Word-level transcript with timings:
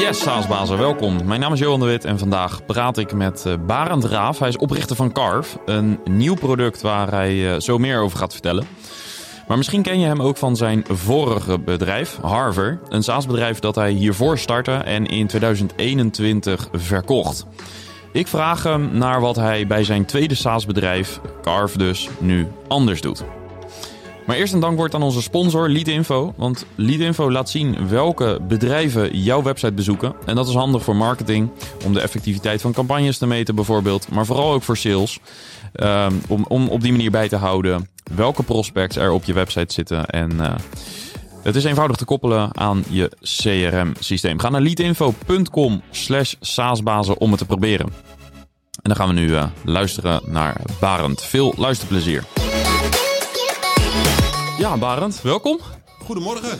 Yes, 0.00 0.22
Saasbazen, 0.22 0.78
welkom. 0.78 1.26
Mijn 1.26 1.40
naam 1.40 1.52
is 1.52 1.58
Johan 1.58 1.80
de 1.80 1.86
Wit 1.86 2.04
en 2.04 2.18
vandaag 2.18 2.64
praat 2.64 2.98
ik 2.98 3.12
met 3.12 3.44
uh, 3.46 3.54
Barend 3.66 4.04
Raaf. 4.04 4.38
Hij 4.38 4.48
is 4.48 4.56
oprichter 4.56 4.96
van 4.96 5.12
Carve, 5.12 5.58
een 5.64 6.00
nieuw 6.04 6.34
product 6.34 6.80
waar 6.80 7.10
hij 7.10 7.34
uh, 7.34 7.58
zo 7.58 7.78
meer 7.78 8.00
over 8.00 8.18
gaat 8.18 8.32
vertellen. 8.32 8.66
Maar 9.48 9.56
misschien 9.56 9.82
ken 9.82 10.00
je 10.00 10.06
hem 10.06 10.22
ook 10.22 10.36
van 10.36 10.56
zijn 10.56 10.84
vorige 10.88 11.58
bedrijf, 11.58 12.18
Harver. 12.22 12.80
Een 12.88 13.02
SaaS-bedrijf 13.02 13.58
dat 13.58 13.74
hij 13.74 13.90
hiervoor 13.90 14.38
startte 14.38 14.72
en 14.72 15.06
in 15.06 15.26
2021 15.26 16.68
verkocht. 16.72 17.46
Ik 18.12 18.26
vraag 18.26 18.62
hem 18.62 18.90
naar 18.92 19.20
wat 19.20 19.36
hij 19.36 19.66
bij 19.66 19.84
zijn 19.84 20.04
tweede 20.04 20.34
SaaS-bedrijf, 20.34 21.20
Carve 21.42 21.78
dus, 21.78 22.08
nu 22.18 22.48
anders 22.68 23.00
doet. 23.00 23.24
Maar 24.30 24.38
eerst 24.38 24.52
een 24.52 24.60
dankwoord 24.60 24.94
aan 24.94 25.02
onze 25.02 25.22
sponsor 25.22 25.68
Leadinfo. 25.68 26.34
Want 26.36 26.66
Leadinfo 26.74 27.30
laat 27.30 27.50
zien 27.50 27.88
welke 27.88 28.38
bedrijven 28.48 29.18
jouw 29.18 29.42
website 29.42 29.72
bezoeken. 29.72 30.14
En 30.26 30.34
dat 30.34 30.48
is 30.48 30.54
handig 30.54 30.82
voor 30.82 30.96
marketing, 30.96 31.50
om 31.84 31.92
de 31.92 32.00
effectiviteit 32.00 32.60
van 32.60 32.72
campagnes 32.72 33.18
te 33.18 33.26
meten 33.26 33.54
bijvoorbeeld. 33.54 34.10
Maar 34.10 34.26
vooral 34.26 34.52
ook 34.52 34.62
voor 34.62 34.76
sales. 34.76 35.18
Um, 35.74 36.20
om, 36.28 36.44
om 36.48 36.68
op 36.68 36.80
die 36.80 36.92
manier 36.92 37.10
bij 37.10 37.28
te 37.28 37.36
houden 37.36 37.88
welke 38.14 38.42
prospects 38.42 38.96
er 38.96 39.10
op 39.10 39.24
je 39.24 39.32
website 39.32 39.72
zitten. 39.72 40.06
En 40.06 40.32
uh, 40.32 40.54
het 41.42 41.56
is 41.56 41.64
eenvoudig 41.64 41.96
te 41.96 42.04
koppelen 42.04 42.56
aan 42.56 42.84
je 42.88 43.10
CRM-systeem. 43.20 44.40
Ga 44.40 44.48
naar 44.48 44.60
leadinfo.com 44.60 45.82
slash 45.90 46.34
saasbazen 46.40 47.18
om 47.18 47.30
het 47.30 47.38
te 47.38 47.46
proberen. 47.46 47.86
En 48.82 48.82
dan 48.82 48.96
gaan 48.96 49.08
we 49.08 49.14
nu 49.14 49.28
uh, 49.28 49.44
luisteren 49.64 50.20
naar 50.26 50.60
Barend. 50.80 51.22
Veel 51.22 51.54
luisterplezier. 51.56 52.24
Ja, 54.60 54.76
Barend, 54.78 55.22
welkom. 55.22 55.58
Goedemorgen. 56.04 56.58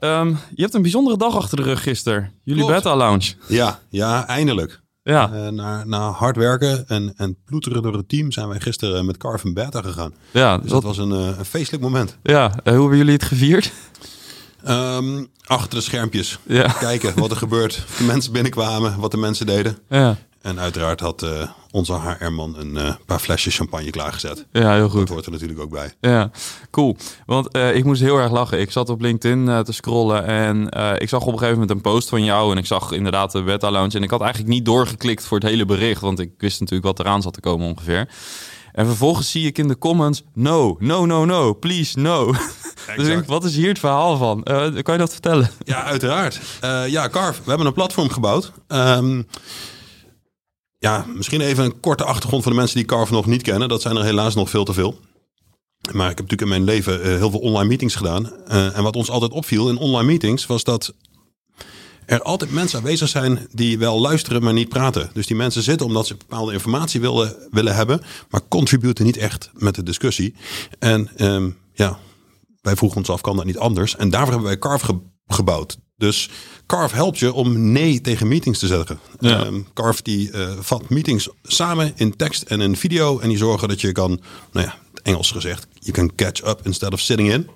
Um, 0.00 0.28
je 0.54 0.62
hebt 0.62 0.74
een 0.74 0.82
bijzondere 0.82 1.16
dag 1.16 1.36
achter 1.36 1.56
de 1.56 1.62
rug 1.62 1.82
gisteren. 1.82 2.32
Jullie 2.44 2.64
Klopt. 2.64 2.76
beta 2.82 2.96
lounge. 2.96 3.34
Ja, 3.46 3.78
ja 3.88 4.26
eindelijk. 4.26 4.80
Ja, 5.02 5.30
Uh, 5.34 5.48
na, 5.48 5.84
na 5.84 6.10
hard 6.10 6.36
werken 6.36 6.88
en, 6.88 7.12
en 7.16 7.36
ploeteren 7.44 7.82
door 7.82 7.92
het 7.96 8.08
team 8.08 8.32
zijn 8.32 8.48
wij 8.48 8.60
gisteren 8.60 9.06
met 9.06 9.16
Carven 9.16 9.54
Beta 9.54 9.82
gegaan. 9.82 10.12
ja, 10.30 10.58
Dus 10.58 10.70
dat, 10.70 10.82
dat 10.82 10.96
was 10.96 11.06
een, 11.06 11.12
uh, 11.20 11.38
een 11.38 11.44
feestelijk 11.44 11.82
moment. 11.82 12.16
ja. 12.22 12.44
Uh, 12.44 12.72
hoe 12.72 12.80
hebben 12.80 12.96
jullie 12.98 13.12
het 13.12 13.22
gevierd? 13.24 13.72
Um, 14.68 15.26
achter 15.44 15.78
de 15.78 15.84
schermpjes. 15.84 16.38
Ja, 16.46 16.68
Kijken 16.72 17.18
wat 17.18 17.30
er 17.30 17.36
gebeurt. 17.36 17.84
Of 17.88 17.96
de 17.96 18.04
mensen 18.12 18.32
binnenkwamen, 18.32 18.98
wat 19.00 19.10
de 19.10 19.16
mensen 19.16 19.46
deden. 19.46 19.78
ja, 19.88 20.16
En 20.42 20.60
uiteraard 20.60 21.00
had 21.00 21.22
uh, 21.22 21.48
onze 21.70 21.94
HR-man 22.00 22.56
een 22.58 22.74
uh, 22.74 22.94
paar 23.06 23.18
flesjes 23.18 23.56
champagne 23.56 23.90
klaargezet. 23.90 24.46
ja 24.52 24.72
heel 24.72 24.80
Dat 24.80 24.90
goed. 24.90 25.08
hoort 25.08 25.26
er 25.26 25.32
natuurlijk 25.32 25.60
ook 25.60 25.70
bij. 25.70 25.92
Ja, 26.00 26.30
cool. 26.70 26.96
Want 27.26 27.56
uh, 27.56 27.74
ik 27.74 27.84
moest 27.84 28.00
heel 28.00 28.16
erg 28.18 28.30
lachen. 28.30 28.60
Ik 28.60 28.70
zat 28.70 28.88
op 28.88 29.00
LinkedIn 29.00 29.64
te 29.64 29.72
scrollen 29.72 30.24
en 30.24 30.68
ik 31.00 31.08
zag 31.08 31.20
op 31.20 31.26
een 31.32 31.38
gegeven 31.38 31.52
moment 31.52 31.70
een 31.70 31.80
post 31.92 32.08
van 32.08 32.24
jou. 32.24 32.52
En 32.52 32.58
ik 32.58 32.66
zag 32.66 32.92
inderdaad 32.92 33.32
de 33.32 33.42
beta 33.42 33.70
lounge. 33.70 33.96
En 33.96 34.02
ik 34.02 34.10
had 34.10 34.20
eigenlijk 34.20 34.50
niet 34.50 34.64
doorgeklikt 34.64 35.26
voor 35.26 35.38
het 35.38 35.48
hele 35.48 35.64
bericht. 35.64 36.00
Want 36.00 36.18
ik 36.18 36.30
wist 36.38 36.60
natuurlijk 36.60 36.86
wat 36.86 36.98
eraan 37.06 37.22
zat 37.22 37.32
te 37.32 37.40
komen 37.40 37.66
ongeveer. 37.68 38.08
En 38.72 38.86
vervolgens 38.86 39.30
zie 39.30 39.46
ik 39.46 39.58
in 39.58 39.68
de 39.68 39.78
comments: 39.78 40.22
no, 40.34 40.76
no, 40.78 41.06
no, 41.06 41.24
no, 41.24 41.54
please, 41.54 41.98
no. 41.98 42.32
dus 42.96 43.08
ik, 43.08 43.24
wat 43.24 43.44
is 43.44 43.56
hier 43.56 43.68
het 43.68 43.78
verhaal 43.78 44.16
van? 44.16 44.42
kan 44.82 44.94
je 44.94 44.98
dat 44.98 45.12
vertellen? 45.12 45.50
Ja, 45.64 45.82
uiteraard. 45.84 46.40
ja, 46.86 47.08
Carve, 47.08 47.40
we 47.42 47.48
hebben 47.48 47.66
een 47.66 47.72
platform 47.72 48.08
gebouwd. 48.08 48.52
Um, 48.68 49.26
ja, 50.78 51.06
misschien 51.14 51.40
even 51.40 51.64
een 51.64 51.80
korte 51.80 52.04
achtergrond 52.04 52.42
voor 52.42 52.52
de 52.52 52.58
mensen 52.58 52.76
die 52.76 52.86
Carve 52.86 53.12
nog 53.12 53.26
niet 53.26 53.42
kennen. 53.42 53.68
Dat 53.68 53.82
zijn 53.82 53.96
er 53.96 54.04
helaas 54.04 54.34
nog 54.34 54.50
veel 54.50 54.64
te 54.64 54.72
veel. 54.72 54.98
Maar 55.92 56.10
ik 56.10 56.18
heb 56.18 56.30
natuurlijk 56.30 56.42
in 56.42 56.48
mijn 56.48 56.64
leven 56.64 57.00
uh, 57.00 57.06
heel 57.06 57.30
veel 57.30 57.40
online 57.40 57.68
meetings 57.68 57.94
gedaan. 57.94 58.32
Uh, 58.48 58.76
en 58.76 58.82
wat 58.82 58.96
ons 58.96 59.10
altijd 59.10 59.32
opviel 59.32 59.68
in 59.68 59.76
online 59.76 60.06
meetings 60.06 60.46
was 60.46 60.64
dat 60.64 60.94
er 62.06 62.22
altijd 62.22 62.52
mensen 62.52 62.78
aanwezig 62.78 63.08
zijn 63.08 63.48
die 63.52 63.78
wel 63.78 64.00
luisteren, 64.00 64.42
maar 64.42 64.52
niet 64.52 64.68
praten. 64.68 65.10
Dus 65.12 65.26
die 65.26 65.36
mensen 65.36 65.62
zitten 65.62 65.86
omdat 65.86 66.06
ze 66.06 66.16
bepaalde 66.16 66.52
informatie 66.52 67.00
willen, 67.00 67.36
willen 67.50 67.74
hebben, 67.74 68.00
maar 68.30 68.48
contributen 68.48 69.04
niet 69.04 69.16
echt 69.16 69.50
met 69.52 69.74
de 69.74 69.82
discussie. 69.82 70.34
En 70.78 71.10
um, 71.32 71.58
ja, 71.72 71.98
wij 72.60 72.76
vroegen 72.76 72.98
ons 72.98 73.10
af, 73.10 73.20
kan 73.20 73.36
dat 73.36 73.44
niet 73.44 73.58
anders? 73.58 73.96
En 73.96 74.10
daarvoor 74.10 74.32
hebben 74.32 74.48
wij 74.48 74.58
Carve 74.58 74.84
ge 74.84 74.98
gebouwd. 75.26 75.78
Dus 75.98 76.28
Carve 76.66 76.94
helpt 76.94 77.18
je 77.18 77.32
om 77.32 77.72
nee 77.72 78.00
tegen 78.00 78.28
meetings 78.28 78.58
te 78.58 78.66
zeggen. 78.66 78.98
Ja. 79.20 79.46
Um, 79.46 79.66
Carve 79.74 80.02
die 80.02 80.30
uh, 80.30 80.50
vat 80.60 80.88
meetings 80.88 81.28
samen 81.42 81.92
in 81.96 82.16
tekst 82.16 82.42
en 82.42 82.60
in 82.60 82.76
video. 82.76 83.18
En 83.18 83.28
die 83.28 83.38
zorgen 83.38 83.68
dat 83.68 83.80
je 83.80 83.92
kan, 83.92 84.20
nou 84.52 84.66
ja, 84.66 84.74
Engels 85.02 85.30
gezegd, 85.30 85.66
je 85.88 85.94
kan 85.94 86.14
catch 86.14 86.46
up 86.46 86.60
instead 86.64 86.92
of 86.92 87.00
sitting 87.00 87.32
in. 87.32 87.48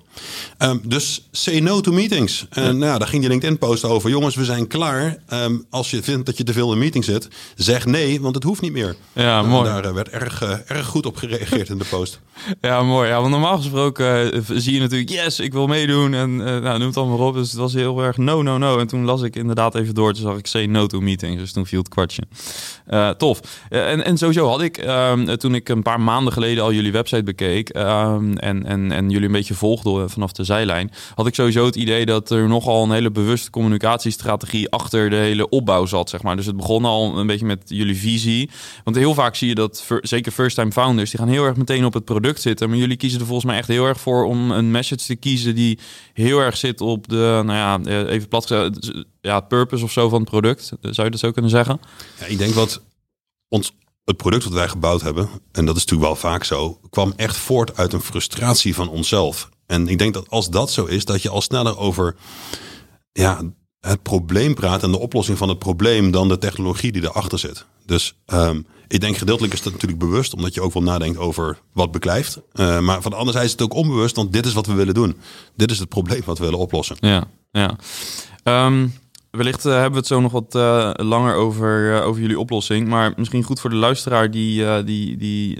Um, 0.59 0.81
dus 0.83 1.27
say 1.31 1.59
no 1.59 1.81
to 1.81 1.91
meetings. 1.91 2.45
En 2.49 2.63
ja. 2.63 2.71
nou, 2.71 2.99
daar 2.99 3.07
ging 3.07 3.21
die 3.21 3.31
LinkedIn 3.31 3.57
post 3.57 3.83
over. 3.83 4.09
Jongens, 4.09 4.35
we 4.35 4.45
zijn 4.45 4.67
klaar. 4.67 5.17
Um, 5.33 5.65
als 5.69 5.91
je 5.91 6.03
vindt 6.03 6.25
dat 6.25 6.37
je 6.37 6.43
te 6.43 6.53
veel 6.53 6.71
in 6.71 6.77
meeting 6.77 7.03
zit, 7.03 7.27
zeg 7.55 7.85
nee, 7.85 8.21
want 8.21 8.35
het 8.35 8.43
hoeft 8.43 8.61
niet 8.61 8.71
meer. 8.71 8.95
Ja, 9.13 9.41
uh, 9.41 9.49
mooi. 9.49 9.69
Daar 9.69 9.85
uh, 9.85 9.91
werd 9.91 10.09
erg, 10.09 10.43
uh, 10.43 10.53
erg 10.67 10.85
goed 10.85 11.05
op 11.05 11.17
gereageerd 11.17 11.69
in 11.69 11.77
de 11.77 11.85
post. 11.89 12.19
Ja, 12.61 12.83
mooi. 12.83 13.09
Ja, 13.09 13.19
want 13.19 13.31
normaal 13.31 13.57
gesproken 13.57 14.43
zie 14.47 14.73
je 14.73 14.79
natuurlijk, 14.79 15.09
yes, 15.09 15.39
ik 15.39 15.53
wil 15.53 15.67
meedoen. 15.67 16.13
En 16.13 16.35
nou, 16.35 16.77
noem 16.77 16.87
het 16.87 16.97
allemaal 16.97 17.27
op. 17.27 17.33
Dus 17.33 17.51
het 17.51 17.59
was 17.59 17.73
heel 17.73 18.03
erg 18.03 18.17
no, 18.17 18.41
no, 18.41 18.57
no. 18.57 18.79
En 18.79 18.87
toen 18.87 19.05
las 19.05 19.21
ik 19.21 19.35
inderdaad 19.35 19.75
even 19.75 19.93
door. 19.93 20.13
Toen 20.13 20.21
zag 20.21 20.37
ik 20.37 20.47
say 20.47 20.65
no 20.65 20.87
to 20.87 20.99
meetings. 20.99 21.39
Dus 21.39 21.51
toen 21.51 21.65
viel 21.65 21.79
het 21.79 21.89
kwartje. 21.89 22.23
Tof. 23.17 23.39
en, 23.69 24.05
en 24.05 24.17
sowieso 24.17 24.47
had 24.47 24.61
ik, 24.61 24.77
um, 24.77 25.37
toen 25.37 25.55
ik 25.55 25.69
een 25.69 25.81
paar 25.81 26.01
maanden 26.01 26.33
geleden 26.33 26.63
al 26.63 26.73
jullie 26.73 26.91
website 26.91 27.23
bekeek. 27.23 27.69
Um, 28.23 28.37
en, 28.37 28.65
en, 28.65 28.91
en 28.91 29.09
jullie 29.09 29.27
een 29.27 29.33
beetje 29.33 29.53
volgde 29.53 30.09
vanaf 30.09 30.31
de 30.31 30.43
zijlijn. 30.43 30.91
Had 31.15 31.27
ik 31.27 31.35
sowieso 31.35 31.65
het 31.65 31.75
idee 31.75 32.05
dat 32.05 32.29
er 32.29 32.47
nogal 32.47 32.83
een 32.83 32.91
hele 32.91 33.11
bewuste 33.11 33.49
communicatiestrategie 33.49 34.69
achter 34.69 35.09
de 35.09 35.15
hele 35.15 35.49
opbouw 35.49 35.85
zat. 35.85 36.09
Zeg 36.09 36.21
maar. 36.21 36.35
Dus 36.35 36.45
het 36.45 36.57
begon 36.57 36.85
al 36.85 37.17
een 37.17 37.27
beetje 37.27 37.45
met 37.45 37.61
jullie 37.65 37.97
visie. 37.97 38.49
Want 38.83 38.95
heel 38.95 39.13
vaak 39.13 39.35
zie 39.35 39.47
je 39.47 39.55
dat, 39.55 39.87
zeker 40.01 40.31
first-time 40.31 40.71
founders, 40.71 41.09
die 41.09 41.19
gaan 41.19 41.29
heel 41.29 41.45
erg 41.45 41.57
meteen 41.57 41.85
op 41.85 41.93
het 41.93 42.05
product 42.05 42.41
zitten. 42.41 42.69
Maar 42.69 42.77
jullie 42.77 42.97
kiezen 42.97 43.19
er 43.19 43.25
volgens 43.25 43.47
mij 43.47 43.57
echt 43.57 43.67
heel 43.67 43.85
erg 43.85 43.99
voor 43.99 44.25
om 44.25 44.51
een 44.51 44.71
message 44.71 45.05
te 45.05 45.15
kiezen 45.15 45.55
die 45.55 45.79
heel 46.13 46.39
erg 46.39 46.57
zit 46.57 46.81
op 46.81 47.07
de, 47.07 47.41
nou 47.45 47.85
ja, 47.85 48.05
even 48.07 48.27
plat 48.27 48.71
ja, 49.21 49.39
purpose 49.39 49.83
of 49.83 49.91
zo 49.91 50.09
van 50.09 50.19
het 50.19 50.29
product. 50.29 50.71
Zou 50.81 51.03
je 51.03 51.09
dat 51.09 51.19
zo 51.19 51.31
kunnen 51.31 51.51
zeggen? 51.51 51.79
Ja, 52.19 52.25
ik 52.25 52.37
denk 52.37 52.53
wat 52.53 52.81
ons 53.47 53.71
het 54.03 54.17
product 54.17 54.43
wat 54.43 54.53
wij 54.53 54.67
gebouwd 54.67 55.01
hebben, 55.01 55.29
en 55.51 55.65
dat 55.65 55.75
is 55.75 55.81
natuurlijk 55.81 56.09
wel 56.09 56.31
vaak 56.31 56.43
zo, 56.43 56.79
kwam 56.89 57.13
echt 57.15 57.37
voort 57.37 57.77
uit 57.77 57.93
een 57.93 58.01
frustratie 58.01 58.75
van 58.75 58.89
onszelf. 58.89 59.49
En 59.65 59.87
ik 59.87 59.97
denk 59.97 60.13
dat 60.13 60.29
als 60.29 60.49
dat 60.49 60.71
zo 60.71 60.85
is, 60.85 61.05
dat 61.05 61.21
je 61.21 61.29
al 61.29 61.41
sneller 61.41 61.77
over 61.77 62.15
ja, 63.11 63.41
het 63.79 64.01
probleem 64.01 64.53
praat 64.53 64.83
en 64.83 64.91
de 64.91 64.99
oplossing 64.99 65.37
van 65.37 65.49
het 65.49 65.59
probleem 65.59 66.11
dan 66.11 66.27
de 66.27 66.37
technologie 66.37 66.91
die 66.91 67.03
erachter 67.03 67.39
zit. 67.39 67.65
Dus 67.85 68.15
um, 68.25 68.65
ik 68.87 69.01
denk 69.01 69.17
gedeeltelijk 69.17 69.53
is 69.53 69.61
dat 69.61 69.73
natuurlijk 69.73 70.01
bewust, 70.01 70.33
omdat 70.33 70.53
je 70.53 70.61
ook 70.61 70.73
wel 70.73 70.83
nadenkt 70.83 71.17
over 71.17 71.59
wat 71.73 71.91
beklijft. 71.91 72.39
Uh, 72.53 72.79
maar 72.79 73.01
van 73.01 73.11
de 73.11 73.17
andere 73.17 73.31
zijde 73.31 73.45
is 73.45 73.51
het 73.51 73.61
ook 73.61 73.73
onbewust, 73.73 74.15
want 74.15 74.33
dit 74.33 74.45
is 74.45 74.53
wat 74.53 74.65
we 74.65 74.73
willen 74.73 74.93
doen. 74.93 75.17
Dit 75.55 75.71
is 75.71 75.79
het 75.79 75.89
probleem 75.89 76.21
wat 76.25 76.37
we 76.37 76.43
willen 76.43 76.59
oplossen. 76.59 76.95
Ja, 76.99 77.23
ja. 77.51 77.75
Um, 78.65 78.93
wellicht 79.37 79.65
uh, 79.65 79.71
hebben 79.71 79.91
we 79.91 79.97
het 79.97 80.07
zo 80.07 80.21
nog 80.21 80.31
wat 80.31 80.55
uh, 80.55 80.89
langer 80.93 81.35
over, 81.35 82.01
over 82.03 82.21
jullie 82.21 82.39
oplossing. 82.39 82.87
Maar 82.87 83.13
misschien 83.15 83.43
goed 83.43 83.59
voor 83.59 83.69
de 83.69 83.75
luisteraar 83.75 84.31
die, 84.31 84.83
die, 84.83 85.17
die 85.17 85.59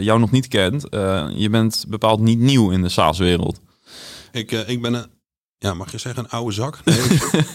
jou 0.00 0.20
nog 0.20 0.30
niet 0.30 0.48
kent. 0.48 0.86
je 1.34 1.48
bent 1.50 1.84
bepaald 1.88 2.20
niet 2.20 2.38
nieuw 2.38 2.70
in 2.70 2.82
de 2.82 2.88
SaaS-wereld. 2.88 3.60
Ik, 4.32 4.50
ik 4.50 4.82
ben 4.82 4.94
een 4.94 5.06
ja, 5.58 5.74
mag 5.74 5.92
je 5.92 5.98
zeggen, 5.98 6.24
een 6.24 6.30
oude 6.30 6.52
zak? 6.52 6.78
Nee, 6.84 7.00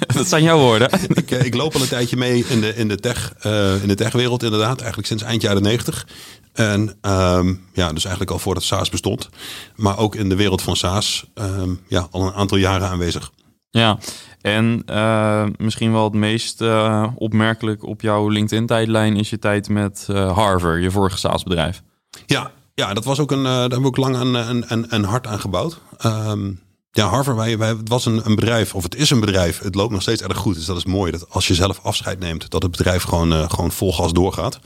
dat 0.08 0.28
zijn 0.28 0.44
jouw 0.44 0.60
woorden. 0.60 0.90
ik, 1.24 1.32
ik, 1.32 1.56
loop 1.56 1.76
al 1.76 1.82
een 1.82 1.88
tijdje 1.88 2.18
mee 2.18 2.46
in 2.48 2.62
de, 2.62 2.76
in 2.76 2.88
de, 2.88 2.98
tech, 2.98 3.34
in 3.82 3.88
de 3.88 3.96
techwereld 3.96 4.44
inderdaad. 4.44 4.78
Eigenlijk 4.78 5.08
sinds 5.08 5.24
eind 5.24 5.42
jaren 5.42 5.62
90. 5.62 6.08
En 6.54 6.98
um, 7.02 7.64
ja, 7.74 7.94
dus 7.94 8.04
eigenlijk 8.04 8.32
al 8.32 8.40
voordat 8.40 8.64
SaaS 8.64 8.90
bestond. 8.90 9.30
Maar 9.76 9.98
ook 9.98 10.16
in 10.16 10.30
de 10.30 10.36
wereld 10.36 10.62
van 10.62 10.76
SaaS 10.76 11.26
um, 11.36 11.82
ja, 11.88 12.08
al 12.12 12.22
een 12.22 12.34
aantal 12.34 12.58
jaren 12.58 12.88
aanwezig. 12.88 13.32
Ja, 13.70 13.98
en 14.42 14.84
uh, 14.90 15.46
misschien 15.58 15.92
wel 15.92 16.04
het 16.04 16.14
meest 16.14 16.62
uh, 16.62 17.08
opmerkelijk 17.16 17.84
op 17.84 18.02
jouw 18.02 18.28
LinkedIn-tijdlijn 18.28 19.16
is 19.16 19.30
je 19.30 19.40
tijd 19.40 19.70
met 19.70 20.08
uh, 20.10 20.38
Harvard, 20.38 20.84
je 20.84 20.92
vorige 20.92 21.18
SaaS-bedrijf. 21.18 21.84
Ja, 22.26 22.52
ja, 22.74 22.94
dat 22.94 23.06
was 23.06 23.20
ook 23.20 23.32
een, 23.32 23.44
daar 23.44 23.60
hebben 23.60 23.82
we 23.82 23.88
ook 23.88 23.98
lang 23.98 24.16
een, 24.16 24.34
een, 24.72 24.86
een, 24.90 25.04
hart 25.04 25.28
aan 25.28 25.40
gebouwd. 25.40 25.80
Um, 26.06 26.60
ja, 26.92 27.08
Harvard, 27.08 27.38
wij, 27.38 27.58
wij, 27.58 27.70
het 27.70 27.90
was 27.90 28.06
een, 28.06 28.26
een, 28.26 28.36
bedrijf, 28.36 28.76
of 28.76 28.84
het 28.84 28.96
is 28.96 29.10
een 29.10 29.20
bedrijf. 29.20 29.60
Het 29.60 29.76
loopt 29.76 29.92
nog 29.92 30.02
steeds 30.02 30.22
erg 30.22 30.38
goed. 30.38 30.56
Dus 30.56 30.66
dat 30.66 30.78
is 30.78 30.86
mooi. 30.86 31.12
Dat 31.12 31.26
als 31.30 31.48
je 31.48 31.56
zelf 31.56 31.80
afscheid 31.84 32.20
neemt, 32.20 32.50
dat 32.50 32.62
het 32.62 32.72
bedrijf 32.72 33.04
gewoon, 33.04 33.50
gewoon 33.50 33.72
vol 33.72 33.94
gas 33.94 34.14
doorgaat. 34.14 34.60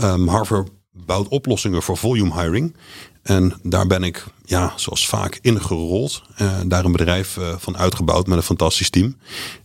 Um, 0.00 0.28
Harvard 0.28 0.68
bouwt 0.92 1.28
oplossingen 1.28 1.82
voor 1.82 1.96
volume 1.96 2.42
hiring. 2.42 2.76
En 3.26 3.54
daar 3.62 3.86
ben 3.86 4.02
ik, 4.02 4.24
ja, 4.44 4.72
zoals 4.76 5.08
vaak 5.08 5.38
ingerold. 5.42 6.22
Uh, 6.40 6.60
daar 6.66 6.84
een 6.84 6.92
bedrijf 6.92 7.36
uh, 7.36 7.54
van 7.58 7.76
uitgebouwd 7.76 8.26
met 8.26 8.36
een 8.36 8.42
fantastisch 8.42 8.90
team. 8.90 9.16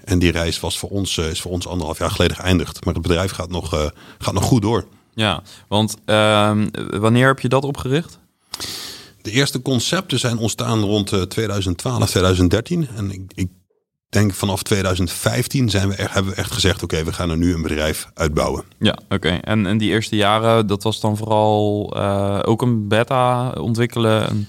En 0.04 0.20
die 0.20 0.32
reis 0.32 0.60
was 0.60 0.78
voor 0.80 0.90
ons, 0.90 1.18
uh, 1.18 1.30
is 1.30 1.42
voor 1.42 1.52
ons 1.52 1.68
anderhalf 1.68 1.98
jaar 1.98 2.12
geleden 2.12 2.36
geëindigd. 2.36 2.86
Maar 2.86 2.94
het 2.94 3.04
bedrijf 3.04 3.32
gaat 3.32 3.50
nog, 3.50 3.92
gaat 4.20 4.34
nog 4.34 4.44
goed 4.44 4.62
door. 4.62 4.86
Ja, 5.14 5.44
want 5.68 5.96
ehm, 6.06 6.68
wanneer 6.90 7.28
heb 7.28 7.40
je 7.40 7.50
dat 7.50 7.64
opgericht? 7.64 8.20
De 9.22 9.32
eerste 9.32 9.62
concepten 9.62 10.20
zijn 10.20 10.38
ontstaan 10.38 10.80
rond 10.80 11.30
2012, 11.30 12.10
2013. 12.10 12.88
En 12.96 13.12
ik, 13.12 13.22
ik 13.34 13.48
denk 14.12 14.34
vanaf 14.34 14.64
2015 14.64 15.70
zijn 15.70 15.90
we 15.90 15.96
echt, 15.96 16.14
hebben 16.14 16.32
we 16.32 16.38
echt 16.38 16.52
gezegd: 16.52 16.84
oké, 16.84 17.04
we 17.04 17.14
gaan 17.14 17.30
er 17.30 17.38
nu 17.38 17.54
een 17.54 17.62
bedrijf 17.62 18.10
uitbouwen. 18.14 18.64
Ja, 18.80 18.98
oké. 19.10 19.30
En, 19.30 19.66
en 19.66 19.78
die 19.78 19.90
eerste 19.90 20.16
jaren, 20.16 20.68
dat 20.68 20.84
was 20.84 21.00
dan 21.00 21.18
vooral 21.18 21.94
uh, 21.98 22.40
ook 22.44 22.62
een 22.62 22.88
beta 22.88 23.50
ontwikkelen? 23.50 24.30
En... 24.30 24.48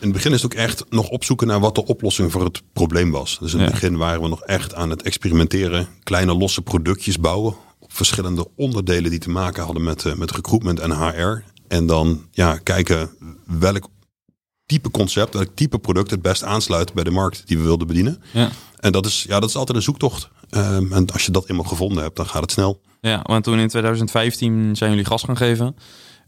In 0.00 0.06
het 0.06 0.12
begin 0.12 0.32
is 0.32 0.42
het 0.42 0.52
ook 0.52 0.58
echt 0.58 0.84
nog 0.88 1.08
opzoeken 1.08 1.46
naar 1.46 1.60
wat 1.60 1.74
de 1.74 1.86
oplossing 1.86 2.32
voor 2.32 2.44
het 2.44 2.62
probleem 2.72 3.10
was. 3.10 3.38
Dus 3.40 3.54
in 3.54 3.60
het 3.60 3.70
begin 3.70 3.96
waren 3.96 4.22
we 4.22 4.28
nog 4.28 4.42
echt 4.42 4.74
aan 4.74 4.90
het 4.90 5.02
experimenteren, 5.02 5.88
kleine 6.02 6.34
losse 6.34 6.62
productjes 6.62 7.20
bouwen 7.20 7.54
op 7.78 7.92
verschillende 7.92 8.46
onderdelen 8.56 9.10
die 9.10 9.18
te 9.18 9.30
maken 9.30 9.64
hadden 9.64 9.82
met, 9.82 10.04
uh, 10.04 10.14
met 10.14 10.30
recruitment 10.30 10.80
en 10.80 10.90
HR. 10.90 11.42
En 11.68 11.86
dan 11.86 12.26
ja, 12.30 12.56
kijken 12.56 13.10
welk 13.46 13.88
type 14.66 14.90
concept, 14.90 15.34
welk 15.34 15.50
type 15.54 15.78
product 15.78 16.10
het 16.10 16.22
best 16.22 16.42
aansluit 16.42 16.92
bij 16.92 17.04
de 17.04 17.10
markt 17.10 17.42
die 17.46 17.56
we 17.56 17.62
wilden 17.62 17.86
bedienen. 17.86 18.22
Ja. 18.32 18.50
En 18.80 18.92
dat 18.92 19.06
is, 19.06 19.24
ja, 19.28 19.40
dat 19.40 19.48
is 19.48 19.56
altijd 19.56 19.76
een 19.76 19.82
zoektocht. 19.82 20.28
Um, 20.50 20.92
en 20.92 21.12
als 21.12 21.24
je 21.24 21.32
dat 21.32 21.48
eenmaal 21.48 21.64
gevonden 21.64 22.02
hebt, 22.02 22.16
dan 22.16 22.26
gaat 22.26 22.42
het 22.42 22.52
snel. 22.52 22.80
Ja, 23.00 23.20
want 23.22 23.44
toen 23.44 23.58
in 23.58 23.68
2015 23.68 24.76
zijn 24.76 24.90
jullie 24.90 25.04
gas 25.04 25.22
gaan 25.22 25.36
geven. 25.36 25.76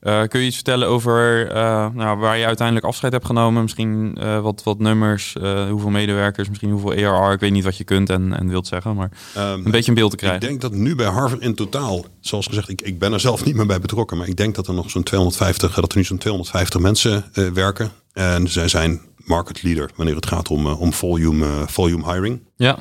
Uh, 0.02 0.22
kun 0.22 0.40
je 0.40 0.46
iets 0.46 0.54
vertellen 0.54 0.88
over 0.88 1.48
uh, 1.48 1.86
nou, 1.94 2.18
waar 2.18 2.38
je 2.38 2.46
uiteindelijk 2.46 2.86
afscheid 2.86 3.12
hebt 3.12 3.26
genomen? 3.26 3.62
Misschien 3.62 4.16
uh, 4.20 4.40
wat, 4.40 4.62
wat 4.62 4.78
nummers, 4.78 5.36
hoeveel 5.70 5.90
medewerkers, 5.90 6.48
misschien 6.48 6.70
hoeveel 6.70 6.92
ERR. 6.94 7.32
Ik 7.32 7.40
weet 7.40 7.50
niet 7.50 7.64
wat 7.64 7.76
je 7.76 7.84
kunt 7.84 8.10
en, 8.10 8.38
en 8.38 8.48
wilt 8.48 8.66
zeggen, 8.66 8.94
maar 8.94 9.10
um, 9.36 9.64
een 9.64 9.70
beetje 9.70 9.88
een 9.88 9.94
beeld 9.94 10.10
te 10.10 10.16
krijgen. 10.16 10.42
Ik 10.42 10.48
denk 10.48 10.60
dat 10.60 10.72
nu 10.72 10.94
bij 10.94 11.06
Harvard 11.06 11.40
in 11.40 11.54
totaal, 11.54 12.04
zoals 12.20 12.46
gezegd, 12.46 12.68
ik, 12.68 12.80
ik 12.80 12.98
ben 12.98 13.12
er 13.12 13.20
zelf 13.20 13.44
niet 13.44 13.54
meer 13.54 13.66
bij 13.66 13.80
betrokken, 13.80 14.16
maar 14.16 14.28
ik 14.28 14.36
denk 14.36 14.54
dat 14.54 14.68
er 14.68 14.74
nog 14.74 14.90
zo'n 14.90 15.02
250, 15.02 15.74
dat 15.74 15.92
er 15.92 15.98
nu 15.98 16.04
zo'n 16.04 16.18
250 16.18 16.80
mensen 16.80 17.24
werken. 17.54 17.90
En 18.12 18.48
zij 18.48 18.68
zijn 18.68 19.00
market 19.30 19.62
leader 19.62 19.90
wanneer 19.96 20.14
het 20.14 20.26
gaat 20.26 20.48
om, 20.48 20.66
om 20.66 20.92
volume, 20.92 21.64
volume 21.66 22.12
hiring. 22.12 22.40
Ja. 22.56 22.78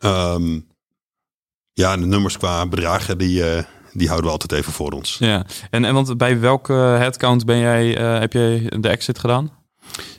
Um, 0.00 0.66
ja, 1.72 1.96
de 1.96 2.06
nummers 2.06 2.36
qua 2.36 2.66
bedragen, 2.66 3.18
die, 3.18 3.42
die 3.94 4.08
houden 4.08 4.26
we 4.26 4.32
altijd 4.32 4.52
even 4.52 4.72
voor 4.72 4.92
ons. 4.92 5.16
Ja, 5.18 5.46
en, 5.70 5.84
en 5.84 5.94
want 5.94 6.16
bij 6.16 6.40
welke 6.40 6.72
headcount 6.72 7.44
ben 7.44 7.58
jij, 7.58 8.00
uh, 8.00 8.18
heb 8.18 8.32
jij 8.32 8.72
de 8.80 8.88
exit 8.88 9.18
gedaan? 9.18 9.50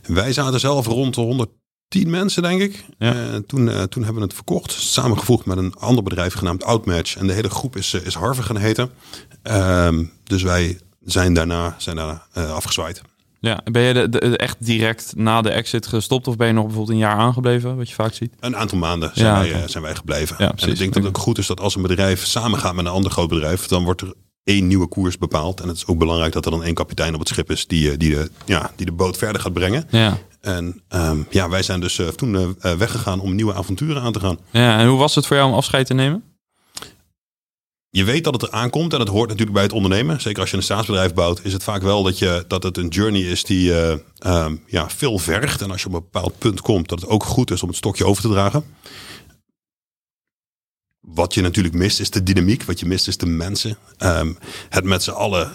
Wij 0.04 0.34
zaten 0.34 0.60
zelf 0.60 0.86
rond 0.86 1.16
de 1.16 1.22
110 1.22 2.10
mensen, 2.10 2.42
denk 2.42 2.62
ik. 2.62 2.86
Ja. 2.98 3.13
Uh, 3.13 3.36
toen, 3.36 3.68
uh, 3.68 3.84
toen 3.84 4.04
hebben 4.04 4.22
we 4.22 4.28
het 4.28 4.36
verkocht, 4.36 4.72
samengevoegd 4.72 5.46
met 5.46 5.57
een 5.57 5.75
ander 5.75 6.04
bedrijf 6.04 6.34
genaamd 6.34 6.63
Outmatch. 6.63 7.16
En 7.16 7.28
de 7.28 7.34
hele 7.34 7.50
groep 7.50 7.75
is, 7.75 7.94
is 7.94 8.13
Harvard 8.13 8.48
gaan 8.48 8.57
heten. 8.57 8.90
Um, 9.44 10.12
dus 10.24 10.44
wij 10.44 10.80
zijn 11.04 11.34
daarna, 11.34 11.75
zijn 11.78 11.96
daarna 11.96 12.28
afgezwaaid. 12.34 13.02
Ja, 13.45 13.62
ben 13.71 13.81
je 13.81 13.94
de, 13.94 14.09
de, 14.09 14.38
echt 14.38 14.65
direct 14.65 15.13
na 15.15 15.42
de 15.42 15.50
exit 15.50 15.88
gestopt 15.88 16.27
of 16.27 16.36
ben 16.36 16.47
je 16.47 16.53
nog 16.53 16.65
bijvoorbeeld 16.65 16.97
een 16.97 17.03
jaar 17.03 17.15
aangebleven, 17.15 17.77
wat 17.77 17.89
je 17.89 17.95
vaak 17.95 18.13
ziet? 18.13 18.33
Een 18.39 18.56
aantal 18.56 18.77
maanden 18.77 19.12
zijn, 19.13 19.25
ja, 19.25 19.39
wij, 19.39 19.50
okay. 19.50 19.68
zijn 19.68 19.83
wij 19.83 19.95
gebleven. 19.95 20.36
Ja, 20.39 20.53
en 20.56 20.69
ik 20.69 20.77
denk 20.77 20.94
dat 20.94 21.03
het 21.03 21.15
ook 21.15 21.24
goed 21.24 21.38
is 21.38 21.47
dat 21.47 21.59
als 21.59 21.75
een 21.75 21.81
bedrijf 21.81 22.25
samengaat 22.25 22.75
met 22.75 22.86
een 22.86 22.92
ander 22.92 23.12
groot 23.12 23.30
bedrijf, 23.30 23.68
dan 23.68 23.83
wordt 23.83 24.01
er 24.01 24.13
één 24.44 24.68
nieuwe 24.68 24.88
koers 24.88 25.18
bepaald. 25.18 25.62
En 25.62 25.68
het 25.68 25.77
is 25.77 25.88
ook 25.88 25.97
belangrijk 25.97 26.33
dat 26.33 26.45
er 26.45 26.51
dan 26.51 26.63
één 26.63 26.74
kapitein 26.74 27.13
op 27.13 27.19
het 27.19 27.30
schip 27.30 27.51
is 27.51 27.68
die, 27.68 27.97
die, 27.97 28.09
de, 28.09 28.30
ja, 28.45 28.71
die 28.75 28.86
de 28.86 28.92
boot 28.92 29.18
verder 29.18 29.42
gaat 29.42 29.53
brengen. 29.53 29.88
Ja. 29.89 30.18
En 30.42 30.81
um, 30.89 31.27
ja, 31.30 31.50
wij 31.50 31.63
zijn 31.63 31.80
dus 31.80 31.97
uh, 31.97 32.07
toen 32.07 32.33
uh, 32.33 32.71
weggegaan 32.71 33.19
om 33.19 33.36
nieuwe 33.36 33.53
avonturen 33.53 34.01
aan 34.01 34.12
te 34.12 34.19
gaan. 34.19 34.38
Ja, 34.51 34.80
en 34.80 34.88
hoe 34.88 34.97
was 34.97 35.15
het 35.15 35.25
voor 35.25 35.38
jou 35.38 35.50
om 35.50 35.56
afscheid 35.56 35.86
te 35.86 35.94
nemen? 35.94 36.24
Je 37.95 38.03
weet 38.03 38.24
dat 38.24 38.33
het 38.33 38.42
er 38.42 38.51
aankomt 38.51 38.94
en 38.94 39.00
het 39.00 39.09
hoort 39.09 39.27
natuurlijk 39.27 39.53
bij 39.53 39.63
het 39.63 39.71
ondernemen. 39.71 40.21
Zeker 40.21 40.42
als 40.42 40.51
je 40.51 40.57
een 40.57 40.63
staatsbedrijf 40.63 41.13
bouwt, 41.13 41.39
is 41.44 41.53
het 41.53 41.63
vaak 41.63 41.81
wel 41.81 42.03
dat, 42.03 42.19
je, 42.19 42.45
dat 42.47 42.63
het 42.63 42.77
een 42.77 42.88
journey 42.88 43.21
is 43.21 43.44
die 43.44 43.69
uh, 43.69 43.95
um, 44.45 44.63
ja, 44.68 44.89
veel 44.89 45.18
vergt. 45.18 45.62
En 45.62 45.71
als 45.71 45.81
je 45.81 45.88
op 45.88 45.94
een 45.94 46.00
bepaald 46.00 46.38
punt 46.38 46.62
komt, 46.62 46.89
dat 46.89 47.01
het 47.01 47.09
ook 47.09 47.24
goed 47.24 47.51
is 47.51 47.62
om 47.62 47.68
het 47.68 47.77
stokje 47.77 48.06
over 48.06 48.21
te 48.21 48.30
dragen. 48.30 48.63
Wat 51.00 51.33
je 51.33 51.42
natuurlijk 51.42 51.75
mist, 51.75 52.00
is 52.00 52.09
de 52.09 52.24
dynamiek. 52.24 52.63
Wat 52.63 52.80
je 52.80 52.86
mist, 52.86 53.07
is 53.07 53.18
de 53.18 53.25
mensen. 53.25 53.77
Um, 54.00 54.38
het 54.69 54.83
met 54.83 55.03
z'n 55.03 55.12
allen 55.12 55.51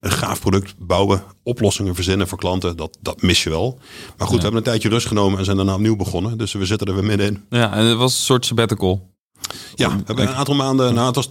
een 0.00 0.10
gaaf 0.10 0.40
product 0.40 0.74
bouwen, 0.78 1.22
oplossingen 1.42 1.94
verzinnen 1.94 2.28
voor 2.28 2.38
klanten, 2.38 2.76
dat, 2.76 2.98
dat 3.00 3.22
mis 3.22 3.42
je 3.42 3.50
wel. 3.50 3.78
Maar 4.16 4.26
goed, 4.26 4.28
ja. 4.28 4.36
we 4.36 4.42
hebben 4.42 4.56
een 4.56 4.62
tijdje 4.62 4.88
rust 4.88 5.06
genomen 5.06 5.38
en 5.38 5.44
zijn 5.44 5.56
daarna 5.56 5.74
opnieuw 5.74 5.96
begonnen. 5.96 6.38
Dus 6.38 6.52
we 6.52 6.66
zitten 6.66 6.86
er 6.86 6.94
weer 6.94 7.04
middenin. 7.04 7.44
Ja, 7.50 7.72
en 7.72 7.84
het 7.84 7.98
was 7.98 8.14
een 8.16 8.24
soort 8.24 8.46
sabbatical. 8.46 9.12
Ja, 9.74 9.88
we 9.88 10.02
hebben 10.04 10.28
een 10.28 10.34
aantal 10.34 10.54
maanden, 10.54 10.94
nou 10.94 11.06
het 11.06 11.16
was 11.16 11.30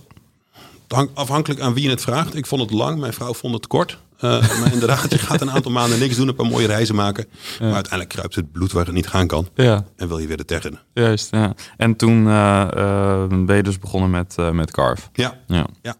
afhankelijk 1.13 1.62
aan 1.62 1.74
wie 1.74 1.84
je 1.84 1.90
het 1.90 2.01
vraagt. 2.01 2.36
Ik 2.36 2.45
vond 2.45 2.62
het 2.62 2.72
lang, 2.72 3.00
mijn 3.00 3.13
vrouw 3.13 3.34
vond 3.34 3.54
het 3.54 3.68
kort. 3.68 3.98
Uh, 4.16 4.22
maar 4.60 4.74
inderdaad, 4.74 5.12
je 5.12 5.18
gaat 5.18 5.42
een 5.42 5.51
aantal 5.51 5.72
maanden 5.72 6.00
niks 6.00 6.16
doen, 6.16 6.28
een 6.28 6.36
paar 6.36 6.45
mooie 6.45 6.68
reizen 6.68 6.95
maken. 6.95 7.25
Ja. 7.60 7.66
Maar 7.66 7.74
uiteindelijk 7.74 8.13
kruipt 8.13 8.36
het 8.36 8.51
bloed 8.51 8.72
waar 8.72 8.86
het 8.86 8.94
niet 8.94 9.07
gaan 9.07 9.28
kan. 9.28 9.48
Ja. 9.56 9.86
En 9.95 10.07
wil 10.07 10.18
je 10.18 10.28
weer 10.28 10.38
de 10.38 10.45
tegen. 10.45 10.80
Juist, 10.94 11.31
ja. 11.31 11.54
En 11.78 11.95
toen 11.95 12.25
uh, 12.25 12.68
uh, 12.75 13.28
ben 13.28 13.56
je 13.56 13.63
dus 13.63 13.80
begonnen 13.80 14.10
met, 14.10 14.36
met 14.51 14.72
Carve. 14.72 15.07
Ja. 15.13 15.38
ja. 15.48 15.68
ja. 15.81 15.95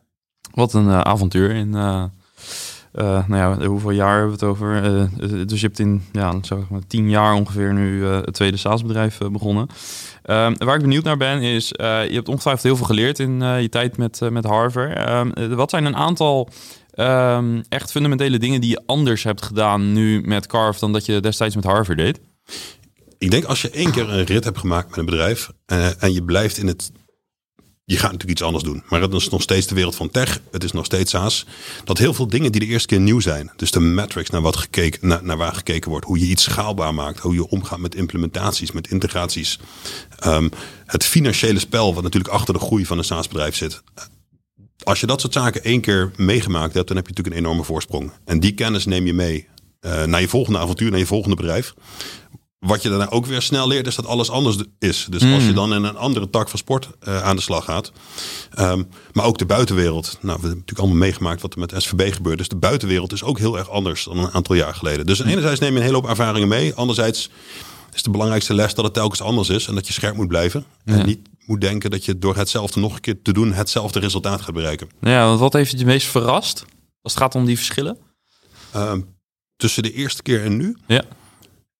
Wat 0.54 0.74
een 0.74 0.90
avontuur 0.90 1.50
in... 1.50 1.76
nou 2.94 3.36
ja, 3.36 3.68
hoeveel 3.68 3.92
jaar 3.92 4.20
hebben 4.20 4.40
we 4.40 4.46
het 4.46 4.56
over? 4.56 4.82
dus 5.48 5.60
je 5.60 5.66
hebt 5.66 5.80
in 5.80 6.04
ja, 6.12 6.34
zeg 6.42 6.70
maar, 6.70 6.82
tien 6.88 7.10
jaar 7.10 7.34
ongeveer 7.34 7.74
nu 7.74 8.06
het 8.06 8.34
tweede 8.34 8.58
SaaS-bedrijf 8.58 9.18
begonnen. 9.32 9.68
Um, 10.26 10.58
waar 10.58 10.76
ik 10.76 10.82
benieuwd 10.82 11.04
naar 11.04 11.18
ben 11.18 11.42
is, 11.42 11.68
je 11.78 12.10
hebt 12.12 12.30
ongetwijfeld 12.30 12.64
heel 12.66 12.76
veel 12.76 12.86
geleerd 12.86 13.20
in 13.20 13.42
je 13.42 13.70
tijd 13.70 13.98
met, 13.98 14.20
met 14.30 14.46
Harvard. 14.46 15.10
Um, 15.10 15.56
wat 15.56 15.70
zijn 15.70 15.86
een 15.86 15.96
aantal 15.96 16.50
um, 16.96 17.64
echt 17.70 17.92
fundamentele 17.92 18.38
dingen 18.38 18.62
die 18.62 18.70
je 18.70 18.84
anders 18.86 19.24
hebt 19.24 19.42
gedaan 19.42 19.94
nu 19.94 20.22
met 20.26 20.48
Carve 20.48 20.80
dan 20.80 20.94
dat 20.94 21.06
je 21.06 21.20
destijds 21.20 21.56
met 21.56 21.64
Harvard 21.64 21.98
deed? 21.98 22.20
Ik 23.18 23.32
denk 23.32 23.44
als 23.44 23.62
je 23.62 23.70
één 23.70 23.92
keer 23.92 24.10
een 24.10 24.24
rit 24.24 24.44
hebt 24.44 24.58
gemaakt 24.58 24.90
met 24.90 24.98
een 24.98 25.06
bedrijf 25.06 25.52
en 26.00 26.14
je 26.14 26.24
blijft 26.24 26.58
in 26.58 26.68
het 26.68 26.92
je 27.86 27.96
gaat 27.96 28.12
natuurlijk 28.12 28.32
iets 28.32 28.42
anders 28.42 28.64
doen. 28.64 28.84
Maar 28.90 29.02
het 29.02 29.14
is 29.14 29.30
nog 29.30 29.42
steeds 29.42 29.68
de 29.68 29.76
wereld 29.76 29.96
van 29.96 30.10
tech. 30.10 30.42
Het 30.52 30.64
is 30.64 30.72
nog 30.72 30.86
steeds 30.86 31.12
SaaS. 31.12 31.46
Dat 31.84 31.98
heel 31.98 32.14
veel 32.14 32.28
dingen 32.28 32.52
die 32.52 32.62
de 32.62 32.68
eerste 32.68 32.88
keer 32.88 33.00
nieuw 33.00 33.20
zijn. 33.20 33.52
Dus 33.56 33.72
de 33.72 33.80
metrics 33.80 34.30
naar, 34.30 34.42
wat 34.42 34.58
gekeken, 34.58 35.08
naar, 35.08 35.24
naar 35.24 35.38
waar 35.38 35.54
gekeken 35.54 35.90
wordt. 35.90 36.06
Hoe 36.06 36.20
je 36.20 36.26
iets 36.26 36.44
schaalbaar 36.44 36.94
maakt. 36.94 37.20
Hoe 37.20 37.34
je 37.34 37.48
omgaat 37.48 37.80
met 37.80 37.96
implementaties, 37.96 38.72
met 38.72 38.88
integraties. 38.88 39.60
Um, 40.26 40.50
het 40.86 41.04
financiële 41.04 41.60
spel 41.60 41.94
wat 41.94 42.04
natuurlijk 42.04 42.34
achter 42.34 42.54
de 42.54 42.60
groei 42.60 42.86
van 42.86 42.98
een 42.98 43.04
SaaS 43.04 43.28
bedrijf 43.28 43.56
zit. 43.56 43.82
Als 44.84 45.00
je 45.00 45.06
dat 45.06 45.22
soort 45.22 45.34
zaken 45.34 45.64
één 45.64 45.82
keer 45.82 46.12
meegemaakt 46.18 46.74
hebt, 46.74 46.88
dan 46.88 46.98
heb 46.98 47.06
je 47.06 47.14
natuurlijk 47.14 47.38
een 47.38 47.46
enorme 47.46 47.64
voorsprong. 47.64 48.12
En 48.26 48.40
die 48.40 48.54
kennis 48.54 48.86
neem 48.86 49.06
je 49.06 49.14
mee 49.14 49.48
uh, 49.82 50.04
naar 50.04 50.22
je 50.22 50.28
volgende 50.28 50.60
avontuur, 50.60 50.90
naar 50.90 51.00
je 51.00 51.06
volgende 51.06 51.36
bedrijf. 51.36 51.74
Wat 52.64 52.82
je 52.82 52.90
daarna 52.90 53.10
ook 53.10 53.26
weer 53.26 53.42
snel 53.42 53.68
leert, 53.68 53.88
is 53.88 53.96
dat 53.96 54.06
alles 54.06 54.30
anders 54.30 54.58
is. 54.80 55.08
Dus 55.10 55.24
mm. 55.24 55.34
als 55.34 55.46
je 55.46 55.54
dan 55.54 55.74
in 55.74 55.84
een 55.84 55.98
andere 55.98 56.30
tak 56.30 56.50
van 56.50 56.60
sport 56.60 56.90
uh, 57.08 57.24
aan 57.24 57.36
de 57.36 57.42
slag 57.42 57.66
gaat. 57.66 57.92
Um, 58.60 58.88
maar 59.14 59.26
ook 59.26 59.38
de 59.38 59.46
buitenwereld. 59.46 60.06
Nou, 60.06 60.20
we 60.22 60.30
hebben 60.32 60.50
natuurlijk 60.50 60.80
allemaal 60.80 60.98
meegemaakt 60.98 61.42
wat 61.42 61.54
er 61.54 61.60
met 61.60 61.74
SVB 61.78 62.14
gebeurt. 62.14 62.38
Dus 62.38 62.48
de 62.48 62.56
buitenwereld 62.56 63.12
is 63.12 63.24
ook 63.24 63.38
heel 63.38 63.58
erg 63.58 63.70
anders 63.70 64.04
dan 64.04 64.18
een 64.18 64.32
aantal 64.32 64.56
jaar 64.56 64.76
geleden. 64.76 65.06
Dus 65.06 65.20
enerzijds 65.20 65.60
neem 65.60 65.72
je 65.72 65.78
een 65.78 65.84
hele 65.84 65.96
hoop 65.96 66.08
ervaringen 66.08 66.48
mee. 66.48 66.74
Anderzijds 66.74 67.30
is 67.94 68.04
de 68.04 68.10
belangrijkste 68.10 68.54
les 68.54 68.74
dat 68.74 68.86
het 68.86 68.94
telkens 68.94 69.22
anders 69.22 69.50
is. 69.50 69.68
En 69.68 69.76
dat 69.76 69.88
je 69.88 69.94
scherp 69.94 70.16
moet 70.16 70.28
blijven. 70.28 70.66
Ja. 70.86 70.94
En 70.94 71.06
niet 71.06 71.20
moet 71.46 71.62
denken 71.62 71.92
dat 71.92 72.06
je 72.06 72.20
door 72.20 72.36
hetzelfde 72.36 72.80
nog 72.80 72.94
een 72.94 73.02
keer 73.02 73.22
te 73.22 73.34
doen 73.34 73.54
hetzelfde 73.54 74.00
resultaat 74.00 74.42
gaat 74.42 74.54
bereiken. 74.54 74.90
Ja, 75.02 75.26
want 75.28 75.40
wat 75.40 75.54
heeft 75.54 75.72
je 75.72 75.78
het 75.78 75.86
meest 75.86 76.08
verrast 76.08 76.66
als 77.02 77.14
het 77.14 77.22
gaat 77.22 77.36
om 77.36 77.46
die 77.46 77.58
verschillen? 77.58 77.98
Um, 78.76 79.16
tussen 79.56 79.84
de 79.84 79.94
eerste 79.94 80.22
keer 80.22 80.44
en 80.44 80.58
nu? 80.58 80.78
Ja. 80.88 81.04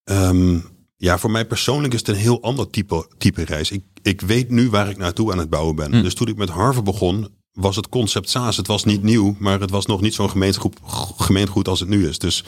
Um, 0.04 0.72
ja, 1.04 1.18
voor 1.18 1.32
mij 1.32 1.46
persoonlijk 1.46 1.94
is 1.94 2.00
het 2.00 2.08
een 2.08 2.16
heel 2.16 2.42
ander 2.42 2.70
type, 2.70 3.08
type 3.18 3.44
reis. 3.44 3.72
Ik, 3.72 3.84
ik 4.02 4.22
weet 4.22 4.50
nu 4.50 4.70
waar 4.70 4.90
ik 4.90 4.98
naartoe 4.98 5.32
aan 5.32 5.38
het 5.38 5.50
bouwen 5.50 5.76
ben. 5.76 5.92
Hm. 5.92 6.02
Dus 6.02 6.14
toen 6.14 6.28
ik 6.28 6.38
met 6.38 6.50
Harvard 6.50 6.86
begon, 6.86 7.28
was 7.54 7.76
het 7.76 7.90
concept 7.90 8.30
SaaS. 8.30 8.58
Het 8.58 8.68
was 8.68 8.84
niet 8.84 9.04
nieuw, 9.04 9.36
maar 9.40 9.60
het 9.60 9.70
was 9.70 9.86
nog 9.86 10.02
niet 10.02 10.14
zo'n 10.14 10.30
gemeentegoed 11.18 11.68
als 11.68 11.80
het 11.80 11.90
nu 11.90 12.08
is. 12.08 12.18
Dus 12.18 12.44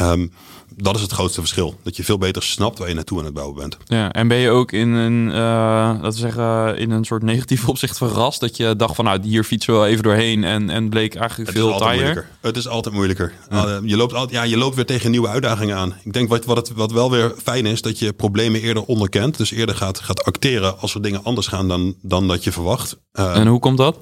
um, 0.00 0.32
dat 0.76 0.94
is 0.94 1.00
het 1.00 1.12
grootste 1.12 1.40
verschil. 1.40 1.78
Dat 1.82 1.96
je 1.96 2.04
veel 2.04 2.18
beter 2.18 2.42
snapt 2.42 2.78
waar 2.78 2.88
je 2.88 2.94
naartoe 2.94 3.18
aan 3.18 3.24
het 3.24 3.34
bouwen 3.34 3.56
bent. 3.56 3.76
Ja, 3.84 4.12
en 4.12 4.28
ben 4.28 4.36
je 4.36 4.50
ook 4.50 4.72
in 4.72 4.88
een, 4.88 5.26
uh, 5.26 5.34
laten 5.34 6.10
we 6.10 6.18
zeggen, 6.18 6.78
in 6.78 6.90
een 6.90 7.04
soort 7.04 7.22
negatief 7.22 7.68
opzicht 7.74 7.96
verrast 7.96 8.40
dat 8.40 8.56
je 8.56 8.76
dacht 8.76 8.94
van, 8.94 9.04
nou, 9.04 9.22
hier 9.22 9.44
fietsen 9.44 9.72
we 9.72 9.78
wel 9.78 9.88
even 9.88 10.02
doorheen 10.02 10.44
en, 10.44 10.70
en 10.70 10.88
bleek 10.88 11.14
eigenlijk 11.14 11.50
het 11.50 11.58
veel 11.58 11.78
taaier? 11.78 12.28
Het 12.40 12.56
is 12.56 12.68
altijd 12.68 12.94
moeilijker. 12.94 13.32
Ja. 13.50 13.66
Uh, 13.66 13.76
je, 13.84 13.96
loopt 13.96 14.12
altijd, 14.12 14.30
ja, 14.30 14.42
je 14.42 14.56
loopt 14.56 14.74
weer 14.74 14.86
tegen 14.86 15.10
nieuwe 15.10 15.28
uitdagingen 15.28 15.76
aan. 15.76 15.94
Ik 16.04 16.12
denk 16.12 16.28
wat, 16.28 16.44
wat, 16.44 16.56
het, 16.56 16.72
wat 16.72 16.92
wel 16.92 17.10
weer 17.10 17.34
fijn 17.42 17.66
is, 17.66 17.82
dat 17.82 17.98
je 17.98 18.12
problemen 18.12 18.60
eerder 18.60 18.84
onderkent. 18.84 19.36
Dus 19.36 19.50
eerder 19.50 19.74
gaat, 19.74 19.98
gaat 19.98 20.24
acteren 20.24 20.78
als 20.78 20.94
er 20.94 21.02
dingen 21.02 21.24
anders 21.24 21.46
gaan 21.46 21.68
dan, 21.68 21.94
dan 22.02 22.28
dat 22.28 22.44
je 22.44 22.52
verwacht. 22.52 22.96
Uh, 23.12 23.36
en 23.36 23.46
hoe 23.46 23.60
komt 23.60 23.78
dat? 23.78 23.98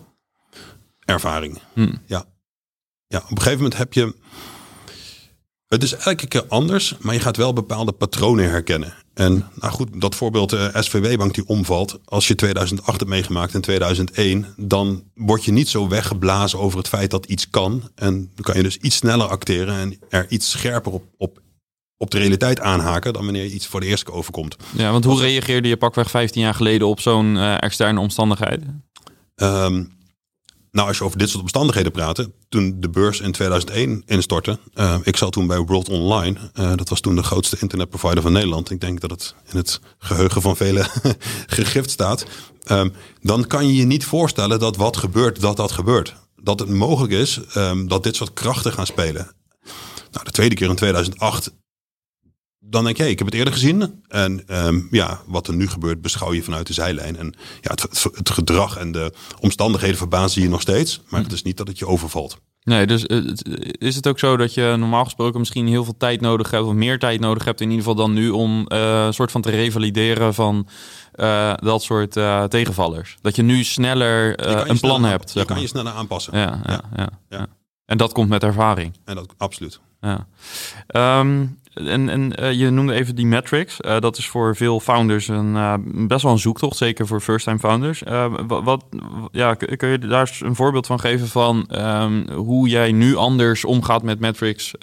Ervaring. 1.05 1.61
Hm. 1.73 1.93
Ja. 2.07 2.25
ja, 3.07 3.19
op 3.19 3.31
een 3.31 3.37
gegeven 3.37 3.57
moment 3.57 3.77
heb 3.77 3.93
je 3.93 4.15
het 5.73 5.83
is 5.83 5.97
elke 5.97 6.27
keer 6.27 6.45
anders, 6.49 6.95
maar 7.01 7.15
je 7.15 7.21
gaat 7.21 7.37
wel 7.37 7.53
bepaalde 7.53 7.93
patronen 7.93 8.51
herkennen. 8.51 8.95
En 9.15 9.49
nou 9.55 9.73
goed, 9.73 10.01
dat 10.01 10.15
voorbeeld 10.15 10.51
de 10.51 10.71
uh, 10.75 10.83
SVB-bank 10.83 11.35
die 11.35 11.47
omvalt. 11.47 11.99
Als 12.05 12.29
je 12.29 12.35
2008 12.35 12.99
hebt 12.99 13.11
meegemaakt 13.11 13.55
en 13.55 13.61
2001, 13.61 14.47
dan 14.57 15.03
word 15.15 15.45
je 15.45 15.53
niet 15.53 15.69
zo 15.69 15.89
weggeblazen 15.89 16.59
over 16.59 16.79
het 16.79 16.89
feit 16.89 17.11
dat 17.11 17.27
iets 17.27 17.51
kan. 17.51 17.91
En 17.95 18.31
dan 18.35 18.45
kan 18.45 18.57
je 18.57 18.63
dus 18.63 18.77
iets 18.77 18.97
sneller 18.97 19.27
acteren 19.27 19.75
en 19.75 19.99
er 20.09 20.27
iets 20.29 20.51
scherper 20.51 20.93
op, 20.93 21.05
op, 21.17 21.41
op 21.97 22.11
de 22.11 22.19
realiteit 22.19 22.61
aanhaken 22.61 23.13
dan 23.13 23.25
wanneer 23.25 23.45
je 23.45 23.53
iets 23.53 23.67
voor 23.67 23.81
de 23.81 23.87
eerste 23.87 24.05
keer 24.05 24.15
overkomt. 24.15 24.57
Ja, 24.77 24.91
want 24.91 25.05
hoe 25.05 25.21
reageerde 25.21 25.69
je 25.69 25.77
pakweg 25.77 26.11
15 26.11 26.43
jaar 26.43 26.55
geleden 26.55 26.87
op 26.87 27.01
zo'n 27.01 27.35
uh, 27.35 27.63
externe 27.63 28.01
omstandigheid? 28.01 28.63
Um, 29.37 30.01
nou, 30.73 30.89
als 30.89 30.99
je 30.99 31.05
over 31.05 31.19
dit 31.19 31.29
soort 31.29 31.43
omstandigheden 31.43 31.93
praat, 31.93 32.29
toen 32.49 32.77
de 32.81 32.89
beurs 32.89 33.21
in 33.21 33.33
2001 33.33 34.03
instortte, 34.07 34.59
uh, 34.75 34.97
ik 35.03 35.17
zat 35.17 35.33
toen 35.33 35.47
bij 35.47 35.59
World 35.59 35.89
Online, 35.89 36.39
uh, 36.55 36.73
dat 36.77 36.89
was 36.89 37.01
toen 37.01 37.15
de 37.15 37.23
grootste 37.23 37.57
internetprovider 37.61 38.23
van 38.23 38.33
Nederland. 38.33 38.71
Ik 38.71 38.81
denk 38.81 39.01
dat 39.01 39.11
het 39.11 39.35
in 39.51 39.57
het 39.57 39.81
geheugen 39.99 40.43
van 40.43 40.57
velen 40.57 40.87
gegrift 41.47 41.91
staat. 41.91 42.27
Um, 42.71 42.93
dan 43.21 43.47
kan 43.47 43.67
je 43.67 43.77
je 43.77 43.85
niet 43.85 44.05
voorstellen 44.05 44.59
dat 44.59 44.77
wat 44.77 44.97
gebeurt, 44.97 45.41
dat 45.41 45.57
dat 45.57 45.73
gebeurt. 45.73 46.15
Dat 46.37 46.61
het 46.61 46.69
mogelijk 46.69 47.13
is 47.13 47.41
um, 47.57 47.89
dat 47.89 48.03
dit 48.03 48.17
soort 48.17 48.33
krachten 48.33 48.73
gaan 48.73 48.87
spelen. 48.87 49.31
Nou, 50.11 50.25
de 50.25 50.31
tweede 50.31 50.55
keer 50.55 50.69
in 50.69 50.77
2008 50.77 51.53
dan 52.65 52.85
denk 52.85 52.97
je, 52.97 53.09
ik 53.09 53.19
heb 53.19 53.27
het 53.27 53.37
eerder 53.37 53.53
gezien. 53.53 54.03
En 54.09 54.45
um, 54.67 54.89
ja, 54.91 55.21
wat 55.27 55.49
er 55.49 55.55
nu 55.55 55.69
gebeurt, 55.69 56.03
beschouw 56.03 56.33
je 56.33 56.43
vanuit 56.43 56.67
de 56.67 56.73
zijlijn. 56.73 57.17
En 57.17 57.35
ja, 57.61 57.71
het, 57.71 58.07
het 58.15 58.31
gedrag 58.31 58.77
en 58.77 58.93
de 58.93 59.13
omstandigheden 59.41 59.97
verbazen 59.97 60.43
je 60.43 60.49
nog 60.49 60.61
steeds. 60.61 61.01
Maar 61.09 61.21
hm. 61.21 61.27
het 61.27 61.35
is 61.35 61.43
niet 61.43 61.57
dat 61.57 61.69
het 61.69 61.79
je 61.79 61.87
overvalt. 61.87 62.37
Nee, 62.65 62.87
dus 62.87 63.07
eh, 63.07 63.19
is 63.73 63.97
het 63.97 64.07
ook 64.07 64.19
zo 64.19 64.37
dat 64.37 64.55
je 64.55 64.75
normaal 64.79 65.05
gesproken 65.05 65.39
misschien 65.39 65.67
heel 65.67 65.85
veel 65.85 65.97
tijd 65.97 66.21
nodig 66.21 66.51
hebt, 66.51 66.65
of 66.65 66.73
meer 66.73 66.99
tijd 66.99 67.21
nodig 67.21 67.45
hebt 67.45 67.61
in 67.61 67.71
ieder 67.71 67.85
geval 67.85 68.05
dan 68.05 68.13
nu, 68.13 68.31
om 68.31 68.67
uh, 68.69 69.05
een 69.05 69.15
soort 69.15 69.31
van 69.31 69.41
te 69.41 69.51
revalideren 69.51 70.35
van 70.35 70.69
uh, 71.15 71.55
dat 71.57 71.83
soort 71.83 72.17
uh, 72.17 72.45
tegenvallers? 72.45 73.17
Dat 73.21 73.37
je 73.37 73.43
nu 73.43 73.65
sneller 73.65 74.47
een 74.71 74.81
plan 74.81 75.05
hebt. 75.05 75.33
Je 75.33 75.45
kan 75.45 75.61
je 75.61 75.67
sneller 75.67 75.93
aanpassen. 75.93 76.39
Ja, 76.39 76.61
ja, 76.67 76.81
ja, 76.97 77.09
ja, 77.29 77.47
En 77.93 77.99
dat 77.99 78.13
komt 78.13 78.29
met 78.29 78.43
ervaring. 78.43 78.95
En 79.05 79.15
dat 79.15 79.35
absoluut. 79.37 79.81
Ja. 80.01 80.27
Um, 81.19 81.59
en, 81.75 82.09
en 82.09 82.43
uh, 82.43 82.53
je 82.53 82.71
noemde 82.71 82.93
even 82.93 83.15
die 83.15 83.27
metrics. 83.27 83.79
Uh, 83.81 83.99
dat 83.99 84.17
is 84.17 84.29
voor 84.29 84.57
veel 84.57 84.81
founders 84.81 85.29
een, 85.29 85.55
uh, 85.55 85.75
best 85.85 86.23
wel 86.23 86.33
een 86.33 86.39
zoektocht, 86.39 86.77
zeker 86.77 87.07
voor 87.07 87.21
first-time 87.21 87.59
founders. 87.59 88.03
Wat, 88.47 88.63
wat, 88.65 88.85
ja, 89.33 89.55
kun 89.55 89.89
je 89.89 89.99
daar 89.99 90.39
een 90.41 90.55
voorbeeld 90.55 90.87
van 90.87 91.01
geven 91.01 91.29
van 91.29 91.69
um, 91.71 92.31
hoe 92.31 92.69
jij 92.69 92.93
nu 92.93 93.17
anders 93.17 93.65
omgaat 93.65 94.03
met 94.03 94.21
metrics 94.21 94.75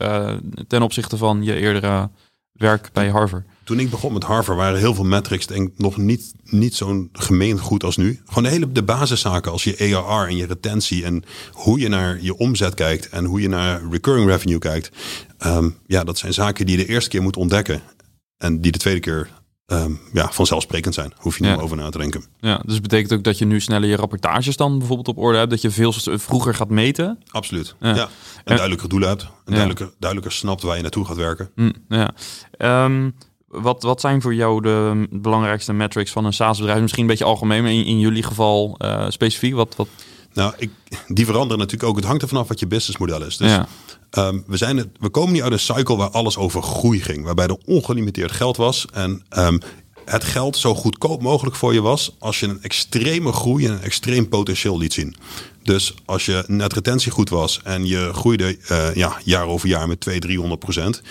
ten 0.68 0.82
opzichte 0.82 1.18
van 1.18 1.44
je 1.44 1.56
eerdere 1.56 2.10
werk 2.52 2.90
bij 2.94 3.10
Harvard? 3.10 3.46
Toen 3.70 3.80
ik 3.80 3.90
begon 3.90 4.14
met 4.14 4.24
Harvard 4.24 4.58
waren 4.58 4.80
heel 4.80 4.94
veel 4.94 5.04
metrics 5.04 5.46
denk 5.46 5.72
nog 5.78 5.98
niet, 5.98 6.34
niet 6.44 6.76
zo'n 6.76 7.10
gemeen 7.14 7.60
goed 7.60 7.84
als 7.84 7.98
nu. 7.98 8.22
Gewoon 8.26 8.44
de 8.44 8.50
hele 8.50 8.72
de 8.72 8.84
basiszaken 8.84 9.52
als 9.52 9.64
je 9.64 9.96
ARR 9.96 10.28
en 10.28 10.36
je 10.36 10.46
retentie 10.46 11.06
en 11.06 11.24
hoe 11.52 11.80
je 11.80 11.88
naar 11.88 12.22
je 12.22 12.38
omzet 12.38 12.74
kijkt 12.74 13.10
en 13.10 13.26
hoe 13.26 13.42
je 13.42 13.50
naar 13.50 13.82
recurring 13.92 14.30
revenue 14.30 14.60
kijkt. 14.60 14.92
Um, 15.46 15.78
ja, 15.88 16.04
dat 16.04 16.18
zijn 16.18 16.34
zaken 16.34 16.66
die 16.66 16.78
je 16.78 16.86
de 16.86 16.90
eerste 16.92 17.10
keer 17.10 17.22
moet 17.22 17.38
ontdekken 17.38 17.82
en 18.38 18.62
die 18.62 18.72
de 18.72 18.78
tweede 18.78 19.00
keer 19.00 19.30
um, 19.66 20.00
ja, 20.14 20.32
vanzelfsprekend 20.32 20.94
zijn. 20.94 21.14
Hoef 21.18 21.38
je 21.38 21.44
niet 21.44 21.56
ja. 21.56 21.62
over 21.62 21.78
na 21.78 21.90
te 21.90 21.98
denken. 21.98 22.24
Ja, 22.40 22.62
dus 22.66 22.82
betekent 22.82 23.14
ook 23.14 23.24
dat 23.24 23.38
je 23.38 23.46
nu 23.46 23.60
sneller 23.60 23.90
je 23.90 23.96
rapportages 23.96 24.58
dan 24.58 24.78
bijvoorbeeld 24.78 25.08
op 25.08 25.18
orde 25.18 25.38
hebt, 25.38 25.50
dat 25.50 25.62
je 25.62 25.72
veel 25.72 25.94
vroeger 26.04 26.56
gaat 26.56 26.70
meten? 26.70 27.20
Absoluut. 27.32 27.76
Ja. 27.80 27.96
ja. 27.96 28.10
En 28.44 28.56
duidelijker 28.56 28.90
doelen 28.90 29.10
hebt. 29.10 29.22
En 29.24 29.30
duidelijker, 29.46 29.92
duidelijker 30.00 30.38
snapt 30.38 30.62
waar 30.62 30.76
je 30.76 30.82
naartoe 30.82 31.06
gaat 31.06 31.18
werken. 31.18 31.50
Mm, 31.56 31.74
ja. 31.88 32.12
Um, 32.86 33.16
wat, 33.50 33.84
wat 33.84 34.02
zijn 34.02 34.22
voor 34.22 34.34
jou 34.34 34.62
de 34.62 35.08
belangrijkste 35.12 35.74
metrics 35.74 36.12
van 36.12 36.26
een 36.26 36.34
SaaS-bedrijf? 36.34 36.82
Misschien 36.82 37.04
een 37.04 37.10
beetje 37.10 37.26
algemeen, 37.26 37.64
maar 37.64 37.72
in, 37.72 37.86
in 37.86 38.00
jullie 38.00 38.24
geval 38.24 38.76
uh, 38.82 39.06
specifiek. 39.10 39.54
Wat, 39.54 39.76
wat... 39.76 39.88
Nou, 40.34 40.54
ik, 40.58 40.70
die 41.08 41.26
veranderen 41.26 41.58
natuurlijk 41.58 41.90
ook. 41.90 41.96
Het 41.96 42.06
hangt 42.06 42.22
er 42.22 42.28
vanaf 42.28 42.48
wat 42.48 42.60
je 42.60 42.68
businessmodel 42.68 43.24
is. 43.24 43.38
Dus 43.38 43.52
ja. 43.52 43.68
um, 44.28 44.44
we, 44.48 44.58
zijn 44.58 44.78
het, 44.78 44.88
we 45.00 45.10
komen 45.10 45.34
niet 45.34 45.42
uit 45.42 45.52
een 45.52 45.60
cycle 45.60 45.96
waar 45.96 46.10
alles 46.10 46.38
over 46.38 46.62
groei 46.62 47.02
ging. 47.02 47.24
Waarbij 47.24 47.48
er 47.48 47.58
ongelimiteerd 47.66 48.32
geld 48.32 48.58
was. 48.58 48.86
En 48.94 49.24
um, 49.38 49.60
het 50.06 50.24
geld 50.24 50.58
zo 50.58 50.76
goedkoop 50.76 51.22
mogelijk 51.22 51.56
voor 51.56 51.74
je 51.74 51.82
was 51.82 52.16
als 52.20 52.40
je 52.40 52.48
een 52.48 52.62
extreme 52.62 53.32
groei 53.32 53.66
en 53.66 53.72
een 53.72 53.82
extreem 53.82 54.30
potentieel 54.30 54.78
liet 54.78 54.94
zien. 54.94 55.16
Dus 55.64 55.94
als 56.06 56.26
je 56.26 56.44
net 56.48 56.74
retentie 56.74 57.12
goed 57.12 57.30
was 57.30 57.60
en 57.64 57.86
je 57.86 58.10
groeide 58.14 58.58
uh, 58.72 58.96
ja, 58.96 59.18
jaar 59.24 59.46
over 59.46 59.68
jaar 59.68 59.88
met 59.88 60.00
200, 60.00 60.32
300 60.32 60.60
procent, 60.60 61.02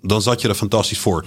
dan 0.00 0.22
zat 0.22 0.40
je 0.40 0.48
er 0.48 0.54
fantastisch 0.54 0.98
voor. 0.98 1.24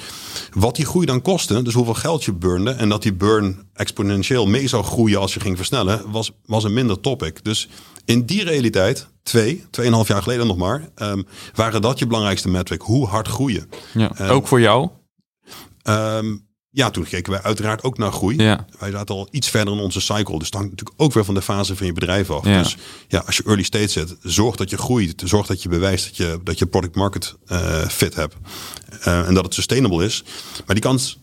Wat 0.54 0.76
die 0.76 0.86
groei 0.86 1.06
dan 1.06 1.22
kostte, 1.22 1.62
dus 1.62 1.74
hoeveel 1.74 1.94
geld 1.94 2.24
je 2.24 2.34
burnde 2.34 2.72
en 2.72 2.90
dat 2.90 3.02
die 3.02 3.14
burn 3.14 3.70
exponentieel 3.74 4.48
mee 4.48 4.68
zou 4.68 4.84
groeien 4.84 5.20
als 5.20 5.34
je 5.34 5.40
ging 5.40 5.58
versnellen, 5.58 6.12
was, 6.12 6.32
was 6.46 6.64
een 6.64 6.74
minder 6.74 7.00
topic. 7.00 7.44
Dus 7.44 7.70
in 8.06 8.26
die 8.26 8.44
realiteit, 8.44 9.08
twee, 9.24 9.66
tweeënhalf 9.70 10.08
jaar 10.08 10.22
geleden 10.22 10.48
nog 10.48 10.58
maar, 10.58 10.90
um, 10.96 11.26
waren 11.54 11.82
dat 11.82 12.00
je 12.00 12.08
belangrijkste 12.08 12.50
metric. 12.50 12.82
Hoe 12.82 13.08
hard 13.08 13.28
groeien. 13.28 13.70
Ja, 13.94 14.12
um, 14.22 14.30
ook 14.30 14.48
voor 14.48 14.60
jou? 14.60 14.90
Um, 15.84 16.45
ja, 16.76 16.90
toen 16.90 17.04
keken 17.04 17.32
wij 17.32 17.42
uiteraard 17.42 17.84
ook 17.84 17.98
naar 17.98 18.12
groei. 18.12 18.38
Ja. 18.38 18.66
Wij 18.80 18.92
zaten 18.92 19.16
al 19.16 19.28
iets 19.32 19.50
verder 19.50 19.74
in 19.74 19.80
onze 19.80 20.02
cycle. 20.02 20.38
Dus 20.38 20.46
het 20.46 20.54
hangt 20.54 20.70
natuurlijk 20.70 21.02
ook 21.02 21.14
weer 21.14 21.26
van 21.26 21.34
de 21.34 21.42
fase 21.42 21.76
van 21.76 21.86
je 21.86 21.94
bedrijf 21.94 22.30
af. 22.30 22.46
Ja. 22.46 22.62
Dus 22.62 22.78
ja, 23.08 23.24
als 23.26 23.38
je 23.38 23.44
early 23.44 23.64
stage 23.64 23.88
zit, 23.88 24.16
zorg 24.22 24.56
dat 24.56 24.70
je 24.70 24.78
groeit. 24.78 25.22
Zorg 25.26 25.48
dat 25.48 25.64
je 25.64 25.70
bewijst 25.70 26.06
dat 26.06 26.18
je, 26.18 26.40
dat 26.44 26.60
je 26.60 26.66
product 26.66 26.96
market 26.96 27.36
uh, 27.48 27.86
fit 27.88 28.16
hebt. 28.16 28.36
Uh, 29.08 29.28
en 29.28 29.34
dat 29.34 29.44
het 29.46 29.54
sustainable 29.54 30.06
is. 30.06 30.24
Maar 30.66 30.76
die 30.76 30.84
kant, 30.84 31.18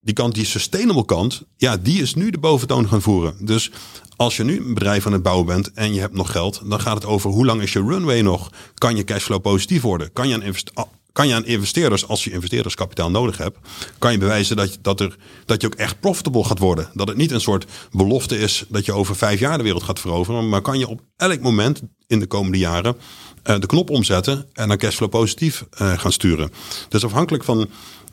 die 0.00 0.14
kant, 0.14 0.34
die 0.34 0.44
sustainable 0.44 1.04
kant, 1.04 1.42
ja, 1.56 1.76
die 1.76 2.02
is 2.02 2.14
nu 2.14 2.30
de 2.30 2.38
boventoon 2.38 2.88
gaan 2.88 3.02
voeren. 3.02 3.34
Dus 3.38 3.70
als 4.16 4.36
je 4.36 4.44
nu 4.44 4.58
een 4.58 4.74
bedrijf 4.74 5.06
aan 5.06 5.12
het 5.12 5.22
bouwen 5.22 5.46
bent 5.46 5.72
en 5.72 5.94
je 5.94 6.00
hebt 6.00 6.14
nog 6.14 6.30
geld, 6.30 6.62
dan 6.64 6.80
gaat 6.80 6.94
het 6.94 7.04
over 7.04 7.30
hoe 7.30 7.46
lang 7.46 7.62
is 7.62 7.72
je 7.72 7.82
runway 7.82 8.20
nog? 8.20 8.50
Kan 8.74 8.96
je 8.96 9.04
cashflow 9.04 9.40
positief 9.40 9.82
worden? 9.82 10.12
Kan 10.12 10.28
je 10.28 10.34
een 10.34 10.42
invest 10.42 10.70
kan 11.12 11.28
je 11.28 11.34
aan 11.34 11.46
investeerders, 11.46 12.08
als 12.08 12.24
je 12.24 12.30
investeerderskapitaal 12.30 13.10
nodig 13.10 13.38
hebt, 13.38 13.58
kan 13.98 14.12
je 14.12 14.18
bewijzen 14.18 14.56
dat, 14.56 14.78
dat, 14.80 15.00
er, 15.00 15.16
dat 15.44 15.60
je 15.60 15.66
ook 15.66 15.74
echt 15.74 16.00
profitable 16.00 16.44
gaat 16.44 16.58
worden. 16.58 16.90
Dat 16.94 17.08
het 17.08 17.16
niet 17.16 17.30
een 17.30 17.40
soort 17.40 17.66
belofte 17.90 18.38
is 18.38 18.64
dat 18.68 18.84
je 18.84 18.92
over 18.92 19.16
vijf 19.16 19.40
jaar 19.40 19.58
de 19.58 19.64
wereld 19.64 19.82
gaat 19.82 20.00
veroveren, 20.00 20.48
maar 20.48 20.62
kan 20.62 20.78
je 20.78 20.88
op 20.88 21.00
elk 21.16 21.40
moment 21.40 21.82
in 22.10 22.18
de 22.18 22.26
komende 22.26 22.58
jaren 22.58 22.96
uh, 23.44 23.58
de 23.58 23.66
knop 23.66 23.90
omzetten 23.90 24.46
en 24.52 24.68
naar 24.68 24.76
cashflow 24.76 25.10
positief 25.10 25.64
uh, 25.82 25.98
gaan 25.98 26.12
sturen. 26.12 26.52
Dus 26.88 27.04
afhankelijk 27.04 27.44
van 27.44 27.68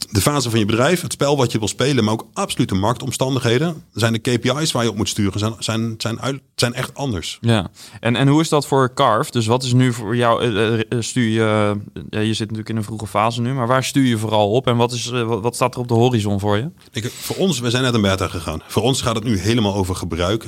de 0.09 0.21
fase 0.21 0.49
van 0.49 0.59
je 0.59 0.65
bedrijf, 0.65 1.01
het 1.01 1.11
spel 1.11 1.37
wat 1.37 1.51
je 1.51 1.59
wil 1.59 1.67
spelen, 1.67 2.03
maar 2.03 2.13
ook 2.13 2.27
absolute 2.33 2.75
marktomstandigheden. 2.75 3.83
Zijn 3.93 4.13
de 4.13 4.19
KPI's 4.19 4.71
waar 4.71 4.83
je 4.83 4.89
op 4.89 4.95
moet 4.95 5.09
sturen, 5.09 5.39
zijn, 5.39 5.53
zijn, 5.59 5.93
zijn, 5.97 6.21
uit, 6.21 6.41
zijn 6.55 6.73
echt 6.73 6.93
anders. 6.93 7.37
Ja, 7.41 7.69
en, 7.99 8.15
en 8.15 8.27
hoe 8.27 8.41
is 8.41 8.49
dat 8.49 8.67
voor 8.67 8.93
Carve? 8.93 9.31
Dus 9.31 9.45
wat 9.45 9.63
is 9.63 9.73
nu 9.73 9.93
voor 9.93 10.15
jou, 10.15 10.45
uh, 10.45 11.01
stuur 11.01 11.29
je, 11.29 11.75
je 12.09 12.33
zit 12.33 12.39
natuurlijk 12.39 12.69
in 12.69 12.75
een 12.75 12.83
vroege 12.83 13.07
fase 13.07 13.41
nu, 13.41 13.53
maar 13.53 13.67
waar 13.67 13.83
stuur 13.83 14.05
je 14.05 14.17
vooral 14.17 14.51
op 14.51 14.67
en 14.67 14.77
wat, 14.77 14.91
is, 14.91 15.09
wat, 15.09 15.41
wat 15.41 15.55
staat 15.55 15.73
er 15.73 15.79
op 15.79 15.87
de 15.87 15.93
horizon 15.93 16.39
voor 16.39 16.57
je? 16.57 16.69
Ik, 16.91 17.11
voor 17.11 17.35
ons, 17.35 17.59
we 17.59 17.69
zijn 17.69 17.83
net 17.83 17.93
een 17.93 18.01
beta 18.01 18.27
gegaan. 18.27 18.61
Voor 18.67 18.83
ons 18.83 19.01
gaat 19.01 19.15
het 19.15 19.23
nu 19.23 19.39
helemaal 19.39 19.75
over 19.75 19.95
gebruik. 19.95 20.45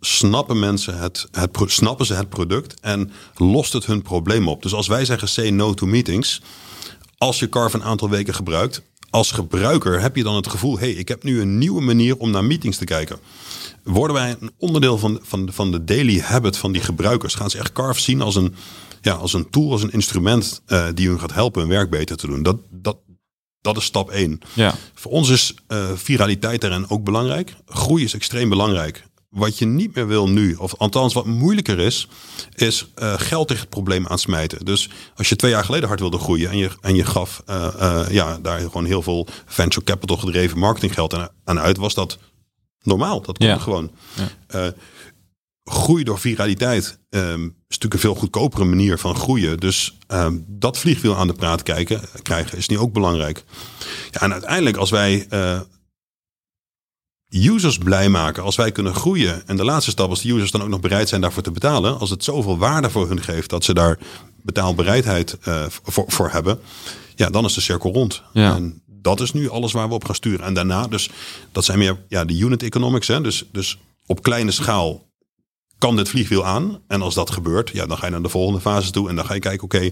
Snappen 0.00 0.58
mensen 0.58 0.98
het, 0.98 1.28
het, 1.32 1.50
snappen 1.66 2.06
ze 2.06 2.14
het 2.14 2.28
product 2.28 2.80
en 2.86 3.10
lost 3.34 3.72
het 3.72 3.86
hun 3.86 4.02
probleem 4.02 4.48
op. 4.48 4.62
Dus 4.62 4.74
als 4.74 4.86
wij 4.86 5.04
zeggen 5.04 5.28
say 5.28 5.50
no 5.50 5.74
to 5.74 5.86
meetings 5.86 6.40
als 7.18 7.38
je 7.38 7.48
Carve 7.48 7.76
een 7.76 7.84
aantal 7.84 8.10
weken 8.10 8.34
gebruikt, 8.34 8.82
als 9.10 9.30
gebruiker 9.30 10.00
heb 10.00 10.16
je 10.16 10.22
dan 10.22 10.34
het 10.34 10.48
gevoel: 10.48 10.78
hey, 10.78 10.90
ik 10.90 11.08
heb 11.08 11.22
nu 11.22 11.40
een 11.40 11.58
nieuwe 11.58 11.80
manier 11.80 12.16
om 12.16 12.30
naar 12.30 12.44
meetings 12.44 12.76
te 12.76 12.84
kijken. 12.84 13.18
Worden 13.82 14.16
wij 14.16 14.36
een 14.40 14.50
onderdeel 14.58 14.98
van, 14.98 15.18
van, 15.22 15.48
van 15.52 15.70
de 15.70 15.84
daily 15.84 16.20
habit 16.20 16.56
van 16.56 16.72
die 16.72 16.82
gebruikers? 16.82 17.34
Gaan 17.34 17.50
ze 17.50 17.58
echt 17.58 17.72
Carve 17.72 18.00
zien 18.00 18.22
als 18.22 18.34
een, 18.34 18.54
ja, 19.00 19.12
als 19.12 19.32
een 19.32 19.50
tool, 19.50 19.72
als 19.72 19.82
een 19.82 19.92
instrument 19.92 20.62
uh, 20.66 20.86
die 20.94 21.08
hun 21.08 21.20
gaat 21.20 21.32
helpen 21.32 21.60
hun 21.60 21.70
werk 21.70 21.90
beter 21.90 22.16
te 22.16 22.26
doen? 22.26 22.42
Dat, 22.42 22.56
dat, 22.70 22.96
dat 23.60 23.76
is 23.76 23.84
stap 23.84 24.10
1. 24.10 24.40
Ja. 24.52 24.74
Voor 24.94 25.12
ons 25.12 25.28
is 25.28 25.54
uh, 25.68 25.90
viraliteit 25.94 26.60
daarin 26.60 26.90
ook 26.90 27.04
belangrijk. 27.04 27.56
Groei 27.66 28.04
is 28.04 28.14
extreem 28.14 28.48
belangrijk. 28.48 29.05
Wat 29.30 29.58
je 29.58 29.66
niet 29.66 29.94
meer 29.94 30.06
wil 30.06 30.28
nu, 30.28 30.54
of 30.54 30.74
althans 30.74 31.14
wat 31.14 31.26
moeilijker 31.26 31.78
is, 31.78 32.08
is 32.54 32.92
uh, 32.98 33.14
geld 33.16 33.48
tegen 33.48 33.62
het 33.62 33.70
probleem 33.70 34.06
aansmijten. 34.06 34.64
Dus 34.64 34.90
als 35.14 35.28
je 35.28 35.36
twee 35.36 35.50
jaar 35.50 35.64
geleden 35.64 35.88
hard 35.88 36.00
wilde 36.00 36.18
groeien 36.18 36.50
en 36.50 36.56
je, 36.56 36.70
en 36.80 36.94
je 36.94 37.04
gaf 37.04 37.42
uh, 37.50 37.68
uh, 37.80 38.06
ja, 38.10 38.38
daar 38.38 38.60
gewoon 38.60 38.84
heel 38.84 39.02
veel 39.02 39.26
venture 39.46 39.84
capital 39.84 40.16
gedreven 40.16 40.58
marketinggeld 40.58 41.14
aan, 41.14 41.28
aan 41.44 41.60
uit, 41.60 41.76
was 41.76 41.94
dat 41.94 42.18
normaal. 42.82 43.20
Dat 43.22 43.38
kon 43.38 43.46
Ja. 43.46 43.58
gewoon. 43.58 43.90
Ja. 44.48 44.72
groei 45.64 46.04
door 46.04 46.18
viraliteit 46.18 46.98
um, 47.10 47.44
is 47.44 47.78
natuurlijk 47.78 47.94
een 47.94 47.98
veel 47.98 48.14
goedkopere 48.14 48.64
manier 48.64 48.98
van 48.98 49.14
groeien. 49.16 49.58
Dus 49.58 49.96
um, 50.08 50.44
dat 50.48 50.78
vliegwiel 50.78 51.16
aan 51.16 51.26
de 51.26 51.32
praat 51.32 51.62
kijken, 51.62 52.00
krijgen 52.22 52.58
is 52.58 52.68
nu 52.68 52.78
ook 52.78 52.92
belangrijk. 52.92 53.44
Ja, 54.10 54.20
en 54.20 54.32
uiteindelijk 54.32 54.76
als 54.76 54.90
wij 54.90 55.26
users 57.28 57.78
blij 57.78 58.08
maken, 58.08 58.42
als 58.42 58.56
wij 58.56 58.72
kunnen 58.72 58.94
groeien. 58.94 59.46
En 59.46 59.56
de 59.56 59.64
laatste 59.64 59.90
stap, 59.90 60.10
als 60.10 60.22
de 60.22 60.32
users 60.32 60.50
dan 60.50 60.62
ook 60.62 60.68
nog 60.68 60.80
bereid 60.80 61.08
zijn 61.08 61.20
daarvoor 61.20 61.42
te 61.42 61.50
betalen. 61.50 61.98
Als 61.98 62.10
het 62.10 62.24
zoveel 62.24 62.58
waarde 62.58 62.90
voor 62.90 63.08
hun 63.08 63.22
geeft 63.22 63.50
dat 63.50 63.64
ze 63.64 63.74
daar 63.74 63.98
betaalbereidheid 64.42 65.38
uh, 65.48 65.64
voor, 65.68 66.04
voor 66.06 66.30
hebben. 66.30 66.60
Ja, 67.14 67.30
dan 67.30 67.44
is 67.44 67.54
de 67.54 67.60
cirkel 67.60 67.92
rond. 67.92 68.22
Ja. 68.32 68.54
En 68.54 68.82
dat 68.86 69.20
is 69.20 69.32
nu 69.32 69.50
alles 69.50 69.72
waar 69.72 69.88
we 69.88 69.94
op 69.94 70.04
gaan 70.04 70.14
sturen. 70.14 70.46
En 70.46 70.54
daarna, 70.54 70.86
dus 70.86 71.10
dat 71.52 71.64
zijn 71.64 71.78
meer 71.78 72.04
ja, 72.08 72.24
de 72.24 72.38
unit 72.38 72.62
economics. 72.62 73.08
Hè? 73.08 73.20
Dus, 73.20 73.44
dus 73.52 73.78
op 74.06 74.22
kleine 74.22 74.50
schaal 74.50 75.04
kan 75.78 75.96
dit 75.96 76.08
vliegwiel 76.08 76.46
aan. 76.46 76.78
En 76.88 77.02
als 77.02 77.14
dat 77.14 77.30
gebeurt, 77.30 77.70
ja, 77.70 77.86
dan 77.86 77.98
ga 77.98 78.06
je 78.06 78.12
naar 78.12 78.22
de 78.22 78.28
volgende 78.28 78.60
fase 78.60 78.90
toe. 78.90 79.08
En 79.08 79.16
dan 79.16 79.26
ga 79.26 79.34
je 79.34 79.40
kijken, 79.40 79.64
oké, 79.64 79.90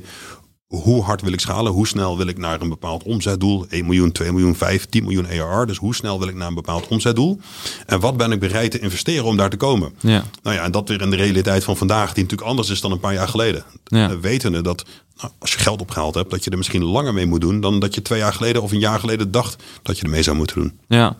hoe 0.66 1.02
hard 1.02 1.22
wil 1.22 1.32
ik 1.32 1.40
schalen? 1.40 1.72
Hoe 1.72 1.86
snel 1.86 2.16
wil 2.16 2.26
ik 2.26 2.38
naar 2.38 2.60
een 2.60 2.68
bepaald 2.68 3.02
omzetdoel? 3.02 3.66
1 3.68 3.84
miljoen, 3.84 4.12
2 4.12 4.32
miljoen, 4.32 4.54
5, 4.54 4.86
10 4.86 5.02
miljoen 5.02 5.26
ARR. 5.26 5.66
Dus 5.66 5.76
hoe 5.76 5.94
snel 5.94 6.18
wil 6.18 6.28
ik 6.28 6.34
naar 6.34 6.48
een 6.48 6.54
bepaald 6.54 6.88
omzetdoel? 6.88 7.40
En 7.86 8.00
wat 8.00 8.16
ben 8.16 8.32
ik 8.32 8.40
bereid 8.40 8.70
te 8.70 8.78
investeren 8.78 9.24
om 9.24 9.36
daar 9.36 9.50
te 9.50 9.56
komen? 9.56 9.94
Ja. 10.00 10.24
Nou 10.42 10.56
ja, 10.56 10.62
en 10.62 10.70
dat 10.70 10.88
weer 10.88 11.00
in 11.00 11.10
de 11.10 11.16
realiteit 11.16 11.64
van 11.64 11.76
vandaag, 11.76 12.12
die 12.12 12.22
natuurlijk 12.22 12.50
anders 12.50 12.70
is 12.70 12.80
dan 12.80 12.92
een 12.92 13.00
paar 13.00 13.12
jaar 13.12 13.28
geleden. 13.28 13.64
Ja. 13.84 14.08
We 14.08 14.20
weten 14.20 14.62
dat 14.62 14.84
nou, 15.16 15.32
als 15.38 15.52
je 15.52 15.58
geld 15.58 15.80
opgehaald 15.80 16.14
hebt, 16.14 16.30
dat 16.30 16.44
je 16.44 16.50
er 16.50 16.56
misschien 16.56 16.84
langer 16.84 17.14
mee 17.14 17.26
moet 17.26 17.40
doen 17.40 17.60
dan 17.60 17.78
dat 17.80 17.94
je 17.94 18.02
twee 18.02 18.18
jaar 18.18 18.32
geleden 18.32 18.62
of 18.62 18.72
een 18.72 18.78
jaar 18.78 19.00
geleden 19.00 19.30
dacht 19.30 19.62
dat 19.82 19.98
je 19.98 20.04
ermee 20.04 20.22
zou 20.22 20.36
moeten 20.36 20.56
doen. 20.56 20.78
Ja, 20.86 21.16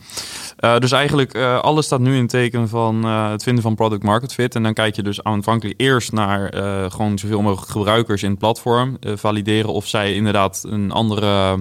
uh, 0.61 0.79
dus 0.79 0.93
eigenlijk 0.93 1.37
uh, 1.37 1.61
alles 1.61 1.87
staat 1.87 2.01
nu 2.01 2.17
in 2.17 2.27
teken 2.27 2.69
van 2.69 3.07
uh, 3.07 3.31
het 3.31 3.43
vinden 3.43 3.63
van 3.63 3.75
product 3.75 4.03
market 4.03 4.33
fit. 4.33 4.55
En 4.55 4.63
dan 4.63 4.75
kijk 4.75 4.97
je 4.97 5.03
dus 5.03 5.23
aanvankelijk 5.23 5.81
eerst 5.81 6.13
naar 6.13 6.53
gewoon 6.91 7.19
zoveel 7.19 7.43
mogelijk 7.43 7.71
gebruikers 7.71 8.23
in 8.23 8.31
het 8.31 8.39
platform. 8.39 8.97
valideren 9.01 9.73
of 9.73 9.87
zij 9.87 10.15
inderdaad 10.15 10.65
een 10.69 10.91
andere, 10.91 11.53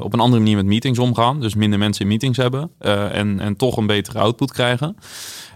op 0.00 0.12
een 0.12 0.20
andere 0.20 0.42
manier 0.42 0.56
met 0.56 0.66
meetings 0.66 0.98
omgaan. 0.98 1.40
Dus 1.40 1.54
minder 1.54 1.78
mensen 1.78 2.02
in 2.02 2.08
meetings 2.08 2.36
hebben 2.36 2.70
en, 2.78 3.40
en 3.40 3.56
toch 3.56 3.76
een 3.76 3.86
betere 3.86 4.18
output 4.18 4.52
krijgen. 4.52 4.96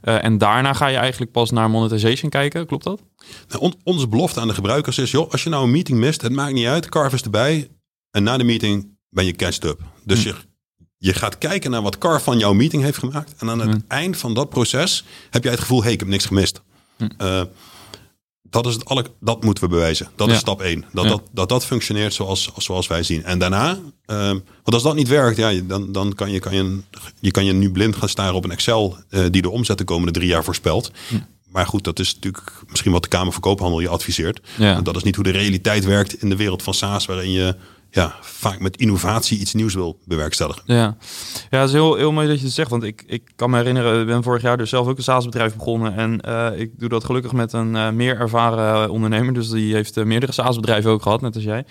En 0.03 0.39
daarna 0.39 0.73
ga 0.73 0.87
je 0.87 0.97
eigenlijk 0.97 1.33
pas 1.33 1.51
naar 1.51 1.71
monetization 1.71 2.31
kijken, 2.31 2.67
klopt 2.67 2.85
dat? 2.85 3.01
Nou, 3.49 3.63
on 3.63 3.75
onze 3.85 4.09
belofte 4.09 4.41
aan 4.41 4.49
de 4.49 4.55
gebruikers 4.55 4.99
is, 4.99 5.11
joh, 5.11 5.31
als 5.31 5.43
je 5.43 5.51
nou 5.51 5.65
een 5.65 5.71
meeting 5.71 5.99
mist, 5.99 6.23
het 6.23 6.33
maakt 6.33 6.53
niet 6.53 6.67
uit, 6.67 6.89
Carve 6.89 7.15
is 7.15 7.23
erbij. 7.23 7.69
En 8.11 8.23
na 8.23 8.37
de 8.37 8.45
meeting 8.45 8.99
ben 9.09 9.25
je 9.25 9.33
catched 9.33 9.65
up. 9.65 9.81
Dus 10.05 10.23
hm. 10.23 10.29
je 10.29 10.35
je 11.03 11.15
gaat 11.15 11.39
kijken 11.39 11.71
naar 11.71 11.83
wat 11.83 11.99
Car 11.99 12.21
van 12.21 12.39
jouw 12.39 12.53
meeting 12.53 12.83
heeft 12.83 12.99
gemaakt. 12.99 13.35
En 13.39 13.51
aan 13.51 13.59
het 13.59 13.71
hmm. 13.71 13.85
eind 13.89 14.17
van 14.17 14.35
dat 14.35 14.49
proces 14.49 15.05
heb 15.31 15.43
jij 15.43 15.53
het 15.53 15.61
gevoel, 15.61 15.83
hey, 15.83 15.93
ik 15.93 16.01
heb 16.01 16.09
niks 16.09 16.27
gemist. 16.27 16.63
Hmm. 16.97 17.11
Uh, 17.19 17.43
dat, 18.53 18.67
is 18.67 18.75
het 18.75 18.85
alle, 18.85 19.05
dat 19.21 19.45
moeten 19.45 19.65
we 19.65 19.71
bewijzen. 19.71 20.09
Dat 20.17 20.31
is 20.31 20.39
stap 20.39 20.61
1. 20.61 20.85
Dat, 20.93 21.09
dat, 21.09 21.23
dat 21.33 21.49
dat 21.49 21.65
functioneert 21.65 22.15
zoals, 22.15 22.51
zoals 22.57 22.87
wij 22.87 23.03
zien. 23.03 23.25
En 23.25 23.39
daarna, 23.39 23.79
uh, 24.07 24.29
want 24.29 24.73
als 24.73 24.83
dat 24.83 24.95
niet 24.95 25.09
werkt, 25.09 25.37
ja, 25.37 25.53
dan, 25.65 25.93
dan 25.93 26.15
kan 26.15 26.31
je, 26.31 26.39
kan 26.39 26.55
je, 26.55 26.81
je, 27.21 27.31
kan 27.31 27.45
je 27.45 27.53
nu 27.53 27.71
blind 27.71 27.97
gaan 27.97 28.09
staren 28.09 28.35
op 28.35 28.45
een 28.45 28.51
Excel 28.51 28.97
uh, 29.11 29.25
die 29.31 29.43
de 29.43 29.51
omzet 29.51 29.79
de 29.79 29.85
komende 29.85 30.13
drie 30.13 30.29
jaar 30.29 30.45
voorspelt. 30.45 30.91
Hmm. 31.09 31.27
Maar 31.49 31.67
goed, 31.67 31.85
dat 31.85 31.99
is 31.99 32.15
natuurlijk 32.15 32.53
misschien 32.69 32.93
wat 32.93 33.03
de 33.03 33.09
Kamer 33.09 33.33
van 33.33 33.43
Koophandel 33.43 33.81
je 33.81 33.89
adviseert. 33.89 34.41
Ja. 34.59 34.77
En 34.77 34.85
dat 34.85 34.97
is 34.97 35.03
niet 35.03 35.15
hoe 35.15 35.25
de 35.25 35.31
realiteit 35.31 35.85
werkt 35.85 36.23
in 36.23 36.29
de 36.29 36.37
wereld 36.37 36.63
van 36.63 36.75
SaaS, 36.75 37.07
waarin 37.07 37.31
je 37.31 37.57
ja, 37.95 38.15
vaak 38.21 38.61
met 38.61 38.77
innovatie 38.77 39.39
iets 39.39 39.55
nieuws 39.55 39.75
wil 39.75 39.99
bewerkstelligen. 40.05 40.63
Ja, 40.67 40.97
ja 41.51 41.63
is 41.63 41.73
heel, 41.73 41.95
heel 41.95 42.13
mooi 42.13 42.29
dat 42.29 42.39
je 42.39 42.45
het 42.45 42.55
zegt. 42.55 42.71
Want 42.71 42.83
ik, 42.83 43.05
ik 43.07 43.31
kan 43.37 43.51
me 43.51 43.57
herinneren, 43.57 44.01
ik 44.01 44.07
ben 44.07 44.23
vorig 44.23 44.43
jaar 44.43 44.57
dus 44.57 44.71
zelf 44.71 44.87
ook 44.87 44.97
een 44.97 45.03
SaaS-bedrijf 45.03 45.55
begonnen. 45.55 45.95
En 45.97 46.21
uh, 46.29 46.61
ik 46.61 46.79
doe 46.79 46.89
dat 46.89 47.05
gelukkig 47.05 47.33
met 47.33 47.53
een 47.53 47.75
uh, 47.75 47.91
meer 47.91 48.21
ervaren 48.21 48.91
ondernemer. 48.91 49.35
Dus 49.35 49.49
die 49.49 49.75
heeft 49.75 50.05
meerdere 50.05 50.33
SaaS-bedrijven 50.33 50.91
ook 50.91 51.03
gehad, 51.03 51.21
net 51.21 51.35
als 51.35 51.45
jij. 51.45 51.65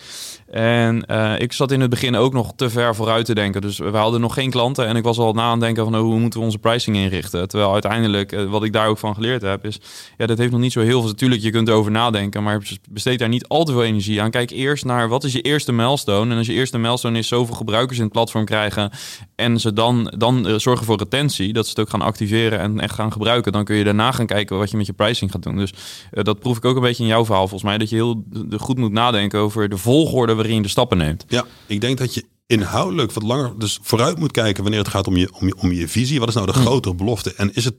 En 0.51 1.05
ik 1.39 1.53
zat 1.53 1.71
in 1.71 1.81
het 1.81 1.89
begin 1.89 2.15
ook 2.15 2.33
nog 2.33 2.53
te 2.55 2.69
ver 2.69 2.95
vooruit 2.95 3.25
te 3.25 3.35
denken. 3.35 3.61
Dus 3.61 3.77
we 3.77 3.97
hadden 3.97 4.21
nog 4.21 4.33
geen 4.33 4.49
klanten. 4.49 4.87
En 4.87 4.95
ik 4.95 5.03
was 5.03 5.17
al 5.17 5.33
na 5.33 5.41
aan 5.41 5.51
het 5.51 5.59
denken 5.59 5.83
van 5.83 5.95
oh, 5.95 6.01
hoe 6.01 6.19
moeten 6.19 6.39
we 6.39 6.45
onze 6.45 6.57
pricing 6.57 6.97
inrichten. 6.97 7.47
Terwijl 7.47 7.73
uiteindelijk, 7.73 8.35
wat 8.49 8.63
ik 8.63 8.73
daar 8.73 8.87
ook 8.87 8.97
van 8.97 9.13
geleerd 9.13 9.41
heb, 9.41 9.65
is... 9.65 9.79
Ja, 10.17 10.25
dat 10.25 10.37
heeft 10.37 10.51
nog 10.51 10.59
niet 10.59 10.71
zo 10.71 10.79
heel 10.79 10.99
veel. 10.99 11.09
Natuurlijk, 11.09 11.41
je 11.41 11.49
kunt 11.49 11.67
erover 11.67 11.91
nadenken. 11.91 12.43
Maar 12.43 12.61
besteed 12.89 13.19
daar 13.19 13.29
niet 13.29 13.47
al 13.47 13.63
te 13.63 13.71
veel 13.71 13.83
energie 13.83 14.21
aan. 14.21 14.31
Kijk 14.31 14.49
eerst 14.49 14.85
naar, 14.85 15.09
wat 15.09 15.23
is 15.23 15.33
je 15.33 15.41
eerste 15.41 15.71
milestone? 15.71 16.31
En 16.31 16.37
als 16.37 16.47
je 16.47 16.53
eerste 16.53 16.77
milestone 16.77 17.17
is 17.17 17.27
zoveel 17.27 17.55
gebruikers 17.55 17.97
in 17.97 18.03
het 18.03 18.13
platform 18.13 18.45
krijgen 18.45 18.91
en 19.35 19.59
ze 19.59 19.73
dan, 19.73 20.13
dan 20.17 20.47
uh, 20.47 20.55
zorgen 20.57 20.85
voor 20.85 20.97
retentie, 20.97 21.53
dat 21.53 21.63
ze 21.63 21.69
het 21.69 21.79
ook 21.79 21.89
gaan 21.89 22.01
activeren 22.01 22.59
en 22.59 22.79
echt 22.79 22.93
gaan 22.93 23.11
gebruiken, 23.11 23.51
dan 23.51 23.63
kun 23.63 23.75
je 23.75 23.83
daarna 23.83 24.11
gaan 24.11 24.25
kijken 24.25 24.57
wat 24.57 24.71
je 24.71 24.77
met 24.77 24.85
je 24.85 24.93
pricing 24.93 25.31
gaat 25.31 25.43
doen. 25.43 25.57
Dus 25.57 25.73
dat 26.11 26.39
proef 26.39 26.57
ik 26.57 26.65
ook 26.65 26.75
een 26.75 26.81
beetje 26.81 27.03
in 27.03 27.09
jouw 27.09 27.25
verhaal 27.25 27.47
volgens 27.47 27.69
mij, 27.69 27.77
dat 27.77 27.89
je 27.89 27.95
heel 27.95 28.23
goed 28.57 28.77
moet 28.77 28.91
nadenken 28.91 29.39
over 29.39 29.69
de 29.69 29.77
volgorde 29.77 30.35
waarin 30.41 30.61
je 30.61 30.63
de 30.67 30.69
stappen 30.69 30.97
neemt. 30.97 31.25
Ja, 31.27 31.45
ik 31.67 31.81
denk 31.81 31.97
dat 31.97 32.13
je 32.13 32.25
inhoudelijk 32.45 33.11
wat 33.11 33.23
langer 33.23 33.59
dus 33.59 33.79
vooruit 33.81 34.19
moet 34.19 34.31
kijken 34.31 34.63
wanneer 34.63 34.81
het 34.81 34.89
gaat 34.89 35.07
om 35.07 35.17
je, 35.17 35.33
om 35.33 35.47
je, 35.47 35.55
om 35.57 35.71
je 35.71 35.87
visie. 35.87 36.19
Wat 36.19 36.29
is 36.29 36.35
nou 36.35 36.45
de 36.45 36.53
hm. 36.53 36.59
grotere 36.59 36.95
belofte? 36.95 37.33
En 37.33 37.53
is 37.53 37.65
het 37.65 37.75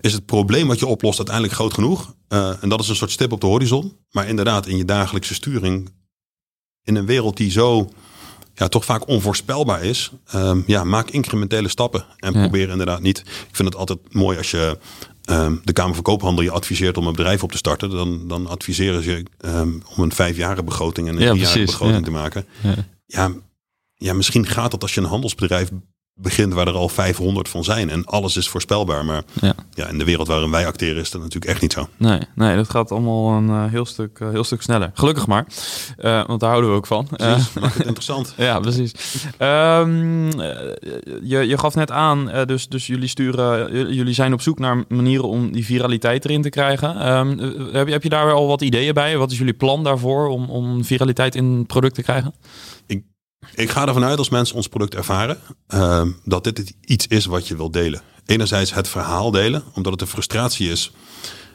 is 0.00 0.12
het 0.12 0.26
probleem 0.26 0.66
wat 0.66 0.78
je 0.78 0.86
oplost 0.86 1.16
uiteindelijk 1.16 1.56
groot 1.56 1.74
genoeg? 1.74 2.14
Uh, 2.28 2.62
en 2.62 2.68
dat 2.68 2.80
is 2.80 2.88
een 2.88 2.96
soort 2.96 3.10
stip 3.10 3.32
op 3.32 3.40
de 3.40 3.46
horizon. 3.46 3.96
Maar 4.10 4.28
inderdaad, 4.28 4.66
in 4.66 4.76
je 4.76 4.84
dagelijkse 4.84 5.34
sturing 5.34 5.92
in 6.82 6.96
een 6.96 7.06
wereld 7.06 7.36
die 7.36 7.50
zo 7.50 7.90
ja, 8.54 8.68
toch 8.68 8.84
vaak 8.84 9.08
onvoorspelbaar 9.08 9.84
is, 9.84 10.10
um, 10.34 10.64
ja, 10.66 10.84
maak 10.84 11.10
incrementele 11.10 11.68
stappen 11.68 12.04
en 12.16 12.32
probeer 12.32 12.68
inderdaad 12.68 13.00
niet. 13.00 13.18
Ik 13.18 13.56
vind 13.56 13.68
het 13.68 13.76
altijd 13.76 14.14
mooi 14.14 14.38
als 14.38 14.50
je 14.50 14.78
um, 15.30 15.60
de 15.64 15.72
Kamer 15.72 15.94
van 15.94 16.02
Koophandel 16.02 16.44
je 16.44 16.50
adviseert 16.50 16.96
om 16.96 17.06
een 17.06 17.14
bedrijf 17.14 17.42
op 17.42 17.50
te 17.52 17.56
starten, 17.56 17.90
dan, 17.90 18.28
dan 18.28 18.46
adviseren 18.46 19.02
ze 19.02 19.24
um, 19.44 19.82
om 19.96 20.02
een 20.02 20.12
vijfjaren 20.12 20.64
begroting 20.64 21.08
en 21.08 21.14
een 21.14 21.22
ja, 21.22 21.30
driejarige 21.30 21.64
begroting 21.64 21.98
ja. 21.98 22.04
te 22.04 22.10
maken. 22.10 22.46
Ja. 22.60 22.74
ja. 23.06 23.32
Ja, 23.94 24.12
misschien 24.12 24.46
gaat 24.46 24.70
dat 24.70 24.82
als 24.82 24.94
je 24.94 25.00
een 25.00 25.06
handelsbedrijf 25.06 25.70
begint 26.14 26.52
waar 26.52 26.66
er 26.66 26.74
al 26.74 26.88
500 26.88 27.48
van 27.48 27.64
zijn 27.64 27.90
en 27.90 28.04
alles 28.04 28.36
is 28.36 28.48
voorspelbaar. 28.48 29.04
Maar 29.04 29.22
ja. 29.40 29.54
ja 29.74 29.88
in 29.88 29.98
de 29.98 30.04
wereld 30.04 30.28
waarin 30.28 30.50
wij 30.50 30.66
acteren 30.66 31.02
is 31.02 31.10
dat 31.10 31.20
natuurlijk 31.20 31.50
echt 31.50 31.60
niet 31.60 31.72
zo. 31.72 31.88
Nee, 31.96 32.20
nee 32.34 32.56
dat 32.56 32.70
gaat 32.70 32.90
allemaal 32.90 33.36
een 33.36 33.48
uh, 33.48 33.64
heel, 33.64 33.84
stuk, 33.84 34.18
uh, 34.18 34.30
heel 34.30 34.44
stuk 34.44 34.62
sneller. 34.62 34.90
Gelukkig 34.94 35.26
maar, 35.26 35.46
uh, 35.98 36.26
want 36.26 36.40
daar 36.40 36.50
houden 36.50 36.70
we 36.70 36.76
ook 36.76 36.86
van. 36.86 37.08
Precies, 37.16 37.52
maakt 37.52 37.74
het 37.74 37.86
interessant. 37.86 38.34
ja, 38.48 38.60
precies. 38.60 38.92
Um, 39.38 40.30
je, 41.22 41.46
je 41.46 41.58
gaf 41.58 41.74
net 41.74 41.90
aan, 41.90 42.30
dus, 42.46 42.68
dus 42.68 42.86
jullie, 42.86 43.08
sturen, 43.08 43.94
jullie 43.94 44.14
zijn 44.14 44.32
op 44.32 44.40
zoek 44.40 44.58
naar 44.58 44.84
manieren 44.88 45.28
om 45.28 45.52
die 45.52 45.64
viraliteit 45.64 46.24
erin 46.24 46.42
te 46.42 46.48
krijgen. 46.48 47.12
Um, 47.12 47.38
heb, 47.72 47.86
je, 47.86 47.92
heb 47.92 48.02
je 48.02 48.08
daar 48.08 48.32
al 48.32 48.46
wat 48.46 48.62
ideeën 48.62 48.94
bij? 48.94 49.16
Wat 49.16 49.30
is 49.30 49.38
jullie 49.38 49.54
plan 49.54 49.84
daarvoor 49.84 50.28
om, 50.28 50.50
om 50.50 50.84
viraliteit 50.84 51.34
in 51.34 51.44
het 51.44 51.66
product 51.66 51.94
te 51.94 52.02
krijgen? 52.02 52.34
Ik 52.86 53.04
ik 53.54 53.70
ga 53.70 53.86
ervan 53.86 54.04
uit 54.04 54.18
als 54.18 54.28
mensen 54.28 54.56
ons 54.56 54.68
product 54.68 54.94
ervaren, 54.94 55.38
uh, 55.74 56.02
dat 56.24 56.44
dit 56.44 56.74
iets 56.84 57.06
is 57.06 57.26
wat 57.26 57.48
je 57.48 57.56
wil 57.56 57.70
delen. 57.70 58.02
Enerzijds 58.26 58.74
het 58.74 58.88
verhaal 58.88 59.30
delen, 59.30 59.62
omdat 59.74 59.92
het 59.92 60.00
een 60.00 60.06
frustratie 60.06 60.70
is. 60.70 60.92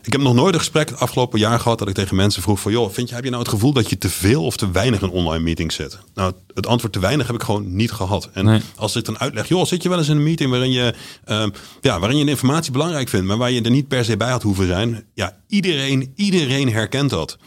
Ik 0.08 0.13
heb 0.13 0.21
nog 0.21 0.34
nooit 0.34 0.54
een 0.54 0.60
gesprek 0.60 0.89
het 0.89 1.00
afgelopen 1.00 1.39
jaar 1.39 1.60
gehad 1.60 1.80
dat 1.80 1.88
ik 1.88 1.93
tegen 1.93 2.15
mensen 2.15 2.41
vroeg 2.41 2.60
van... 2.60 2.71
joh, 2.71 2.91
vind 2.91 3.10
je, 3.10 3.15
heb 3.15 3.23
je 3.23 3.30
nou 3.30 3.41
het 3.41 3.52
gevoel 3.52 3.73
dat 3.73 3.89
je 3.89 3.97
te 3.97 4.10
veel 4.10 4.43
of 4.43 4.58
te 4.58 4.71
weinig 4.71 5.02
in 5.02 5.10
online 5.10 5.43
meetings 5.43 5.76
zit? 5.76 5.97
Nou, 6.13 6.34
het 6.54 6.67
antwoord 6.67 6.93
te 6.93 7.00
weinig 7.00 7.28
heb 7.28 7.36
ik 7.36 7.43
gewoon 7.43 7.76
niet 7.76 7.91
gehad. 7.91 8.30
En 8.34 8.62
als 8.76 8.95
ik 8.95 9.06
dan 9.06 9.19
uitleg, 9.19 9.47
joh, 9.47 9.65
zit 9.65 9.84
je 9.84 9.89
wel 9.89 9.97
eens 9.97 10.10
in 10.10 10.17
een 10.17 10.23
meeting 10.23 10.50
waarin 10.50 10.71
je, 10.71 10.93
uh, 11.28 11.45
ja, 11.82 12.00
waarin 12.00 12.17
je 12.17 12.26
de 12.26 12.32
informatie 12.32 12.71
belangrijk 12.71 13.10
vindt... 13.10 13.28
maar 13.28 13.38
waar 13.38 13.52
je 13.52 13.62
er 13.62 13.71
niet 13.71 13.88
per 13.88 14.06
se 14.06 14.17
bij 14.17 14.30
had 14.30 14.43
hoeven 14.43 14.67
zijn? 14.67 15.06
Ja, 15.13 15.38
iedereen, 15.47 16.12
iedereen 16.15 16.71
herkent 16.71 17.10
dat. 17.10 17.38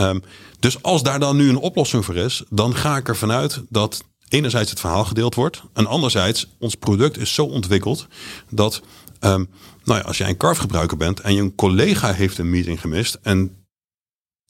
Um, 0.00 0.22
dus 0.60 0.82
als 0.82 1.02
daar 1.02 1.18
dan 1.20 1.36
nu 1.36 1.48
een 1.48 1.56
oplossing 1.56 2.04
voor 2.04 2.16
is, 2.16 2.42
dan 2.48 2.74
ga 2.74 2.96
ik 2.96 3.08
ervan 3.08 3.30
uit 3.30 3.62
dat 3.68 4.04
enerzijds 4.28 4.70
het 4.70 4.80
verhaal 4.80 5.04
gedeeld 5.04 5.34
wordt. 5.34 5.62
En 5.72 5.86
anderzijds, 5.86 6.46
ons 6.58 6.74
product 6.74 7.18
is 7.18 7.34
zo 7.34 7.44
ontwikkeld 7.44 8.06
dat, 8.50 8.82
um, 9.20 9.48
nou 9.84 9.98
ja, 9.98 10.04
als 10.04 10.18
jij 10.18 10.28
een 10.28 10.36
Carve 10.36 10.60
gebruiker 10.60 10.96
bent 10.96 11.20
en 11.20 11.34
je 11.34 11.54
collega 11.54 12.12
heeft 12.12 12.38
een 12.38 12.50
meeting 12.50 12.80
gemist 12.80 13.18
en 13.22 13.59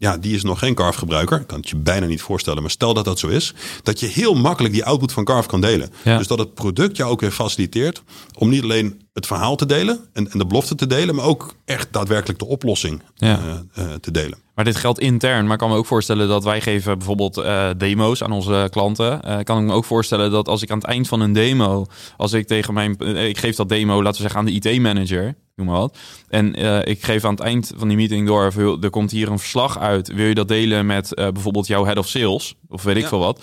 ja, 0.01 0.17
die 0.17 0.35
is 0.35 0.43
nog 0.43 0.59
geen 0.59 0.75
Carve 0.75 0.99
gebruiker. 0.99 1.41
Ik 1.41 1.47
kan 1.47 1.59
het 1.59 1.69
je 1.69 1.77
bijna 1.77 2.07
niet 2.07 2.23
voorstellen. 2.23 2.63
Maar 2.63 2.71
stel 2.71 2.95
dat 2.95 3.05
dat 3.05 3.19
zo 3.19 3.29
is. 3.29 3.55
Dat 3.83 4.01
je 4.01 4.07
heel 4.07 4.35
makkelijk 4.35 4.75
die 4.75 4.85
output 4.85 5.13
van 5.13 5.25
Carve 5.25 5.49
kan 5.49 5.61
delen. 5.61 5.91
Dus 6.05 6.27
dat 6.27 6.39
het 6.39 6.55
product 6.55 6.97
jou 6.97 7.11
ook 7.11 7.21
weer 7.21 7.31
faciliteert. 7.31 8.03
Om 8.39 8.49
niet 8.49 8.63
alleen 8.63 9.01
het 9.13 9.27
verhaal 9.27 9.57
te 9.57 9.67
delen. 9.67 10.01
En, 10.13 10.31
en 10.31 10.39
de 10.39 10.47
belofte 10.47 10.75
te 10.75 10.87
delen. 10.87 11.15
Maar 11.15 11.25
ook 11.25 11.55
echt 11.65 11.93
daadwerkelijk 11.93 12.39
de 12.39 12.47
oplossing 12.47 13.03
uh, 13.19 13.31
uh, 13.31 13.93
te 14.01 14.11
delen. 14.11 14.39
Maar 14.55 14.65
dit 14.65 14.77
geldt 14.77 14.99
intern. 14.99 15.45
Maar 15.45 15.53
ik 15.53 15.59
kan 15.59 15.71
me 15.71 15.77
ook 15.77 15.87
voorstellen 15.87 16.29
dat 16.29 16.45
wij 16.45 16.61
geven 16.61 16.99
bijvoorbeeld 16.99 17.39
uh, 17.39 17.71
demo's 17.77 18.23
aan 18.23 18.33
onze 18.33 18.69
klanten. 18.71 19.21
Uh, 19.25 19.39
kan 19.43 19.59
ik 19.59 19.65
me 19.65 19.73
ook 19.73 19.85
voorstellen 19.85 20.31
dat 20.31 20.49
als 20.49 20.63
ik 20.63 20.71
aan 20.71 20.79
het 20.79 20.87
eind 20.87 21.09
van 21.09 21.21
een 21.21 21.33
demo, 21.33 21.87
als 22.17 22.33
ik 22.33 22.47
tegen 22.47 22.75
mijn, 22.75 22.99
ik 23.29 23.39
geef 23.39 23.57
dat 23.57 23.69
demo, 23.69 24.03
laten 24.03 24.23
we 24.23 24.29
zeggen 24.29 24.39
aan 24.39 24.47
de 24.47 24.71
IT-manager, 24.71 25.35
noem 25.61 25.73
maar 25.73 25.81
wat. 25.81 25.99
En 26.29 26.61
uh, 26.61 26.79
ik 26.85 27.05
geef 27.05 27.25
aan 27.25 27.35
het 27.35 27.41
eind 27.41 27.73
van 27.77 27.89
die 27.89 27.97
meeting 27.97 28.27
door, 28.27 28.53
er 28.81 28.91
komt 28.91 29.11
hier 29.11 29.29
een 29.29 29.39
verslag 29.39 29.79
uit. 29.79 30.13
Wil 30.13 30.27
je 30.27 30.35
dat 30.35 30.49
delen 30.49 30.87
met 30.87 31.13
bijvoorbeeld 31.15 31.67
jouw 31.67 31.85
head 31.85 31.97
of 31.97 32.09
sales 32.09 32.55
of 32.69 32.83
weet 32.83 32.97
ik 32.97 33.07
veel 33.07 33.19
wat? 33.19 33.43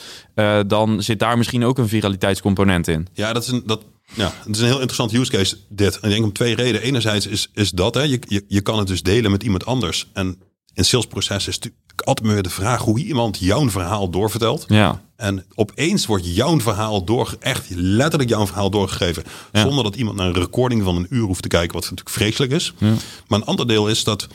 dan 0.68 1.04
zit 1.04 1.20
daar 1.20 1.38
misschien 1.38 1.66
ook 1.66 1.78
een 1.78 1.88
viraliteitscomponent 1.88 2.88
in. 2.88 3.08
Ja, 3.14 3.34
dat 3.34 3.44
is 3.44 3.50
een, 3.50 3.64
dat, 3.66 3.82
ja, 4.14 4.34
het 4.46 4.56
is 4.56 4.62
een 4.62 4.68
heel 4.68 4.82
interessant 4.82 5.14
use 5.14 5.32
case 5.32 5.58
dit. 5.70 6.00
En 6.00 6.04
ik 6.04 6.10
denk 6.10 6.24
om 6.24 6.34
twee 6.34 6.56
redenen. 6.56 6.82
Enerzijds 6.82 7.28
is, 7.28 7.50
is 7.54 7.72
dat, 7.72 7.94
hè, 7.94 8.02
je, 8.02 8.20
je, 8.28 8.44
je 8.48 8.62
kan 8.62 8.78
het 8.78 8.88
dus 8.88 9.02
delen 9.04 9.32
met 9.32 9.44
iemand 9.44 9.66
anders. 9.66 10.08
En 10.14 10.42
in 10.74 10.86
salesproces 10.86 11.48
is 11.48 11.60
altijd 12.02 12.28
meer 12.28 12.44
de 12.44 12.50
vraag 12.50 12.82
hoe 12.82 13.00
iemand 13.00 13.40
jouw 13.40 13.70
verhaal 13.70 14.10
doorvertelt. 14.10 14.66
Ja. 14.68 15.02
En 15.16 15.46
opeens 15.56 16.06
wordt 16.06 16.36
jouw 16.36 16.60
verhaal 16.60 17.04
door, 17.04 17.36
echt 17.40 17.70
letterlijk 17.70 18.30
jouw 18.30 18.46
verhaal 18.46 18.70
doorgegeven. 18.70 19.24
Zonder 19.52 19.84
dat 19.84 19.96
iemand 19.96 20.18
naar 20.18 20.28
een 20.28 20.34
recording 20.34 20.84
van 20.84 20.96
een 20.96 21.08
uur 21.10 21.24
hoeft 21.24 21.42
te 21.42 21.48
kijken, 21.48 21.74
wat 21.74 21.82
natuurlijk 21.82 22.10
vreselijk 22.10 22.52
is. 22.52 22.74
Ja. 22.78 22.94
Maar 23.28 23.40
een 23.40 23.46
ander 23.46 23.68
deel 23.68 23.88
is 23.88 24.04
dat 24.04 24.28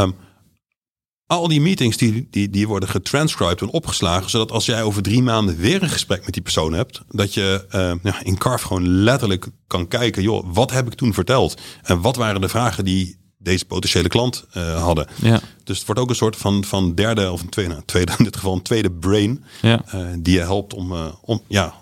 um, 0.00 0.14
al 1.26 1.48
die 1.48 1.60
meetings 1.60 1.96
die, 1.96 2.28
die, 2.30 2.50
die 2.50 2.68
worden 2.68 2.88
getranscribed 2.88 3.60
en 3.60 3.70
opgeslagen. 3.70 4.30
Zodat 4.30 4.52
als 4.52 4.66
jij 4.66 4.82
over 4.82 5.02
drie 5.02 5.22
maanden 5.22 5.56
weer 5.56 5.82
een 5.82 5.90
gesprek 5.90 6.24
met 6.24 6.34
die 6.34 6.42
persoon 6.42 6.72
hebt. 6.72 7.00
Dat 7.08 7.34
je 7.34 7.66
uh, 7.74 7.92
ja, 8.02 8.24
in 8.24 8.38
Carve 8.38 8.66
gewoon 8.66 8.88
letterlijk 8.88 9.46
kan 9.66 9.88
kijken. 9.88 10.22
Joh, 10.22 10.46
wat 10.52 10.70
heb 10.70 10.86
ik 10.86 10.94
toen 10.94 11.14
verteld? 11.14 11.60
En 11.82 12.00
wat 12.00 12.16
waren 12.16 12.40
de 12.40 12.48
vragen 12.48 12.84
die 12.84 13.16
deze 13.44 13.64
potentiële 13.64 14.08
klant 14.08 14.44
eh, 14.52 14.82
hadden. 14.82 15.06
Ja. 15.22 15.40
Dus 15.64 15.76
het 15.76 15.86
wordt 15.86 16.00
ook 16.00 16.08
een 16.08 16.14
soort 16.16 16.36
van, 16.36 16.64
van 16.64 16.94
derde 16.94 17.32
of 17.32 17.40
een 17.42 17.48
tweede, 17.48 17.82
tweede, 17.86 18.12
in 18.18 18.24
dit 18.24 18.36
geval 18.36 18.52
een 18.54 18.62
tweede 18.62 18.90
brain, 18.90 19.44
Ja. 19.62 19.82
eh, 19.86 20.00
die 20.18 20.34
je 20.34 20.40
helpt 20.40 20.74
om, 20.74 20.92
eh, 20.92 21.04
om 21.20 21.40
ja, 21.46 21.74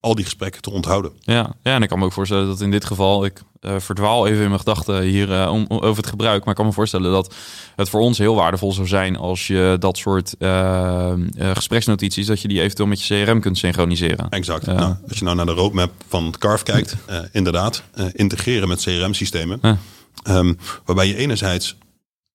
al 0.00 0.14
die 0.14 0.24
gesprekken 0.24 0.62
te 0.62 0.70
onthouden. 0.70 1.12
Ja, 1.20 1.52
ja, 1.62 1.74
en 1.74 1.82
ik 1.82 1.88
kan 1.88 1.98
me 1.98 2.04
ook 2.04 2.12
voorstellen 2.12 2.46
dat 2.46 2.60
in 2.60 2.70
dit 2.70 2.84
geval, 2.84 3.24
ik 3.24 3.42
verdwaal 3.78 4.26
even 4.26 4.42
in 4.42 4.48
mijn 4.48 4.58
gedachten 4.58 5.02
hier 5.02 5.48
om, 5.48 5.66
over 5.68 5.96
het 5.96 6.06
gebruik, 6.06 6.40
maar 6.40 6.48
ik 6.50 6.56
kan 6.56 6.66
me 6.66 6.72
voorstellen 6.72 7.10
dat 7.12 7.34
het 7.76 7.88
voor 7.88 8.00
ons 8.00 8.18
heel 8.18 8.34
waardevol 8.34 8.72
zou 8.72 8.86
zijn 8.86 9.16
als 9.16 9.46
je 9.46 9.76
dat 9.78 9.96
soort 9.98 10.34
gespreksnotities, 11.38 12.26
dat 12.26 12.40
je 12.40 12.48
die 12.48 12.60
eventueel 12.60 12.88
met 12.88 13.02
je 13.02 13.24
CRM 13.24 13.40
kunt 13.40 13.58
synchroniseren. 13.58 14.28
Exact. 14.28 14.66
Nou, 14.66 14.94
als 15.08 15.18
je 15.18 15.24
nou 15.24 15.36
naar 15.36 15.46
de 15.46 15.52
roadmap 15.52 15.92
van 16.08 16.34
Carve 16.38 16.64
kijkt, 16.64 16.96
eh, 17.06 17.18
inderdaad, 17.32 17.82
integreren 18.12 18.68
met 18.68 18.82
CRM-systemen. 18.82 19.60
Ehm, 20.22 20.54
waarbij 20.84 21.06
je 21.06 21.16
enerzijds 21.16 21.76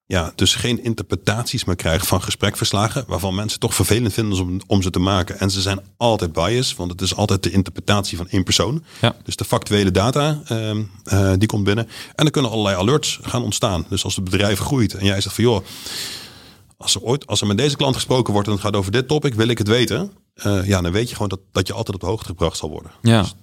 ja, 0.10 0.32
dus 0.36 0.56
geen 0.56 0.84
interpretaties 0.84 1.64
meer 1.64 1.76
krijgt 1.76 2.08
van 2.08 2.22
gesprekverslagen, 2.22 3.04
waarvan 3.08 3.36
mensen 3.36 3.60
toch 3.60 3.74
vervelend 3.74 4.14
vinden 4.14 4.40
om, 4.40 4.60
om 4.68 4.82
ze 4.82 4.90
te 4.90 5.00
maken. 5.00 5.40
En 5.40 5.52
ze 5.52 5.62
zijn 5.62 5.80
altijd 5.98 6.34
biased, 6.34 6.78
want 6.78 6.92
het 6.92 7.02
is 7.02 7.16
altijd 7.16 7.44
de 7.44 7.52
interpretatie 7.52 8.18
van 8.18 8.30
één 8.30 8.44
persoon. 8.44 8.84
Ja. 9.02 9.16
Dus 9.24 9.36
de 9.36 9.46
factuele 9.46 9.92
data, 9.92 10.42
ehm, 10.46 10.84
eh, 11.04 11.34
die 11.38 11.48
komt 11.48 11.64
binnen. 11.64 11.88
En 12.16 12.26
er 12.26 12.32
kunnen 12.32 12.52
allerlei 12.52 12.76
alerts 12.76 13.20
gaan 13.22 13.44
ontstaan. 13.44 13.86
Dus 13.90 14.04
als 14.04 14.16
het 14.16 14.24
bedrijf 14.24 14.60
groeit 14.60 14.94
en 14.94 15.06
jij 15.06 15.22
zegt 15.22 15.36
van 15.36 15.44
joh, 15.44 15.66
als 16.78 16.96
er 16.96 17.02
ooit, 17.02 17.28
als 17.28 17.42
er 17.42 17.48
met 17.48 17.58
deze 17.58 17.76
klant 17.76 17.96
gesproken 17.96 18.34
wordt 18.34 18.48
en 18.48 18.54
het 18.54 18.64
gaat 18.64 18.76
over 18.76 18.92
dit 18.92 19.08
topic, 19.08 19.34
wil 19.34 19.48
ik 19.48 19.58
het 19.58 19.68
weten. 19.68 20.12
Eh, 20.34 20.68
ja, 20.68 20.82
dan 20.82 20.92
weet 20.92 21.10
je 21.10 21.14
gewoon 21.14 21.30
dat, 21.30 21.40
dat 21.52 21.68
je 21.68 21.74
altijd 21.74 21.96
op 21.96 22.02
de 22.02 22.08
hoogte 22.08 22.26
gebracht 22.26 22.58
zal 22.58 22.70
worden. 22.70 22.92
Ja. 23.02 23.22
Dus- 23.22 23.36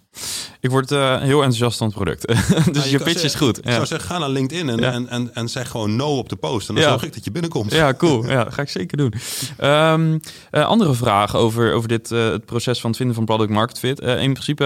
Ik 0.60 0.70
word 0.70 0.90
eh, 0.92 1.20
heel 1.20 1.36
enthousiast 1.36 1.78
van 1.78 1.86
het 1.86 1.96
product. 1.96 2.26
dus 2.28 2.36
Nou, 2.72 2.88
je, 2.88 2.98
pitch 2.98 3.22
is 3.22 3.34
goed. 3.34 3.58
Ik 3.58 3.64
Ja. 3.64 3.72
zou 3.72 3.86
zeggen, 3.86 4.08
ga 4.08 4.18
naar 4.18 4.28
LinkedIn 4.28 4.68
en, 4.68 4.78
Ja. 4.78 4.92
en, 4.92 5.08
en, 5.08 5.34
en 5.34 5.48
zeg 5.48 5.68
gewoon 5.68 5.96
no 5.96 6.18
op 6.18 6.28
de 6.28 6.36
post. 6.36 6.68
En 6.68 6.74
dan 6.74 6.82
Ja. 6.84 6.90
zorg 6.90 7.02
ik 7.04 7.14
dat 7.14 7.24
je 7.24 7.30
binnenkomt. 7.30 7.72
Ja, 7.72 7.94
cool. 7.94 8.24
Ja, 8.36 8.46
ga 8.50 8.62
ik 8.62 8.68
zeker 8.68 8.96
doen. 8.96 9.12
Ehm, 9.58 10.18
eh, 10.50 10.66
andere 10.66 10.94
vraag 10.94 11.36
over, 11.36 11.72
over 11.72 11.88
dit, 11.88 12.10
eh, 12.12 12.24
het 12.30 12.44
proces 12.44 12.80
van 12.80 12.88
het 12.88 12.98
vinden 12.98 13.14
van 13.16 13.24
product 13.24 13.50
market 13.50 13.78
fit. 13.78 14.00
In 14.00 14.32
principe, 14.32 14.64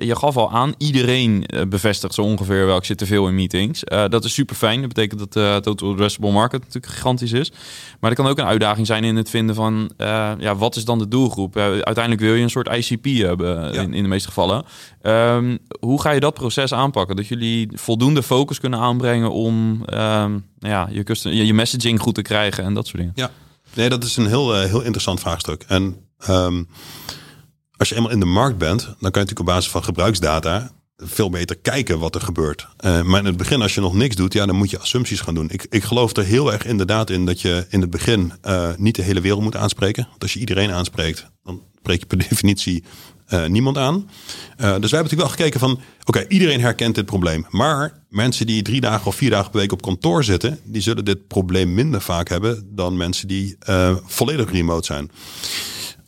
je- 0.00 0.16
gaf 0.16 0.36
al 0.36 0.50
aan, 0.52 0.74
iedereen 0.78 1.46
bevestigt 1.68 2.14
zo 2.14 2.22
ongeveer 2.22 2.66
wel, 2.66 2.76
ik 2.76 2.84
zit 2.84 2.98
te 2.98 3.06
veel 3.06 3.28
in 3.28 3.34
meetings. 3.34 3.82
Dat 4.08 4.24
is 4.24 4.32
super 4.34 4.56
fijn. 4.56 4.78
Dat 4.80 4.88
betekent 4.88 5.18
dat 5.20 5.32
de 5.32 5.58
total 5.62 5.90
addressable 5.90 6.30
market 6.30 6.60
natuurlijk 6.60 6.92
gigantisch 6.92 7.32
is. 7.32 7.52
Maar 8.00 8.10
er 8.10 8.16
kan 8.16 8.26
ook 8.26 8.38
een 8.38 8.44
uitdaging 8.44 8.86
zijn 8.86 9.04
in 9.04 9.16
het 9.16 9.30
vinden 9.30 9.54
van, 9.54 9.90
ja, 10.38 10.56
wat 10.56 10.76
is 10.76 10.84
dan 10.84 10.98
de 10.98 11.08
doelgroep? 11.08 11.56
Uiteindelijk 11.56 12.20
wil 12.20 12.34
je 12.34 12.42
een 12.42 12.50
soort 12.50 12.68
ICP 12.68 13.04
hebben, 13.04 13.72
in, 13.74 13.94
in 13.94 14.02
de 14.02 14.08
meeste 14.08 14.28
gevallen. 14.28 14.64
Ehm, 15.02 15.56
hoe 15.80 16.00
ga 16.00 16.10
je 16.10 16.20
dat 16.20 16.34
proces 16.34 16.72
aanpakken? 16.72 17.16
Dat 17.16 17.26
jullie 17.26 17.68
voldoende 17.72 18.22
focus 18.22 18.60
kunnen 18.60 18.78
aanbrengen 18.78 19.32
om 19.32 19.82
ehm, 19.84 20.30
nou 20.58 20.72
ja, 20.72 20.88
je, 20.90 21.46
je 21.46 21.54
messaging 21.54 22.00
goed 22.00 22.14
te 22.14 22.22
krijgen 22.22 22.64
en 22.64 22.74
dat 22.74 22.86
soort 22.86 22.98
dingen. 22.98 23.12
Ja, 23.14 23.30
nee, 23.74 23.88
dat 23.88 24.04
is 24.04 24.16
een 24.16 24.26
heel, 24.26 24.54
eh, 24.54 24.64
heel 24.64 24.82
interessant 24.82 25.20
vraagstuk. 25.20 25.64
En 25.68 25.96
ehm, 26.18 26.62
als 27.76 27.88
je 27.88 27.94
eenmaal 27.94 28.10
in 28.10 28.20
de 28.20 28.26
markt 28.26 28.58
bent, 28.58 28.82
dan 28.82 28.94
kan 28.96 28.98
je 29.00 29.10
natuurlijk 29.10 29.40
op 29.40 29.46
basis 29.46 29.70
van 29.70 29.84
gebruiksdata 29.84 30.70
veel 30.96 31.30
beter 31.30 31.56
kijken 31.56 31.98
wat 31.98 32.14
er 32.14 32.20
gebeurt. 32.20 32.68
Eh, 32.76 33.02
maar 33.02 33.20
in 33.20 33.26
het 33.26 33.36
begin, 33.36 33.62
als 33.62 33.74
je 33.74 33.80
nog 33.80 33.94
niks 33.94 34.16
doet, 34.16 34.32
ja, 34.32 34.46
dan 34.46 34.56
moet 34.56 34.70
je 34.70 34.78
assumpties 34.78 35.20
gaan 35.20 35.34
doen. 35.34 35.50
Ik, 35.50 35.66
ik 35.70 35.82
geloof 35.82 36.16
er 36.16 36.24
heel 36.24 36.52
erg 36.52 36.64
inderdaad 36.66 37.10
in 37.10 37.26
dat 37.26 37.40
je 37.40 37.66
in 37.68 37.80
het 37.80 37.90
begin 37.90 38.32
eh, 38.40 38.70
niet 38.76 38.94
de 38.94 39.02
hele 39.02 39.20
wereld 39.20 39.42
moet 39.42 39.56
aanspreken. 39.56 40.06
Want 40.10 40.22
als 40.22 40.32
je 40.32 40.40
iedereen 40.40 40.70
aanspreekt, 40.70 41.26
dan 41.42 41.62
spreek 41.78 42.00
je 42.00 42.06
per 42.06 42.18
definitie 42.28 42.84
eh, 43.26 43.46
niemand 43.46 43.78
aan. 43.78 43.94
Eh, 43.94 44.56
dus 44.56 44.58
wij 44.58 44.70
hebben 44.70 44.90
natuurlijk 44.90 45.20
wel 45.20 45.28
gekeken 45.28 45.60
van, 45.60 45.80
oké, 46.04 46.24
iedereen 46.28 46.60
herkent 46.60 46.94
dit 46.94 47.06
probleem. 47.06 47.46
Maar 47.50 48.02
mensen 48.08 48.46
die 48.46 48.62
drie 48.62 48.80
dagen 48.80 49.06
of 49.06 49.14
vier 49.14 49.30
dagen 49.30 49.50
per 49.50 49.60
week 49.60 49.72
op 49.72 49.82
kantoor 49.82 50.24
zitten, 50.24 50.60
die 50.64 50.82
zullen 50.82 51.04
dit 51.04 51.26
probleem 51.26 51.74
minder 51.74 52.00
vaak 52.00 52.28
hebben 52.28 52.68
dan 52.74 52.96
mensen 52.96 53.28
die 53.28 53.56
eh, 53.58 53.96
volledig 54.04 54.50
remote 54.50 54.86
zijn. 54.86 55.10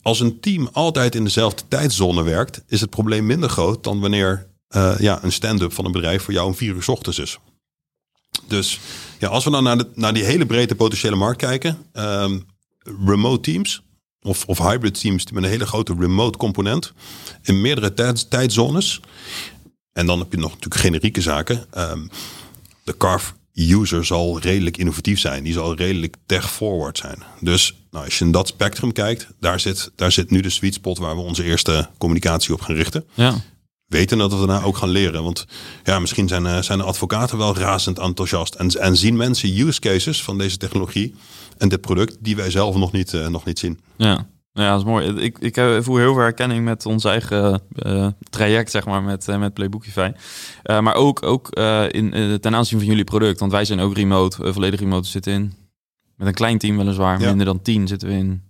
Als 0.03 0.21
een 0.21 0.41
team 0.41 0.69
altijd 0.73 1.15
in 1.15 1.25
dezelfde 1.25 1.63
tijdzone 1.69 2.23
werkt, 2.23 2.63
is 2.69 2.81
het 2.81 2.91
probleem 2.91 3.27
minder 3.27 3.49
groot 3.49 3.85
dan 3.85 4.01
wanneer 4.01 4.47
ja, 4.99 5.19
een 5.23 5.33
stand-up 5.33 5.73
van 5.73 5.85
een 5.85 5.93
bedrijf 5.93 6.23
voor 6.23 6.33
jou 6.35 6.47
om 6.47 6.55
vier 6.55 6.75
uur 6.75 6.83
's 6.83 6.89
ochtends 6.89 7.19
is. 7.19 7.39
Dus 8.49 8.81
ja, 9.19 9.29
als 9.29 9.45
we 9.45 9.51
dan 9.51 9.63
naar, 9.63 9.79
de, 9.79 9.89
naar 9.95 10.15
die 10.15 10.25
hele 10.25 10.47
brede 10.47 10.75
potentiële 10.75 11.17
markt 11.17 11.39
kijken, 11.39 11.79
ehm, 11.93 12.39
remote 13.05 13.41
teams 13.41 13.83
of, 14.27 14.45
of 14.47 14.59
hybrid 14.59 15.01
teams 15.01 15.31
met 15.31 15.45
een 15.45 15.51
hele 15.51 15.67
grote 15.67 15.95
remote 15.99 16.39
component 16.39 16.93
in 17.43 17.61
meerdere 17.61 17.95
tijd, 17.95 18.31
tijdzones. 18.31 19.01
En 19.93 20.07
dan 20.07 20.19
heb 20.19 20.33
je 20.33 20.39
nog 20.39 20.51
natuurlijk 20.51 20.81
generieke 20.81 21.21
zaken. 21.21 21.67
Ehm, 21.71 22.07
de 22.85 22.97
Carve 22.97 23.33
user 23.53 24.05
zal 24.05 24.41
redelijk 24.41 24.77
innovatief 24.77 25.21
zijn. 25.21 25.45
Die 25.45 25.53
zal 25.53 25.75
redelijk 25.75 26.17
tech-forward 26.27 26.99
zijn. 26.99 27.23
Dus 27.41 27.75
nou, 27.91 28.05
als 28.05 28.19
je 28.19 28.25
in 28.25 28.31
dat 28.31 28.49
spectrum 28.49 28.93
kijkt, 28.93 29.27
daar 29.41 29.61
zit, 29.61 29.91
daar 29.95 30.13
zit 30.13 30.31
nu 30.31 30.41
de 30.41 30.51
sweet 30.51 30.75
spot 30.75 30.99
waar 30.99 31.17
we 31.17 31.23
onze 31.23 31.45
eerste 31.45 31.89
communicatie 31.99 32.55
op 32.55 32.61
gaan 32.61 32.75
richten. 32.75 33.05
Ja, 33.15 33.35
Weten 33.87 34.19
dat 34.19 34.33
we 34.33 34.47
daarna 34.47 34.63
ook 34.63 34.77
gaan 34.77 34.89
leren. 34.89 35.23
Want 35.23 35.47
ja, 35.85 35.99
misschien 35.99 36.29
zijn, 36.29 36.47
eh, 36.47 36.63
zijn 36.63 36.79
de 36.79 36.85
advocaten 36.85 37.39
wel 37.39 37.57
razend 37.57 37.99
enthousiast. 37.99 38.55
En, 38.55 38.69
en 38.69 38.97
zien 38.97 39.17
mensen 39.17 39.67
use 39.67 39.81
cases 39.81 40.23
van 40.23 40.39
deze 40.39 40.57
technologie 40.57 41.15
en 41.59 41.69
dit 41.69 41.81
product 41.81 42.17
die 42.21 42.37
wij 42.37 42.51
zelf 42.51 42.77
nog 42.77 42.93
niet, 42.93 43.15
eh, 43.15 43.27
nog 43.29 43.45
niet 43.45 43.59
zien. 43.59 43.81
ja. 43.97 44.27
Ja, 44.53 44.71
dat 44.71 44.79
is 44.79 44.85
mooi. 44.87 45.09
Ik, 45.15 45.39
ik 45.39 45.55
voel 45.83 45.97
heel 45.97 46.13
veel 46.15 46.23
herkenning 46.23 46.65
met 46.65 46.87
ons 46.87 47.05
eigen 47.05 47.63
eh, 47.73 48.07
traject, 48.31 48.71
zeg 48.71 48.87
maar, 48.87 49.03
met, 49.03 49.29
eh, 49.29 49.39
met 49.39 49.55
Playbookify. 49.55 50.11
Eh 50.63 50.81
maar 50.81 50.95
ook, 50.95 51.23
ook 51.23 51.49
in, 51.91 52.39
ten 52.41 52.55
aanzien 52.55 52.79
van 52.79 52.89
jullie 52.89 53.05
product. 53.05 53.41
Want 53.41 53.53
wij 53.53 53.65
zijn 53.65 53.81
ook 53.81 53.95
remote, 53.97 54.53
volledig 54.53 54.81
remote. 54.81 55.09
Zitten 55.09 55.33
in, 55.33 55.53
met 56.17 56.29
een 56.29 56.35
klein 56.35 56.59
team 56.59 56.77
weliswaar, 56.77 57.21
Ja. 57.21 57.27
minder 57.29 57.47
dan 57.47 57.63
tien, 57.63 57.87
zitten 57.89 58.09
we 58.09 58.15
in 58.15 58.43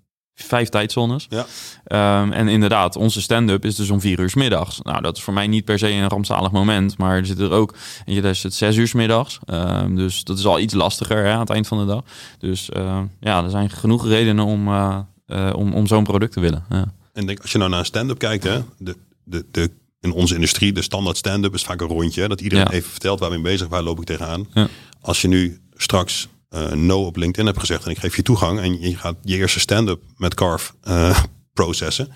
vijf 0.44 0.68
tijdzones. 0.68 1.26
Ja. 1.28 1.46
Ehm, 1.84 2.32
en 2.32 2.48
inderdaad, 2.48 2.96
onze 2.96 3.20
stand-up 3.20 3.64
is 3.64 3.74
dus 3.74 3.90
om 3.90 4.00
vier 4.00 4.20
uur 4.20 4.32
middags. 4.34 4.80
Nou, 4.82 5.02
dat 5.02 5.16
is 5.16 5.22
voor 5.22 5.34
mij 5.34 5.46
niet 5.46 5.64
per 5.64 5.78
se 5.78 5.90
een 5.90 6.08
rampzalig 6.08 6.50
moment. 6.50 6.98
Maar 6.98 7.16
er 7.16 7.26
zit 7.26 7.38
er 7.38 7.50
ook, 7.50 7.74
en 8.04 8.14
je 8.14 8.22
is 8.22 8.42
het 8.42 8.54
zes 8.54 8.76
uur 8.76 8.90
middags. 8.94 9.38
Ehm, 9.44 9.94
dus 9.94 10.24
dat 10.24 10.38
is 10.38 10.46
al 10.46 10.58
iets 10.60 10.74
lastiger 10.74 11.24
hè, 11.24 11.32
aan 11.32 11.40
het 11.40 11.50
eind 11.50 11.66
van 11.66 11.78
de 11.78 11.86
dag. 11.86 12.02
Dus 12.38 12.70
eh, 12.70 13.00
ja, 13.20 13.44
er 13.44 13.50
zijn 13.50 13.70
genoeg 13.70 14.06
redenen 14.06 14.44
om, 14.44 14.68
eh, 14.68 14.98
eh, 15.26 15.54
om, 15.56 15.72
om 15.74 15.86
zo'n 15.86 16.04
product 16.04 16.32
te 16.32 16.40
willen. 16.40 16.64
Ja. 16.70 16.92
En 17.12 17.26
denk, 17.26 17.40
als 17.40 17.52
je 17.52 17.58
nou 17.58 17.70
naar 17.70 17.78
een 17.78 17.84
stand-up 17.86 18.18
kijkt, 18.18 18.44
hè, 18.44 18.60
de, 18.78 18.96
de, 19.24 19.44
de, 19.50 19.70
in 20.00 20.12
onze 20.12 20.34
industrie, 20.34 20.72
de 20.72 20.82
standaard 20.82 21.16
stand-up 21.16 21.54
is 21.54 21.62
vaak 21.62 21.80
een 21.80 21.86
rondje. 21.88 22.20
hè, 22.20 22.28
Dat 22.28 22.40
iedereen 22.40 22.64
Ja. 22.64 22.72
even 22.72 22.90
vertelt 22.90 23.20
waar 23.20 23.30
we 23.30 23.34
mee 23.38 23.52
bezig, 23.52 23.68
waar 23.68 23.82
loop 23.82 23.98
ik 23.98 24.04
tegenaan. 24.04 24.46
Ja. 24.52 24.68
Als 25.00 25.22
je 25.22 25.28
nu 25.28 25.60
straks 25.76 26.28
eh, 26.48 26.70
no 26.72 27.04
op 27.06 27.16
LinkedIn 27.16 27.46
hebt 27.46 27.58
gezegd 27.58 27.84
en 27.84 27.90
ik 27.90 27.98
geef 27.98 28.16
je 28.16 28.22
toegang 28.22 28.60
en 28.60 28.80
je 28.80 28.96
gaat 28.96 29.16
je 29.22 29.36
eerste 29.36 29.60
stand-up 29.60 30.02
met 30.16 30.34
Carve 30.34 30.72
eh, 30.82 31.18
processen. 31.54 32.08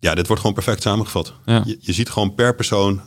Ja, 0.00 0.14
dit 0.14 0.26
wordt 0.26 0.40
gewoon 0.42 0.56
perfect 0.56 0.82
samengevat. 0.82 1.32
Ja. 1.46 1.62
Je, 1.66 1.76
je 1.80 1.92
ziet 1.92 2.10
gewoon 2.10 2.34
per 2.34 2.54
persoon 2.54 3.00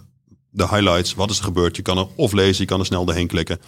de 0.50 0.68
highlights, 0.68 1.14
wat 1.14 1.30
is 1.30 1.38
er 1.38 1.44
gebeurd. 1.44 1.76
Je 1.76 1.82
kan 1.82 1.98
er 1.98 2.08
of 2.16 2.32
lezen, 2.32 2.62
je 2.62 2.68
kan 2.70 2.80
er 2.80 2.86
snel 2.86 3.06
doorheen 3.06 3.28
klikken. 3.28 3.60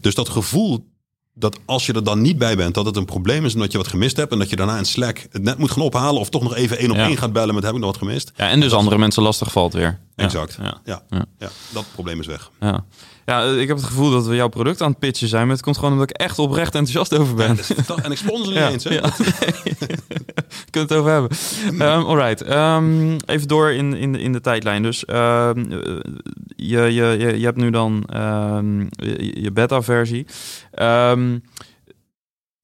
Dus 0.00 0.14
dat 0.14 0.28
gevoel 0.28 0.90
dat 1.34 1.58
als 1.64 1.86
je 1.86 1.92
er 1.92 2.04
dan 2.04 2.20
niet 2.20 2.38
bij 2.38 2.56
bent, 2.56 2.74
dat 2.74 2.84
het 2.86 2.96
een 2.96 3.04
probleem 3.04 3.44
is 3.44 3.54
omdat 3.54 3.72
je 3.72 3.78
wat 3.78 3.88
gemist 3.88 4.16
hebt 4.16 4.32
en 4.32 4.38
dat 4.38 4.50
je 4.50 4.56
daarna 4.56 4.78
in 4.78 4.84
Slack 4.84 5.26
het 5.30 5.42
net 5.42 5.58
moet 5.58 5.70
gaan 5.70 5.82
ophalen 5.82 6.20
of 6.20 6.28
toch 6.28 6.42
nog 6.42 6.54
even 6.54 6.78
één 6.78 6.90
op 6.90 6.96
Ja. 6.96 7.06
één 7.06 7.16
gaat 7.16 7.32
bellen 7.32 7.54
met 7.54 7.64
heb 7.64 7.72
ik 7.72 7.78
nog 7.80 7.88
wat 7.90 7.98
gemist. 7.98 8.32
ja, 8.36 8.48
en 8.48 8.60
dus 8.60 8.72
andere 8.72 8.98
mensen 8.98 9.22
lastig 9.22 9.52
valt 9.52 9.72
weer. 9.72 10.00
Exact. 10.24 10.58
Ja. 10.62 10.80
Ja. 10.84 11.02
Ja. 11.08 11.24
Ja. 11.38 11.48
dat 11.72 11.84
probleem 11.92 12.20
is 12.20 12.26
weg. 12.26 12.50
Ja. 12.60 12.84
ja, 13.26 13.44
eh, 13.44 13.60
ik 13.60 13.68
heb 13.68 13.76
het 13.76 13.86
gevoel 13.86 14.10
dat 14.10 14.26
we 14.26 14.34
jouw 14.34 14.48
product 14.48 14.80
aan 14.82 14.90
het 14.90 14.98
pitchen 14.98 15.28
zijn. 15.28 15.42
Maar 15.46 15.54
het 15.54 15.64
komt 15.64 15.76
gewoon 15.76 15.92
omdat 15.92 16.10
ik 16.10 16.16
echt 16.16 16.38
oprecht 16.38 16.74
enthousiast 16.74 17.14
over 17.18 17.34
ben. 17.34 17.58
En 18.02 18.10
ik 18.10 18.16
sponsor 18.18 18.52
niet 18.54 18.62
eens. 18.62 18.84
Hè? 18.84 18.94
ja. 18.94 19.00
Kunnen 20.70 20.88
het 20.90 20.92
over 20.92 21.10
hebben. 21.10 21.30
Um, 21.72 22.04
alright. 22.06 22.42
Ehm, 22.42 23.16
even 23.26 23.48
door 23.48 23.70
in, 23.72 23.94
in, 23.94 24.12
de- 24.12 24.20
in 24.20 24.32
de 24.32 24.40
tijdlijn. 24.40 24.82
Dus 24.82 25.04
ehm, 25.04 25.72
eh, 25.72 25.96
je, 26.56 26.80
je, 26.80 27.04
je, 27.18 27.38
je 27.38 27.44
hebt 27.44 27.56
nu 27.56 27.70
dan 27.70 28.04
ehm, 28.06 28.80
je, 28.80 29.40
je 29.42 29.50
beta-versie. 29.52 30.26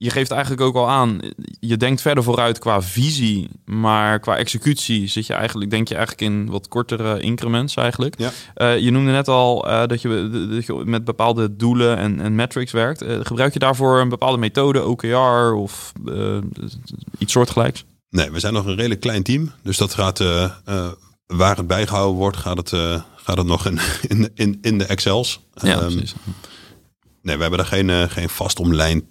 Je 0.00 0.10
geeft 0.10 0.30
eigenlijk 0.30 0.62
ook 0.62 0.74
al 0.74 0.88
aan, 0.88 1.20
je 1.60 1.76
denkt 1.76 2.00
verder 2.00 2.24
vooruit 2.24 2.58
qua 2.58 2.82
visie, 2.82 3.48
maar 3.64 4.20
qua 4.20 4.36
executie 4.36 5.06
zit 5.08 5.26
je 5.26 5.32
eigenlijk, 5.32 5.70
denk 5.70 5.88
je 5.88 5.94
eigenlijk 5.94 6.30
in 6.32 6.50
wat 6.50 6.68
kortere 6.68 7.20
increments 7.20 7.74
eigenlijk. 7.74 8.18
Ja. 8.18 8.30
Eh, 8.54 8.78
je 8.78 8.90
noemde 8.90 9.10
net 9.10 9.28
al 9.28 9.68
eh, 9.68 9.86
dat, 9.86 10.02
je, 10.02 10.48
dat 10.50 10.66
je 10.66 10.82
met 10.84 11.04
bepaalde 11.04 11.56
doelen 11.56 11.96
en, 11.96 12.20
en 12.20 12.34
metrics 12.34 12.72
werkt. 12.72 13.02
Eh, 13.02 13.18
gebruik 13.22 13.52
je 13.52 13.58
daarvoor 13.58 14.00
een 14.00 14.08
bepaalde 14.08 14.38
methode, 14.38 14.84
OKR 14.84 15.52
of 15.54 15.92
iets 17.18 17.32
soortgelijks? 17.32 17.84
Nee, 18.10 18.30
we 18.30 18.40
zijn 18.40 18.52
nog 18.52 18.66
een 18.66 18.76
redelijk 18.76 19.00
klein 19.00 19.22
team. 19.22 19.52
Dus 19.62 19.76
dat 19.76 19.94
gaat, 19.94 20.18
waar 21.26 21.56
het 21.56 21.66
bijgehouden 21.66 22.16
wordt, 22.16 22.36
gaat 22.36 22.56
het, 22.56 22.68
gaat 23.16 23.36
het 23.36 23.46
nog 23.46 23.66
in, 23.66 23.78
in, 24.08 24.30
in, 24.34 24.58
in 24.60 24.78
de 24.78 24.84
Excels. 24.86 25.40
Ja, 25.54 25.80
Ehm, 25.80 25.90
precies. 25.90 26.14
nee, 27.22 27.34
we 27.36 27.40
hebben 27.40 27.58
daar 27.58 27.68
geen, 27.68 28.10
geen 28.10 28.28
vast 28.28 28.58
omlijnd. 28.60 29.04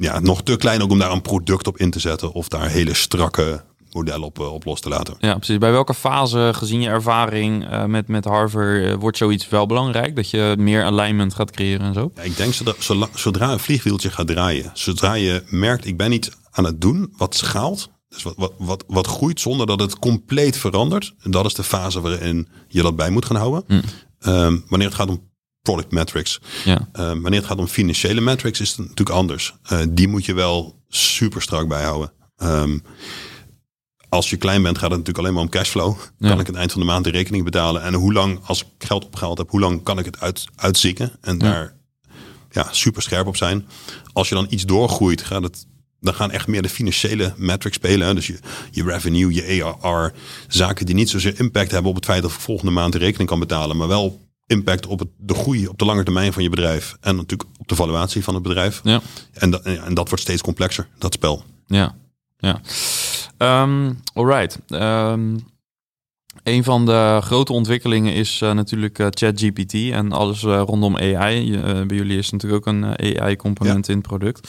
Ja, 0.00 0.20
nog 0.20 0.42
te 0.42 0.56
klein 0.56 0.82
ook 0.82 0.90
om 0.90 0.98
daar 0.98 1.12
een 1.12 1.22
product 1.22 1.66
op 1.66 1.78
in 1.78 1.90
te 1.90 2.00
zetten. 2.00 2.32
Of 2.32 2.48
daar 2.48 2.68
hele 2.68 2.94
strakke 2.94 3.64
model 3.92 4.22
op, 4.22 4.38
op 4.38 4.64
los 4.64 4.80
te 4.80 4.88
laten. 4.88 5.16
Ja, 5.18 5.34
precies. 5.34 5.58
Bij 5.58 5.70
welke 5.70 5.94
fase, 5.94 6.50
gezien 6.54 6.80
je 6.80 6.88
ervaring 6.88 7.70
uh, 7.70 7.84
met, 7.84 8.08
met 8.08 8.24
Harvard, 8.24 8.84
uh, 8.84 8.94
wordt 8.94 9.16
zoiets 9.16 9.48
wel 9.48 9.66
belangrijk? 9.66 10.16
Dat 10.16 10.30
je 10.30 10.54
meer 10.58 10.84
alignment 10.84 11.34
gaat 11.34 11.50
creëren 11.50 11.86
en 11.86 11.94
zo? 11.94 12.10
Ja, 12.14 12.22
ik 12.22 12.36
denk 12.36 12.54
zodra, 12.54 13.08
zodra 13.14 13.52
een 13.52 13.58
vliegwieltje 13.58 14.10
gaat 14.10 14.26
draaien, 14.26 14.70
zodra 14.74 15.14
je 15.14 15.42
merkt, 15.48 15.86
ik 15.86 15.96
ben 15.96 16.12
iets 16.12 16.30
aan 16.50 16.64
het 16.64 16.80
doen 16.80 17.12
wat 17.16 17.34
schaalt, 17.34 17.90
dus 18.08 18.22
wat, 18.22 18.34
wat, 18.36 18.52
wat, 18.58 18.84
wat 18.86 19.06
groeit 19.06 19.40
zonder 19.40 19.66
dat 19.66 19.80
het 19.80 19.98
compleet 19.98 20.56
verandert. 20.56 21.14
En 21.22 21.30
dat 21.30 21.46
is 21.46 21.54
de 21.54 21.62
fase 21.62 22.00
waarin 22.00 22.48
je 22.68 22.82
dat 22.82 22.96
bij 22.96 23.10
moet 23.10 23.24
gaan 23.24 23.36
houden. 23.36 23.64
Hm. 23.66 23.80
Um, 24.30 24.64
wanneer 24.68 24.88
het 24.88 24.96
gaat 24.96 25.08
om 25.08 25.27
product 25.68 25.92
metrics. 25.92 26.40
Ja. 26.64 26.88
Um, 26.92 27.22
wanneer 27.22 27.40
het 27.40 27.48
gaat 27.48 27.58
om 27.58 27.66
financiële 27.66 28.20
metrics 28.20 28.60
is 28.60 28.68
het 28.68 28.78
natuurlijk 28.78 29.10
anders. 29.10 29.54
Uh, 29.72 29.78
die 29.88 30.08
moet 30.08 30.24
je 30.24 30.34
wel 30.34 30.82
super 30.88 31.42
strak 31.42 31.68
bijhouden. 31.68 32.12
Um, 32.42 32.82
als 34.08 34.30
je 34.30 34.36
klein 34.36 34.62
bent 34.62 34.78
gaat 34.78 34.90
het 34.90 34.98
natuurlijk 34.98 35.18
alleen 35.18 35.34
maar 35.34 35.42
om 35.42 35.48
cashflow. 35.48 35.96
Ja. 36.18 36.28
Kan 36.28 36.40
ik 36.40 36.46
het 36.46 36.56
eind 36.56 36.72
van 36.72 36.80
de 36.80 36.86
maand 36.86 37.04
de 37.04 37.10
rekening 37.10 37.44
betalen? 37.44 37.82
En 37.82 37.94
hoe 37.94 38.12
lang, 38.12 38.40
als 38.44 38.60
ik 38.60 38.86
geld 38.86 39.04
opgehaald 39.04 39.38
heb, 39.38 39.50
hoe 39.50 39.60
lang 39.60 39.82
kan 39.82 39.98
ik 39.98 40.04
het 40.04 40.20
uit, 40.20 40.44
uitzieken? 40.56 41.12
En 41.20 41.38
daar 41.38 41.74
ja, 42.50 42.68
super 42.70 43.02
scherp 43.02 43.26
op 43.26 43.36
zijn. 43.36 43.66
Als 44.12 44.28
je 44.28 44.34
dan 44.34 44.46
iets 44.50 44.64
doorgroeit, 44.64 45.22
gaat 45.22 45.42
het 45.42 45.66
dan 46.00 46.14
gaan 46.14 46.30
echt 46.30 46.46
meer 46.46 46.62
de 46.62 46.68
financiële 46.68 47.34
metrics 47.36 47.76
spelen. 47.76 48.06
Hè? 48.06 48.14
Dus 48.14 48.26
je, 48.26 48.38
je 48.70 48.82
revenue, 48.82 49.34
je 49.34 49.64
ARR. 49.80 50.12
Zaken 50.48 50.86
die 50.86 50.94
niet 50.94 51.10
zozeer 51.10 51.40
impact 51.40 51.70
hebben 51.70 51.90
op 51.90 51.96
het 51.96 52.04
feit 52.04 52.22
dat 52.22 52.30
ik 52.30 52.38
volgende 52.40 52.72
maand 52.72 52.92
de 52.92 52.98
rekening 52.98 53.28
kan 53.28 53.38
betalen. 53.38 53.76
Maar 53.76 53.88
wel 53.88 54.27
impact 54.48 54.86
op 54.86 54.98
het, 54.98 55.08
de 55.16 55.34
groei 55.34 55.66
op 55.66 55.78
de 55.78 55.84
lange 55.84 56.02
termijn 56.02 56.32
van 56.32 56.42
je 56.42 56.48
bedrijf. 56.48 56.96
En 57.00 57.16
natuurlijk 57.16 57.50
op 57.58 57.68
de 57.68 57.74
valuatie 57.74 58.24
van 58.24 58.34
het 58.34 58.42
bedrijf. 58.42 58.80
Ja. 58.84 59.00
En, 59.32 59.50
dat, 59.50 59.62
en 59.62 59.94
dat 59.94 60.08
wordt 60.08 60.22
steeds 60.22 60.42
complexer, 60.42 60.88
dat 60.98 61.12
spel. 61.12 61.42
Ja, 61.66 61.94
ja. 62.38 62.60
Um, 63.62 63.98
alright. 64.12 64.58
Um, 64.68 65.46
een 66.42 66.64
van 66.64 66.86
de 66.86 67.18
grote 67.22 67.52
ontwikkelingen 67.52 68.14
is 68.14 68.40
uh, 68.40 68.52
natuurlijk 68.52 68.98
uh, 68.98 69.06
ChatGPT 69.10 69.74
en 69.74 70.12
alles 70.12 70.42
uh, 70.42 70.62
rondom 70.66 70.96
AI. 70.96 71.60
bij 71.86 71.96
jullie 71.96 72.18
is 72.18 72.30
natuurlijk 72.30 72.66
ook 72.66 72.74
een 72.74 72.84
AI-component 73.20 73.86
Ja. 73.86 73.92
in 73.92 73.98
het 73.98 74.08
product. 74.08 74.48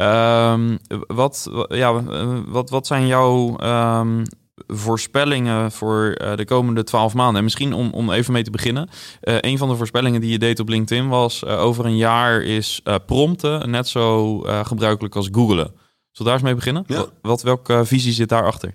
Um, 0.00 0.78
wat, 1.06 1.50
ja, 1.68 2.02
wat, 2.46 2.70
wat 2.70 2.86
zijn 2.86 3.06
jouw 3.06 3.60
um, 4.00 4.22
voorspellingen 4.54 5.72
voor 5.72 6.18
uh, 6.20 6.36
de 6.36 6.44
komende 6.44 6.84
twaalf 6.84 7.14
maanden? 7.14 7.36
En 7.36 7.44
misschien 7.44 7.72
om, 7.72 7.90
om 7.90 8.10
even 8.10 8.32
mee 8.32 8.42
te 8.42 8.50
beginnen. 8.50 8.88
Uh, 9.22 9.36
een 9.40 9.58
van 9.58 9.68
de 9.68 9.76
voorspellingen 9.76 10.20
die 10.20 10.30
je 10.30 10.38
deed 10.38 10.60
op 10.60 10.68
LinkedIn 10.68 11.08
was... 11.08 11.42
Uh, 11.42 11.60
over 11.60 11.84
een 11.84 11.96
jaar 11.96 12.42
is 12.42 12.80
prompten 13.06 13.70
net 13.70 13.88
zo 13.88 14.38
gebruikelijk 14.38 15.16
als 15.16 15.28
googlen. 15.32 15.66
Zullen 15.66 15.78
we 16.12 16.24
daar 16.24 16.34
eens 16.34 16.42
mee 16.42 16.54
beginnen? 16.54 16.84
Ja. 16.86 16.96
Wat, 16.96 17.12
wat, 17.22 17.42
welke 17.42 17.84
visie 17.84 18.12
zit 18.12 18.28
daarachter? 18.28 18.74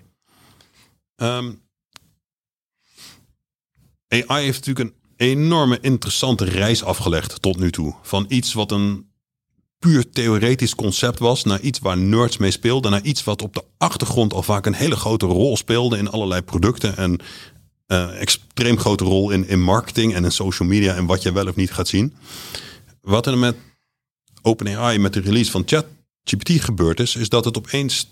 Um, 1.16 1.62
AI 4.08 4.44
heeft 4.44 4.66
natuurlijk 4.66 4.78
een 4.78 4.94
enorme 5.16 5.78
interessante 5.80 6.44
reis 6.44 6.84
afgelegd 6.84 7.42
tot 7.42 7.58
nu 7.58 7.70
toe. 7.70 7.94
Van 8.02 8.24
iets 8.28 8.52
wat 8.52 8.72
een 8.72 9.07
puur 9.78 10.10
theoretisch 10.10 10.74
concept 10.74 11.18
was, 11.18 11.44
naar 11.44 11.60
iets 11.60 11.78
waar 11.78 11.98
nerds 11.98 12.36
mee 12.36 12.50
speelden, 12.50 12.90
naar 12.90 13.02
iets 13.02 13.24
wat 13.24 13.42
op 13.42 13.54
de 13.54 13.64
achtergrond 13.78 14.32
al 14.32 14.42
vaak 14.42 14.66
een 14.66 14.74
hele 14.74 14.96
grote 14.96 15.26
rol 15.26 15.56
speelde 15.56 15.98
in 15.98 16.10
allerlei 16.10 16.42
producten 16.42 16.96
en 16.96 17.20
uh, 17.86 18.20
extreem 18.20 18.78
grote 18.78 19.04
rol 19.04 19.30
in, 19.30 19.48
in 19.48 19.62
marketing 19.62 20.14
en 20.14 20.24
in 20.24 20.32
social 20.32 20.68
media 20.68 20.94
en 20.94 21.06
wat 21.06 21.22
je 21.22 21.32
wel 21.32 21.48
of 21.48 21.56
niet 21.56 21.72
gaat 21.72 21.88
zien. 21.88 22.14
Wat 23.00 23.26
er 23.26 23.38
met 23.38 23.56
OpenAI, 24.42 24.98
met 24.98 25.12
de 25.12 25.20
release 25.20 25.50
van 25.50 25.62
ChatGPT 25.66 26.64
gebeurd 26.64 27.00
is, 27.00 27.16
is 27.16 27.28
dat 27.28 27.44
het 27.44 27.58
opeens 27.58 28.08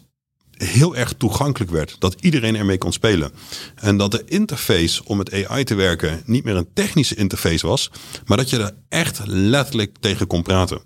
heel 0.57 0.97
erg 0.97 1.13
toegankelijk 1.13 1.71
werd. 1.71 1.97
Dat 1.99 2.17
iedereen 2.21 2.57
ermee 2.57 2.79
kon 2.79 2.93
spelen. 2.93 3.33
En 3.75 3.97
dat 3.97 4.11
de 4.11 4.23
interface 4.27 5.05
om 5.05 5.17
met 5.17 5.47
AI 5.47 5.65
te 5.65 5.75
werken 5.75 6.23
niet 6.27 6.45
meer 6.45 6.57
een 6.57 6.73
technische 6.73 7.15
interface 7.15 7.67
was, 7.67 7.91
maar 8.25 8.37
dat 8.37 8.51
je 8.51 8.59
er 8.59 8.75
echt 8.89 9.21
letterlijk 9.27 9.97
tegen 10.01 10.27
kon 10.27 10.43
praten. 10.43 10.81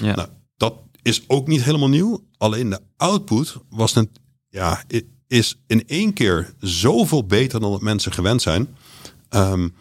Ja. 0.00 0.14
Nou, 0.14 0.28
dat 0.56 0.74
is 1.02 1.22
ook 1.26 1.46
niet 1.46 1.62
helemaal 1.62 1.88
nieuw. 1.88 2.24
Alleen 2.36 2.70
de 2.70 2.80
output 2.96 3.56
was 3.70 3.94
een, 3.94 4.10
ja, 4.48 4.84
is 5.26 5.56
in 5.66 5.86
één 5.86 6.12
keer 6.12 6.54
zoveel 6.60 7.24
beter 7.24 7.60
dan 7.60 7.70
dat 7.70 7.80
mensen 7.80 8.12
gewend 8.12 8.42
zijn. 8.42 8.76
Um, 9.30 9.74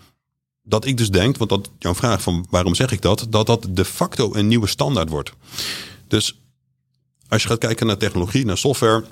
dat 0.63 0.85
ik 0.85 0.97
dus 0.97 1.09
denk, 1.09 1.37
want 1.37 1.49
dat 1.49 1.71
jouw 1.79 1.95
vraag 1.95 2.21
van 2.21 2.47
waarom 2.49 2.75
zeg 2.75 2.91
ik 2.91 3.01
dat, 3.01 3.27
dat 3.29 3.45
dat 3.45 3.67
de 3.69 3.85
facto 3.85 4.33
een 4.33 4.47
nieuwe 4.47 4.67
standaard 4.67 5.09
wordt. 5.09 5.31
Dus 6.07 6.41
als 7.27 7.41
je 7.41 7.47
gaat 7.47 7.57
kijken 7.57 7.87
naar 7.87 7.97
technologie, 7.97 8.45
naar 8.45 8.57
software, 8.57 9.03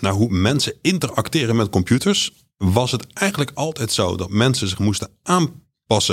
naar 0.00 0.12
hoe 0.12 0.28
mensen 0.28 0.74
interacteren 0.82 1.56
met 1.56 1.68
computers, 1.68 2.32
was 2.56 2.92
het 2.92 3.06
eigenlijk 3.12 3.50
altijd 3.54 3.92
zo 3.92 4.16
dat 4.16 4.30
mensen 4.30 4.68
zich 4.68 4.78
moesten 4.78 5.10
aanpassen 5.22 5.66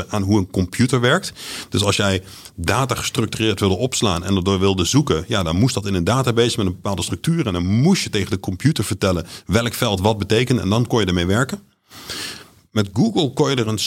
aan 0.07 0.21
hoe 0.21 0.37
een 0.37 0.49
computer 0.49 0.99
werkt. 0.99 1.33
Dus 1.69 1.83
als 1.83 1.95
jij 1.95 2.23
data 2.55 2.95
gestructureerd 2.95 3.59
wilde 3.59 3.75
opslaan 3.75 4.23
en 4.23 4.35
erdoor 4.35 4.59
wilde 4.59 4.85
zoeken, 4.85 5.25
ja, 5.27 5.43
dan 5.43 5.55
moest 5.55 5.73
dat 5.73 5.85
in 5.85 5.93
een 5.93 6.03
database 6.03 6.57
met 6.57 6.65
een 6.65 6.73
bepaalde 6.73 7.03
structuur 7.03 7.47
en 7.47 7.53
dan 7.53 7.65
moest 7.65 8.03
je 8.03 8.09
tegen 8.09 8.29
de 8.29 8.39
computer 8.39 8.83
vertellen 8.83 9.25
welk 9.45 9.73
veld 9.73 9.99
wat 9.99 10.17
betekent 10.17 10.59
en 10.59 10.69
dan 10.69 10.87
kon 10.87 10.99
je 10.99 11.05
ermee 11.05 11.25
werken. 11.25 11.59
Met 12.71 12.89
Google 12.93 13.33
kon 13.33 13.49
je 13.49 13.55
er 13.55 13.67
een 13.67 13.79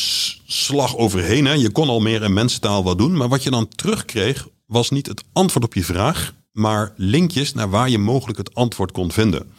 slag 0.46 0.96
overheen. 0.96 1.44
Hè. 1.46 1.52
Je 1.52 1.70
kon 1.70 1.88
al 1.88 2.00
meer 2.00 2.22
in 2.22 2.32
mensentaal 2.32 2.84
wat 2.84 2.98
doen. 2.98 3.16
Maar 3.16 3.28
wat 3.28 3.42
je 3.42 3.50
dan 3.50 3.68
terugkreeg 3.68 4.48
was 4.66 4.90
niet 4.90 5.06
het 5.06 5.24
antwoord 5.32 5.64
op 5.64 5.74
je 5.74 5.84
vraag. 5.84 6.34
Maar 6.52 6.92
linkjes 6.96 7.54
naar 7.54 7.70
waar 7.70 7.90
je 7.90 7.98
mogelijk 7.98 8.38
het 8.38 8.54
antwoord 8.54 8.92
kon 8.92 9.12
vinden. 9.12 9.52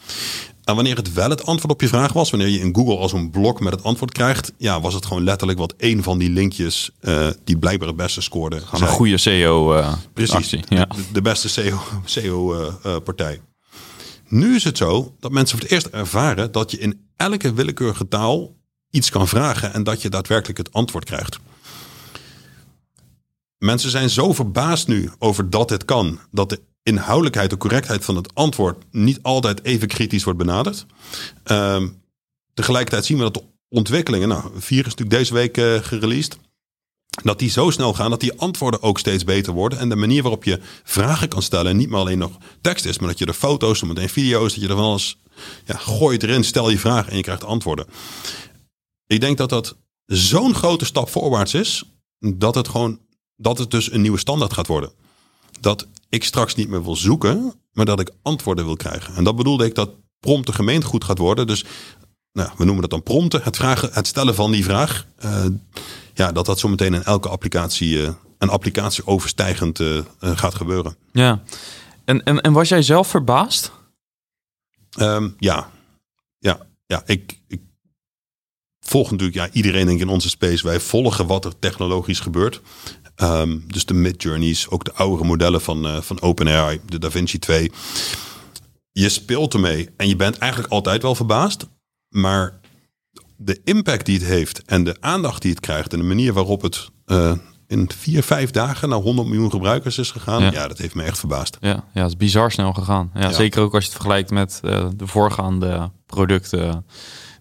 En 0.70 0.76
wanneer 0.76 0.96
het 0.96 1.14
wel 1.14 1.30
het 1.30 1.46
antwoord 1.46 1.72
op 1.74 1.82
je 1.82 1.88
vraag 1.88 2.14
was. 2.14 2.30
Wanneer 2.30 2.50
je 2.50 2.60
in 2.60 2.76
Google 2.76 2.98
als 2.98 3.14
een 3.14 3.30
blok 3.30 3.60
met 3.60 3.74
het 3.74 3.84
antwoord 3.84 4.12
krijgt. 4.12 4.54
Ja, 4.58 4.82
was 4.82 4.94
het 4.94 5.06
gewoon 5.06 5.24
letterlijk 5.24 5.60
wat 5.60 5.74
één 5.78 6.04
van 6.04 6.18
die 6.18 6.30
linkjes. 6.30 6.92
Uh, 7.02 7.28
die 7.44 7.58
blijkbaar 7.58 7.88
het 7.88 7.98
beste 7.98 8.22
scoorde. 8.22 8.60
Gewoon 8.60 8.82
een 8.82 8.94
goede 8.94 9.18
SEO 9.18 9.78
uh, 9.78 9.94
Precies, 10.14 10.36
actie. 10.36 10.64
Ja. 10.68 10.86
de, 10.86 11.02
de, 11.14 11.22
beste 11.22 11.50
SEO, 11.50 11.80
SEO 12.06 12.72
uh. 12.86 13.30
Nu 14.28 14.56
is 14.56 14.64
het 14.64 14.78
zo 14.78 15.16
dat 15.20 15.32
mensen 15.32 15.58
voor 15.58 15.68
het 15.68 15.76
eerst 15.76 15.88
ervaren 15.88 16.52
dat 16.52 16.72
je 16.72 16.78
in 16.78 17.08
elke 17.16 17.54
willekeurige 17.54 18.08
taal 18.08 18.56
iets 18.90 19.10
kan 19.10 19.28
vragen 19.28 19.74
en 19.74 19.84
dat 19.84 20.02
je 20.02 20.10
daadwerkelijk 20.10 20.58
het 20.58 20.74
antwoord 20.74 21.06
krijgt. 21.06 21.40
Mensen 23.58 23.90
zijn 23.90 24.10
zo 24.10 24.34
verbaasd 24.34 24.88
nu 24.88 25.12
over 25.20 25.50
dat 25.50 25.70
het 25.70 25.86
kan, 25.86 26.20
dat 26.32 26.50
de 26.50 26.62
inhoudelijkheid, 26.90 27.50
de 27.50 27.58
correctheid 27.58 28.06
van 28.06 28.16
het 28.16 28.36
antwoord 28.36 28.84
niet 28.92 29.20
altijd 29.22 29.64
even 29.64 29.88
kritisch 29.88 30.24
wordt 30.24 30.40
benaderd. 30.40 30.86
Um, 31.46 32.02
tegelijkertijd 32.54 33.06
zien 33.06 33.18
we 33.18 33.24
dat 33.24 33.34
de 33.34 33.44
ontwikkelingen, 33.70 34.28
nou, 34.28 34.52
vier 34.56 34.86
is 34.86 34.96
natuurlijk 34.96 35.18
deze 35.18 35.34
week 35.34 35.58
uh, 35.58 35.84
gereleased, 35.84 36.38
dat 37.24 37.40
die 37.40 37.50
zo 37.50 37.70
snel 37.70 37.94
gaan 37.94 38.10
dat 38.10 38.20
die 38.20 38.40
antwoorden 38.40 38.82
ook 38.82 39.00
steeds 39.00 39.24
beter 39.24 39.54
worden. 39.54 39.80
En 39.80 39.90
de 39.90 39.96
manier 39.96 40.22
waarop 40.22 40.44
je 40.44 40.60
vragen 40.84 41.30
kan 41.30 41.42
stellen, 41.42 41.78
niet 41.78 41.90
maar 41.90 42.00
alleen 42.00 42.18
nog 42.18 42.38
tekst 42.62 42.86
is, 42.86 43.00
maar 43.00 43.10
dat 43.10 43.20
je 43.20 43.26
er 43.26 43.34
foto's, 43.34 43.84
meteen 43.84 44.10
video's, 44.10 44.54
dat 44.54 44.64
je 44.64 44.70
er 44.70 44.76
van 44.76 44.84
alles, 44.84 45.18
ja, 45.66 45.78
gooi 45.78 46.14
het 46.14 46.24
erin, 46.24 46.44
stel 46.44 46.70
je 46.70 46.80
vraag 46.80 47.10
en 47.10 47.16
je 47.16 47.24
krijgt 47.24 47.44
antwoorden. 47.44 47.86
Ik 49.08 49.22
denk 49.22 49.38
dat 49.38 49.50
dat 49.50 49.76
zo'n 50.06 50.56
grote 50.56 50.86
stap 50.86 51.10
voorwaarts 51.10 51.54
is, 51.54 51.84
dat 52.20 52.56
het 52.56 52.68
gewoon, 52.68 53.00
dat 53.36 53.58
het 53.58 53.72
dus 53.72 53.92
een 53.92 54.02
nieuwe 54.02 54.20
standaard 54.20 54.54
gaat 54.54 54.68
worden. 54.68 54.92
Dat 55.60 55.88
ik 56.10 56.24
straks 56.24 56.56
niet 56.56 56.70
meer 56.70 56.84
wil 56.84 56.96
zoeken, 56.96 57.54
maar 57.72 57.86
dat 57.86 58.00
ik 58.00 58.12
antwoorden 58.22 58.66
wil 58.66 58.76
krijgen. 58.76 59.16
En 59.16 59.24
dat 59.24 59.36
bedoelde 59.36 59.66
ik 59.66 59.76
dat 59.76 59.90
prompten 60.20 60.54
gemeengoed 60.54 61.04
gaat 61.04 61.18
worden. 61.18 61.48
Dus 61.48 61.66
nou, 62.32 62.50
we 62.58 62.64
noemen 62.66 62.82
dat 62.82 62.90
dan 62.90 63.04
prompten, 63.04 63.42
het, 63.44 63.56
vragen, 63.56 63.90
het 63.94 64.08
stellen 64.08 64.36
van 64.36 64.52
die 64.52 64.64
vraag. 64.64 65.06
Uh, 65.26 65.46
ja, 66.14 66.32
dat 66.32 66.46
dat 66.46 66.60
zo 66.60 66.68
meteen 66.68 66.94
in 66.94 67.04
elke 67.04 67.30
applicatie, 67.30 67.98
uh, 67.98 68.10
een 68.38 68.50
applicatie 68.50 69.08
overstijgend 69.08 69.80
uh, 69.80 70.02
gaat 70.20 70.56
gebeuren. 70.56 70.96
Ja, 71.12 71.44
en, 72.06 72.24
en, 72.24 72.42
en 72.42 72.54
was 72.54 72.70
jij 72.70 72.82
zelf 72.82 73.08
verbaasd? 73.08 73.72
Um, 75.00 75.36
ja, 75.38 75.70
ja, 76.40 76.68
ja. 76.86 77.04
Ik, 77.06 77.40
ik 77.48 77.62
volg 78.80 79.12
natuurlijk, 79.12 79.38
ja, 79.38 79.50
iedereen 79.52 79.86
denk 79.86 80.00
ik 80.00 80.08
in 80.08 80.14
onze 80.14 80.30
space. 80.30 80.66
Wij 80.66 80.80
volgen 80.80 81.28
wat 81.28 81.46
er 81.46 81.60
technologisch 81.60 82.20
gebeurt. 82.20 82.62
Um, 83.22 83.64
dus 83.68 83.86
de 83.86 83.94
mid-journeys, 83.94 84.70
ook 84.70 84.84
de 84.84 84.94
oudere 84.94 85.24
modellen 85.24 85.62
van, 85.62 85.86
uh, 85.86 86.02
van 86.02 86.22
OpenAI, 86.22 86.80
de 86.86 87.00
DaVinci 87.00 87.40
2. 87.40 87.72
Je 88.92 89.10
speelt 89.10 89.54
ermee 89.54 89.90
en 89.98 90.08
je 90.08 90.16
bent 90.16 90.38
eigenlijk 90.38 90.72
altijd 90.72 91.02
wel 91.02 91.16
verbaasd. 91.16 91.68
Maar 92.10 92.60
de 93.38 93.62
impact 93.64 94.06
die 94.06 94.18
het 94.18 94.28
heeft 94.28 94.64
en 94.66 94.84
de 94.84 94.98
aandacht 95.00 95.42
die 95.42 95.52
het 95.52 95.60
krijgt... 95.60 95.94
en 95.94 96.00
de 96.00 96.06
manier 96.06 96.34
waarop 96.34 96.62
het 96.62 96.90
uh, 97.06 97.32
in 97.68 97.90
vier, 97.98 98.24
vijf 98.24 98.52
dagen 98.52 98.90
naar 98.90 99.00
100 99.00 99.28
miljoen 99.28 99.52
gebruikers 99.52 99.98
is 99.98 100.12
gegaan... 100.12 100.42
Ja, 100.42 100.52
ja 100.52 100.68
dat 100.68 100.78
heeft 100.78 100.96
me 100.96 101.04
echt 101.04 101.20
verbaasd. 101.20 101.58
Ja, 101.62 101.84
ja, 101.94 102.02
het 102.02 102.10
is 102.10 102.18
bizar 102.18 102.52
snel 102.52 102.74
gegaan. 102.74 103.12
Ja, 103.14 103.22
ja. 103.22 103.32
Zeker 103.32 103.62
ook 103.62 103.74
als 103.74 103.84
je 103.84 103.90
het 103.90 103.98
vergelijkt 103.98 104.32
met 104.32 104.62
uh, 104.64 104.86
de 104.96 105.08
voorgaande 105.08 105.92
producten 106.06 106.86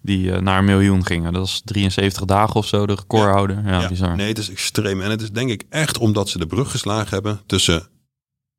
die 0.01 0.25
uh, 0.25 0.37
naar 0.37 0.57
een 0.57 0.65
miljoen 0.65 1.05
gingen. 1.05 1.33
Dat 1.33 1.45
is 1.45 1.61
73 1.65 2.25
dagen 2.25 2.55
of 2.55 2.65
zo, 2.65 2.85
de 2.85 2.93
recordhouder. 2.93 3.63
Ja, 3.65 3.81
ja, 3.81 3.87
bizar. 3.87 4.15
Nee, 4.15 4.27
het 4.27 4.37
is 4.37 4.49
extreem. 4.49 5.01
En 5.01 5.09
het 5.09 5.21
is 5.21 5.31
denk 5.31 5.49
ik 5.49 5.63
echt 5.69 5.97
omdat 5.97 6.29
ze 6.29 6.37
de 6.37 6.47
brug 6.47 6.71
geslagen 6.71 7.09
hebben 7.09 7.41
tussen 7.45 7.87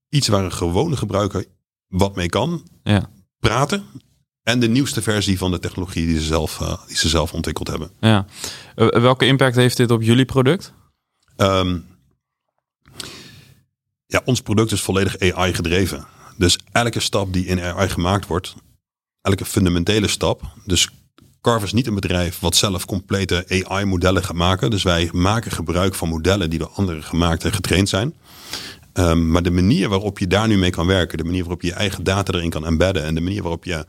iets 0.09 0.29
waar 0.29 0.45
een 0.45 0.53
gewone 0.53 0.97
gebruiker 0.97 1.45
wat 1.89 2.17
mee 2.17 2.29
kan, 2.29 2.69
ja. 2.83 3.11
praten 3.39 3.85
en 4.43 4.61
de 4.61 4.69
nieuwste 4.69 5.03
versie 5.03 5.39
van 5.39 5.51
de 5.51 5.59
technologie 5.59 6.07
die 6.07 6.19
ze 6.19 6.25
zelf, 6.25 6.61
uh, 6.61 6.87
die 6.87 6.97
ze 6.97 7.09
zelf 7.09 7.33
ontwikkeld 7.33 7.69
hebben. 7.69 7.91
Ja. 8.01 8.27
Uh, 8.77 8.89
welke 8.89 9.27
impact 9.27 9.57
heeft 9.57 9.77
dit 9.77 9.91
op 9.91 10.03
jullie 10.03 10.25
product? 10.25 10.73
Um, 11.37 11.87
ja, 14.07 14.23
ons 14.25 14.41
product 14.41 14.73
is 14.73 14.81
volledig 14.81 15.33
AI 15.33 15.55
gedreven. 15.55 16.07
Dus 16.37 16.59
elke 16.73 17.01
stap 17.01 17.33
die 17.33 17.47
in 17.47 17.61
AI 17.61 17.89
gemaakt 17.89 18.27
wordt, 18.27 18.55
elke 19.21 19.45
fundamentele 19.45 20.09
stap. 20.09 20.43
Dus 20.65 20.91
Carver 21.41 21.67
is 21.67 21.73
niet 21.73 21.87
een 21.87 21.95
bedrijf 21.95 22.39
wat 22.39 22.57
zelf 22.57 22.85
complete 22.85 23.45
AI-modellen 23.49 24.25
gaat 24.25 24.37
maken. 24.37 24.71
Dus 24.71 24.83
wij 24.83 25.09
maken 25.13 25.51
gebruik 25.51 25.95
van 25.95 26.09
modellen 26.09 26.51
die 26.51 26.59
door 26.59 26.71
anderen 26.75 27.03
gemaakt 27.03 27.45
en 27.45 27.53
getraind 27.53 27.89
zijn. 27.89 28.15
Um, 28.95 29.31
maar 29.31 29.43
de 29.43 29.51
manier 29.51 29.89
waarop 29.89 30.19
je 30.19 30.27
daar 30.27 30.49
nu 30.49 30.59
mee 30.59 30.71
kan 30.71 30.87
werken, 30.87 31.19
de 31.19 31.25
manier 31.25 31.41
waarop 31.41 31.63
je 31.63 31.67
je 31.69 31.75
eigen 31.75 32.05
data 32.05 32.33
erin 32.33 32.51
kan 32.51 32.67
embedden 32.67 33.05
en 33.05 33.15
de 33.15 33.21
manier 33.21 33.43
waarop 33.43 33.65
je 33.65 33.87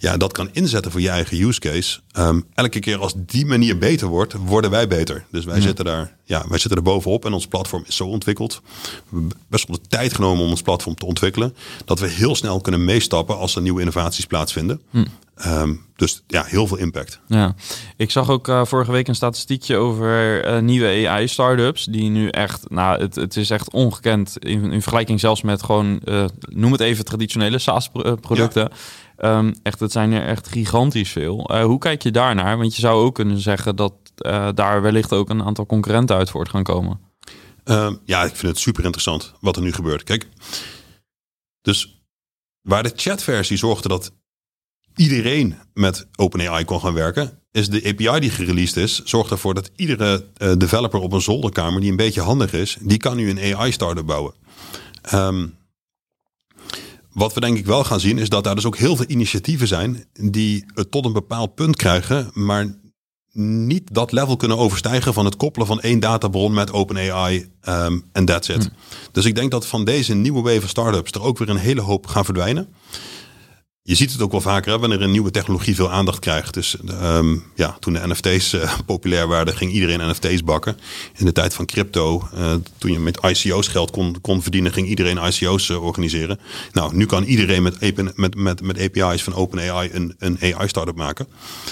ja, 0.00 0.16
dat 0.16 0.32
kan 0.32 0.48
inzetten 0.52 0.90
voor 0.90 1.00
je 1.00 1.08
eigen 1.08 1.40
use 1.40 1.60
case. 1.60 2.00
Um, 2.18 2.44
elke 2.54 2.78
keer 2.78 2.98
als 2.98 3.12
die 3.16 3.46
manier 3.46 3.78
beter 3.78 4.08
wordt, 4.08 4.32
worden 4.32 4.70
wij 4.70 4.88
beter. 4.88 5.24
Dus 5.30 5.44
wij, 5.44 5.60
zitten, 5.60 5.84
daar, 5.84 6.16
ja, 6.24 6.44
wij 6.48 6.58
zitten 6.58 6.76
er 6.76 6.82
bovenop 6.82 7.24
en 7.24 7.32
ons 7.32 7.46
platform 7.46 7.84
is 7.86 7.96
zo 7.96 8.06
ontwikkeld. 8.06 8.60
We 8.64 9.00
hebben 9.10 9.30
best 9.48 9.68
wel 9.68 9.76
de 9.76 9.88
tijd 9.88 10.14
genomen 10.14 10.44
om 10.44 10.50
ons 10.50 10.62
platform 10.62 10.94
te 10.94 11.06
ontwikkelen. 11.06 11.54
Dat 11.84 12.00
we 12.00 12.06
heel 12.06 12.34
snel 12.34 12.60
kunnen 12.60 12.84
meestappen 12.84 13.38
als 13.38 13.56
er 13.56 13.62
nieuwe 13.62 13.80
innovaties 13.80 14.26
plaatsvinden. 14.26 14.80
Hm. 14.90 15.04
Um, 15.46 15.84
dus 15.96 16.22
ja, 16.26 16.44
heel 16.44 16.66
veel 16.66 16.76
impact. 16.76 17.20
Ja, 17.26 17.54
ik 17.96 18.10
zag 18.10 18.30
ook 18.30 18.48
uh, 18.48 18.64
vorige 18.64 18.92
week 18.92 19.08
een 19.08 19.14
statistiekje 19.14 19.76
over 19.76 20.46
uh, 20.46 20.58
nieuwe 20.58 21.08
AI-startups. 21.08 21.84
Die 21.84 22.10
nu 22.10 22.28
echt, 22.28 22.70
nou, 22.70 23.00
het, 23.00 23.14
het 23.14 23.36
is 23.36 23.50
echt 23.50 23.70
ongekend 23.72 24.38
in, 24.38 24.72
in 24.72 24.82
vergelijking 24.82 25.20
zelfs 25.20 25.42
met 25.42 25.62
gewoon, 25.62 26.00
uh, 26.04 26.24
noem 26.48 26.72
het 26.72 26.80
even 26.80 27.04
traditionele 27.04 27.58
SaaS-producten. 27.58 28.62
Ja. 28.62 28.76
Um, 29.24 29.54
echt, 29.62 29.80
het 29.80 29.92
zijn 29.92 30.12
er 30.12 30.26
echt 30.26 30.48
gigantisch 30.48 31.10
veel. 31.10 31.54
Uh, 31.54 31.64
hoe 31.64 31.78
kijk 31.78 32.02
je 32.02 32.10
daarnaar? 32.10 32.58
Want 32.58 32.74
je 32.74 32.80
zou 32.80 33.04
ook 33.04 33.14
kunnen 33.14 33.38
zeggen 33.38 33.76
dat 33.76 33.94
uh, 34.26 34.48
daar 34.54 34.82
wellicht 34.82 35.12
ook 35.12 35.30
een 35.30 35.42
aantal 35.42 35.66
concurrenten 35.66 36.16
uit 36.16 36.30
voort 36.30 36.48
gaan 36.48 36.62
komen. 36.62 37.00
Um, 37.64 37.98
ja, 38.04 38.24
ik 38.24 38.36
vind 38.36 38.52
het 38.52 38.58
super 38.58 38.84
interessant 38.84 39.34
wat 39.40 39.56
er 39.56 39.62
nu 39.62 39.72
gebeurt. 39.72 40.02
Kijk, 40.02 40.28
dus 41.62 42.02
waar 42.60 42.82
de 42.82 42.92
chatversie 42.94 43.56
zorgde 43.56 43.88
dat 43.88 44.12
iedereen 44.96 45.58
met 45.74 46.06
OpenAI 46.16 46.64
kon 46.64 46.80
gaan 46.80 46.94
werken, 46.94 47.38
is 47.52 47.68
de 47.68 47.84
API 47.88 48.20
die 48.20 48.30
gereleased 48.30 48.76
is, 48.76 49.02
zorgt 49.04 49.30
ervoor 49.30 49.54
dat 49.54 49.70
iedere 49.76 50.26
uh, 50.38 50.52
developer 50.56 51.00
op 51.00 51.12
een 51.12 51.20
zolderkamer 51.20 51.80
die 51.80 51.90
een 51.90 51.96
beetje 51.96 52.20
handig 52.20 52.52
is, 52.52 52.76
die 52.80 52.98
kan 52.98 53.16
nu 53.16 53.30
een 53.30 53.56
AI-startup 53.56 54.06
bouwen. 54.06 54.34
Um, 55.14 55.58
wat 57.12 57.34
we 57.34 57.40
denk 57.40 57.58
ik 57.58 57.66
wel 57.66 57.84
gaan 57.84 58.00
zien, 58.00 58.18
is 58.18 58.28
dat 58.28 58.44
daar 58.44 58.54
dus 58.54 58.66
ook 58.66 58.76
heel 58.76 58.96
veel 58.96 59.04
initiatieven 59.08 59.68
zijn 59.68 60.04
die 60.12 60.64
het 60.74 60.90
tot 60.90 61.04
een 61.04 61.12
bepaald 61.12 61.54
punt 61.54 61.76
krijgen, 61.76 62.30
maar 62.32 62.78
niet 63.32 63.94
dat 63.94 64.12
level 64.12 64.36
kunnen 64.36 64.58
overstijgen 64.58 65.14
van 65.14 65.24
het 65.24 65.36
koppelen 65.36 65.66
van 65.66 65.80
één 65.80 66.00
databron 66.00 66.52
met 66.52 66.72
OpenAI 66.72 67.50
um, 67.68 68.04
en 68.12 68.24
that's 68.24 68.48
it. 68.48 68.62
Hmm. 68.62 68.72
Dus 69.12 69.24
ik 69.24 69.34
denk 69.34 69.50
dat 69.50 69.66
van 69.66 69.84
deze 69.84 70.14
nieuwe 70.14 70.42
wave 70.42 70.68
startups 70.68 71.10
er 71.10 71.22
ook 71.22 71.38
weer 71.38 71.48
een 71.48 71.56
hele 71.56 71.80
hoop 71.80 72.06
gaan 72.06 72.24
verdwijnen 72.24 72.68
je 73.82 73.94
ziet 73.94 74.12
het 74.12 74.20
ook 74.20 74.30
wel 74.30 74.40
vaker 74.40 74.72
hè, 74.72 74.78
wanneer 74.78 75.02
een 75.02 75.10
nieuwe 75.10 75.30
technologie 75.30 75.74
veel 75.74 75.90
aandacht 75.90 76.18
krijgt. 76.18 76.54
Dus 76.54 76.76
um, 77.02 77.44
ja, 77.54 77.76
toen 77.80 77.92
de 77.92 78.06
NFT's 78.06 78.52
uh, 78.52 78.78
populair 78.86 79.28
waren, 79.28 79.56
ging 79.56 79.72
iedereen 79.72 80.10
NFT's 80.10 80.44
bakken. 80.44 80.76
In 81.16 81.24
de 81.24 81.32
tijd 81.32 81.54
van 81.54 81.66
crypto, 81.66 82.28
uh, 82.34 82.54
toen 82.78 82.92
je 82.92 82.98
met 82.98 83.18
ICO's 83.22 83.68
geld 83.68 83.90
kon, 83.90 84.20
kon 84.20 84.42
verdienen, 84.42 84.72
ging 84.72 84.88
iedereen 84.88 85.16
ICO's 85.16 85.68
uh, 85.68 85.84
organiseren. 85.84 86.40
Nou, 86.72 86.94
nu 86.94 87.06
kan 87.06 87.24
iedereen 87.24 87.62
met, 87.62 88.16
met, 88.16 88.34
met, 88.34 88.62
met 88.62 88.80
API's 88.80 89.22
van 89.22 89.34
OpenAI 89.34 89.90
een, 89.92 90.14
een 90.18 90.38
AI-startup 90.40 90.96
maken. 90.96 91.26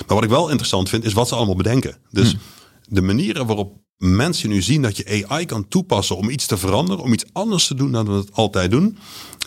Maar 0.06 0.16
wat 0.16 0.24
ik 0.24 0.30
wel 0.30 0.48
interessant 0.48 0.88
vind, 0.88 1.04
is 1.04 1.12
wat 1.12 1.28
ze 1.28 1.34
allemaal 1.34 1.56
bedenken. 1.56 1.96
Dus 2.10 2.30
hmm. 2.30 2.40
de 2.88 3.02
manieren 3.02 3.46
waarop 3.46 3.76
mensen 3.98 4.48
nu 4.48 4.62
zien 4.62 4.82
dat 4.82 4.96
je 4.96 5.26
AI 5.28 5.46
kan 5.46 5.68
toepassen 5.68 6.16
om 6.16 6.30
iets 6.30 6.46
te 6.46 6.56
veranderen, 6.56 7.02
om 7.02 7.12
iets 7.12 7.24
anders 7.32 7.66
te 7.66 7.74
doen 7.74 7.92
dan 7.92 8.06
we 8.06 8.12
het 8.12 8.32
altijd 8.32 8.70
doen, 8.70 8.98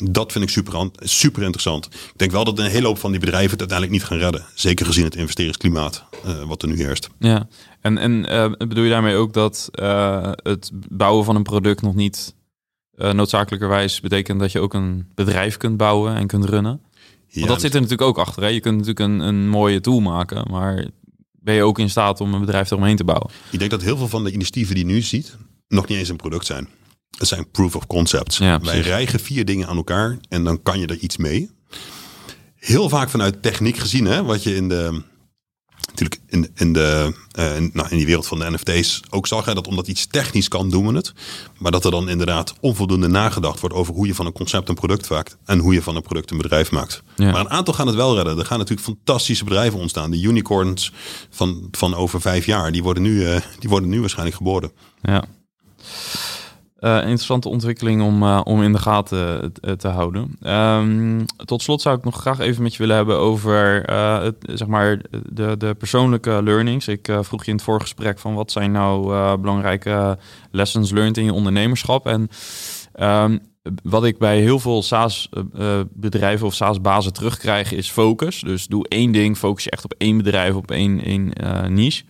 dat 0.04 0.32
vind 0.32 0.44
ik 0.44 0.50
super, 0.50 0.90
super 1.00 1.42
interessant. 1.42 1.86
Ik 1.86 2.14
denk 2.16 2.32
wel 2.32 2.44
dat 2.44 2.60
een 2.60 2.66
hele 2.66 2.88
hoop 2.88 2.98
van 2.98 3.12
die 3.12 3.20
bedrijven 3.20 3.52
het 3.52 3.60
uiteindelijk 3.60 4.00
niet 4.00 4.08
gaan 4.08 4.18
redden. 4.18 4.46
Zeker 4.56 4.86
gezien 4.86 5.04
het 5.04 5.16
investeringsklimaat 5.16 6.04
uh, 6.26 6.44
wat 6.44 6.62
er 6.62 6.68
nu 6.68 6.76
heerst. 6.76 7.10
Ja, 7.20 7.48
en, 7.82 7.98
en 7.98 8.12
uh, 8.12 8.52
bedoel 8.68 8.84
je 8.84 8.90
daarmee 8.90 9.16
ook 9.16 9.34
dat 9.34 9.70
uh, 9.74 10.32
het 10.36 10.72
bouwen 10.90 11.26
van 11.26 11.36
een 11.36 11.44
product 11.44 11.82
nog 11.82 11.96
niet 11.96 12.36
noodzakelijkerwijs 12.96 14.00
betekent 14.00 14.40
dat 14.40 14.52
je 14.52 14.60
ook 14.60 14.74
een 14.74 15.08
bedrijf 15.16 15.58
kunt 15.58 15.78
bouwen 15.78 16.16
en 16.16 16.28
kunt 16.28 16.46
runnen? 16.46 16.82
Want 17.34 17.48
dat 17.48 17.62
zit 17.62 17.74
er 17.74 17.82
natuurlijk 17.82 18.10
ook 18.10 18.18
achter. 18.18 18.44
Hè? 18.44 18.50
Je 18.50 18.60
kunt 18.60 18.78
natuurlijk 18.78 19.00
een, 19.00 19.20
een 19.20 19.50
mooie 19.50 19.82
tool 19.82 20.00
maken, 20.00 20.48
maar 20.50 20.88
ben 21.42 21.56
je 21.56 21.64
ook 21.64 21.80
in 21.80 21.90
staat 21.90 22.22
om 22.22 22.34
een 22.34 22.40
bedrijf 22.40 22.72
eromheen 22.72 22.96
te 22.96 23.04
bouwen. 23.04 23.30
Ik 23.52 23.60
denk 23.60 23.72
dat 23.72 23.82
heel 23.82 23.98
veel 23.98 24.08
van 24.08 24.24
de 24.24 24.32
initiatieven 24.32 24.76
die 24.76 24.86
je 24.86 24.92
nu 24.92 25.02
ziet, 25.02 25.38
nog 25.68 25.88
niet 25.88 25.98
eens 25.98 26.10
een 26.10 26.16
product 26.16 26.46
zijn. 26.46 26.68
Het 27.18 27.28
zijn 27.28 27.52
proof 27.52 27.76
of 27.76 27.88
concepts. 27.88 28.38
Ja, 28.38 28.60
Wij 28.60 28.80
rijgen 28.80 29.20
vier 29.20 29.46
dingen 29.46 29.68
aan 29.68 29.76
elkaar 29.78 30.18
en 30.30 30.44
dan 30.44 30.62
kan 30.62 30.80
je 30.80 30.88
er 30.88 30.98
iets 30.98 31.18
mee. 31.18 31.50
Heel 32.56 32.90
vaak 32.90 33.10
vanuit 33.10 33.42
techniek 33.42 33.78
gezien, 33.78 34.06
hè, 34.06 34.24
wat 34.24 34.44
je 34.44 34.56
in 34.56 34.70
de, 34.70 35.04
natuurlijk 35.88 36.22
in, 36.28 36.52
in, 36.56 36.74
de, 36.74 37.14
uh, 37.40 37.56
in, 37.56 37.70
nou, 37.74 37.88
in 37.90 37.98
die 37.98 38.06
wereld 38.06 38.28
van 38.28 38.40
de 38.40 38.52
NFT's 38.52 39.02
ook 39.10 39.28
zag. 39.28 39.46
Hè, 39.46 39.54
dat 39.54 39.68
omdat 39.68 39.88
iets 39.88 40.06
technisch 40.06 40.48
kan, 40.48 40.70
doen 40.70 40.88
we 40.88 40.96
het. 40.96 41.14
Maar 41.58 41.72
dat 41.72 41.86
er 41.86 41.92
dan 41.92 42.10
inderdaad 42.10 42.54
onvoldoende 42.60 43.08
nagedacht 43.08 43.60
wordt 43.60 43.76
over 43.76 43.94
hoe 43.94 44.08
je 44.08 44.16
van 44.16 44.26
een 44.26 44.32
concept 44.32 44.70
een 44.70 44.76
product 44.76 45.10
maakt. 45.10 45.38
En 45.46 45.60
hoe 45.60 45.74
je 45.74 45.82
van 45.82 45.96
een 45.96 46.02
product 46.02 46.32
een 46.32 46.38
bedrijf 46.38 46.72
maakt. 46.72 47.04
Ja. 47.16 47.32
Maar 47.32 47.40
een 47.40 47.50
aantal 47.50 47.74
gaan 47.74 47.88
het 47.88 47.96
wel 47.96 48.16
redden. 48.16 48.38
Er 48.38 48.46
gaan 48.46 48.58
natuurlijk 48.58 48.88
fantastische 48.88 49.44
bedrijven 49.44 49.80
ontstaan. 49.80 50.12
De 50.12 50.22
unicorns 50.22 50.92
van, 51.30 51.68
van 51.72 51.96
over 51.96 52.22
vijf 52.22 52.46
jaar, 52.46 52.72
die 52.72 52.84
worden 52.84 53.04
nu, 53.04 53.22
uh, 53.22 53.36
die 53.60 53.70
worden 53.70 53.90
nu 53.90 54.00
waarschijnlijk 54.00 54.38
geboren. 54.38 54.72
Ja. 55.02 55.24
Uh, 56.82 56.98
interessante 56.98 57.50
ontwikkeling 57.50 58.02
om, 58.02 58.24
uh, 58.24 58.42
om 58.44 58.62
in 58.62 58.72
de 58.72 58.80
gaten 58.80 59.54
te, 59.54 59.76
te 59.76 59.88
houden. 59.88 60.38
Um, 60.44 61.26
tot 61.46 61.62
slot 61.62 61.82
zou 61.82 61.98
ik 61.98 62.04
nog 62.04 62.22
graag 62.22 62.40
even 62.40 62.64
met 62.64 62.72
je 62.72 62.80
willen 62.80 62.96
hebben 62.96 63.18
over 63.18 63.84
zeg 64.42 64.68
maar 64.68 65.02
de, 65.30 65.58
de 65.58 65.76
persoonlijke 65.78 66.44
learnings. 66.44 66.88
Ik 66.88 67.18
vroeg 67.22 67.44
je 67.44 67.50
in 67.50 67.56
het 67.56 67.66
vorige 67.66 67.86
gesprek 67.86 68.20
van 68.20 68.34
wat 68.34 68.52
zijn 68.52 68.72
nou 68.72 69.04
belangrijke 69.38 70.18
lessons 70.52 70.92
learned 70.92 71.18
in 71.18 71.24
je 71.24 71.34
ondernemerschap. 71.34 72.08
En 72.08 72.30
um, 73.00 73.40
wat 73.84 74.06
ik 74.06 74.18
bij 74.18 74.40
heel 74.40 74.60
veel 74.60 74.84
SaaS-bedrijven 74.84 76.48
of 76.48 76.54
SaaS-bazen 76.54 77.14
terugkrijg 77.14 77.72
is 77.72 77.92
focus. 77.92 78.40
Dus 78.40 78.68
doe 78.68 78.88
één 78.88 79.12
ding, 79.12 79.38
focus 79.38 79.64
je 79.64 79.72
echt 79.72 79.84
op 79.84 79.94
één 79.98 80.18
bedrijf, 80.18 80.56
op 80.56 80.72
één, 80.72 81.04
één 81.04 81.34
niche. 81.74 82.04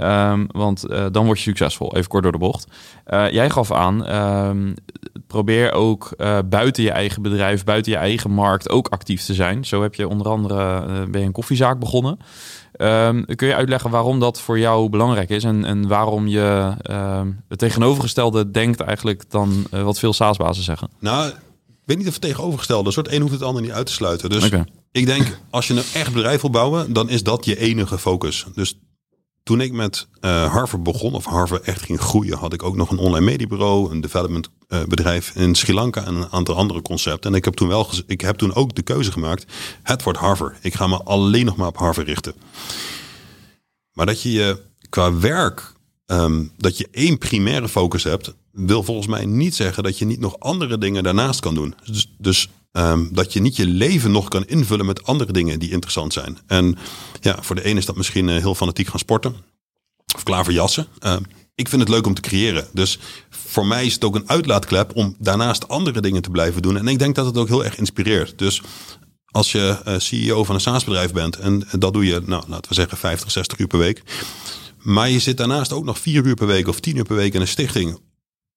Um, 0.00 0.46
want 0.50 0.84
uh, 0.90 1.06
dan 1.12 1.24
word 1.24 1.38
je 1.38 1.44
succesvol. 1.44 1.96
Even 1.96 2.08
kort 2.08 2.22
door 2.22 2.32
de 2.32 2.38
bocht. 2.38 2.66
Uh, 3.06 3.30
jij 3.30 3.50
gaf 3.50 3.72
aan, 3.72 4.14
um, 4.14 4.74
probeer 5.26 5.72
ook 5.72 6.14
uh, 6.16 6.38
buiten 6.44 6.82
je 6.82 6.90
eigen 6.90 7.22
bedrijf, 7.22 7.64
buiten 7.64 7.92
je 7.92 7.98
eigen 7.98 8.30
markt 8.30 8.68
ook 8.68 8.88
actief 8.88 9.24
te 9.24 9.34
zijn. 9.34 9.64
Zo 9.64 9.82
heb 9.82 9.94
je 9.94 10.08
onder 10.08 10.28
andere 10.28 10.84
ben 11.10 11.20
je 11.20 11.26
een 11.26 11.32
koffiezaak 11.32 11.78
begonnen. 11.78 12.18
Um, 12.76 13.24
kun 13.24 13.48
je 13.48 13.54
uitleggen 13.54 13.90
waarom 13.90 14.20
dat 14.20 14.40
voor 14.40 14.58
jou 14.58 14.88
belangrijk 14.88 15.30
is 15.30 15.44
en, 15.44 15.64
en 15.64 15.88
waarom 15.88 16.26
je 16.26 16.74
het 17.48 17.58
tegenovergestelde 17.58 18.50
denkt 18.50 18.80
eigenlijk 18.80 19.30
dan 19.30 19.66
wat 19.70 19.98
veel 19.98 20.12
SaaS-bazen 20.12 20.62
zeggen? 20.62 20.90
Nou, 20.98 21.28
ik 21.28 21.34
weet 21.84 21.98
niet 21.98 22.06
of 22.06 22.12
het 22.12 22.22
tegenovergestelde. 22.22 22.92
Het 22.94 23.12
een 23.12 23.20
hoeft 23.20 23.32
het 23.32 23.42
ander 23.42 23.62
niet 23.62 23.70
uit 23.70 23.86
te 23.86 23.92
sluiten. 23.92 24.30
Dus 24.30 24.44
okay. 24.44 24.64
ik 24.92 25.06
denk, 25.06 25.38
als 25.50 25.66
je 25.66 25.74
een 25.74 25.82
echt 25.94 26.12
bedrijf 26.12 26.40
wil 26.40 26.50
bouwen, 26.50 26.92
dan 26.92 27.08
is 27.08 27.22
dat 27.22 27.44
je 27.44 27.58
enige 27.58 27.98
focus. 27.98 28.46
Dus 28.54 28.78
toen 29.42 29.60
ik 29.60 29.72
met 29.72 30.06
uh, 30.20 30.52
Harvard 30.52 30.82
begon, 30.82 31.14
of 31.14 31.24
Harvard 31.24 31.62
echt 31.62 31.82
ging 31.82 32.00
groeien, 32.00 32.38
had 32.38 32.52
ik 32.52 32.62
ook 32.62 32.76
nog 32.76 32.90
een 32.90 32.98
online 32.98 33.24
mediebureau, 33.24 33.90
een 33.90 34.00
development 34.00 34.48
uh, 34.68 34.82
bedrijf 34.84 35.34
in 35.34 35.54
Sri 35.54 35.74
Lanka 35.74 36.04
en 36.04 36.14
een 36.14 36.32
aantal 36.32 36.56
andere 36.56 36.82
concepten. 36.82 37.30
En 37.30 37.36
ik 37.36 37.44
heb 37.44 37.54
toen 37.54 37.68
wel, 37.68 37.88
ik 38.06 38.20
heb 38.20 38.36
toen 38.36 38.54
ook 38.54 38.74
de 38.74 38.82
keuze 38.82 39.12
gemaakt: 39.12 39.52
het 39.82 40.02
wordt 40.02 40.18
Harvard. 40.18 40.56
Ik 40.60 40.74
ga 40.74 40.86
me 40.86 41.02
alleen 41.02 41.44
nog 41.44 41.56
maar 41.56 41.68
op 41.68 41.78
Harvard 41.78 42.06
richten. 42.06 42.34
Maar 43.92 44.06
dat 44.06 44.22
je 44.22 44.32
je 44.32 44.62
qua 44.88 45.18
werk, 45.18 45.72
um, 46.06 46.52
dat 46.56 46.78
je 46.78 46.88
één 46.90 47.18
primaire 47.18 47.68
focus 47.68 48.04
hebt, 48.04 48.34
wil 48.52 48.82
volgens 48.82 49.06
mij 49.06 49.24
niet 49.24 49.54
zeggen 49.54 49.82
dat 49.82 49.98
je 49.98 50.04
niet 50.04 50.20
nog 50.20 50.38
andere 50.38 50.78
dingen 50.78 51.02
daarnaast 51.02 51.40
kan 51.40 51.54
doen. 51.54 51.74
Dus, 51.84 52.12
dus 52.18 52.48
um, 52.72 53.08
dat 53.12 53.32
je 53.32 53.40
niet 53.40 53.56
je 53.56 53.66
leven 53.66 54.10
nog 54.10 54.28
kan 54.28 54.46
invullen 54.46 54.86
met 54.86 55.06
andere 55.06 55.32
dingen 55.32 55.58
die 55.58 55.70
interessant 55.70 56.12
zijn. 56.12 56.38
En 56.46 56.78
ja, 57.20 57.42
voor 57.42 57.56
de 57.56 57.64
ene 57.64 57.78
is 57.78 57.86
dat 57.86 57.96
misschien 57.96 58.28
uh, 58.28 58.36
heel 58.36 58.54
fanatiek 58.54 58.88
gaan 58.88 58.98
sporten 58.98 59.34
of 60.14 60.22
klaverjassen. 60.22 60.86
Uh, 61.06 61.16
ik 61.54 61.68
vind 61.68 61.80
het 61.80 61.90
leuk 61.90 62.06
om 62.06 62.14
te 62.14 62.20
creëren. 62.20 62.68
Dus 62.72 62.98
voor 63.30 63.66
mij 63.66 63.86
is 63.86 63.94
het 63.94 64.04
ook 64.04 64.14
een 64.14 64.28
uitlaatklep 64.28 64.96
om 64.96 65.16
daarnaast 65.18 65.68
andere 65.68 66.00
dingen 66.00 66.22
te 66.22 66.30
blijven 66.30 66.62
doen. 66.62 66.76
En 66.76 66.88
ik 66.88 66.98
denk 66.98 67.14
dat 67.14 67.26
het 67.26 67.36
ook 67.36 67.48
heel 67.48 67.64
erg 67.64 67.78
inspireert. 67.78 68.38
Dus 68.38 68.62
als 69.26 69.52
je 69.52 69.80
uh, 69.88 69.98
CEO 69.98 70.44
van 70.44 70.54
een 70.54 70.60
SaaS-bedrijf 70.60 71.12
bent 71.12 71.36
en 71.36 71.68
dat 71.78 71.92
doe 71.92 72.06
je, 72.06 72.22
nou, 72.26 72.44
laten 72.48 72.68
we 72.68 72.74
zeggen 72.74 72.98
50, 72.98 73.30
60 73.30 73.58
uur 73.58 73.66
per 73.66 73.78
week. 73.78 74.02
Maar 74.78 75.10
je 75.10 75.18
zit 75.18 75.36
daarnaast 75.36 75.72
ook 75.72 75.84
nog 75.84 75.98
vier 75.98 76.26
uur 76.26 76.34
per 76.34 76.46
week 76.46 76.68
of 76.68 76.80
tien 76.80 76.96
uur 76.96 77.04
per 77.04 77.16
week 77.16 77.34
in 77.34 77.40
een 77.40 77.48
stichting 77.48 77.98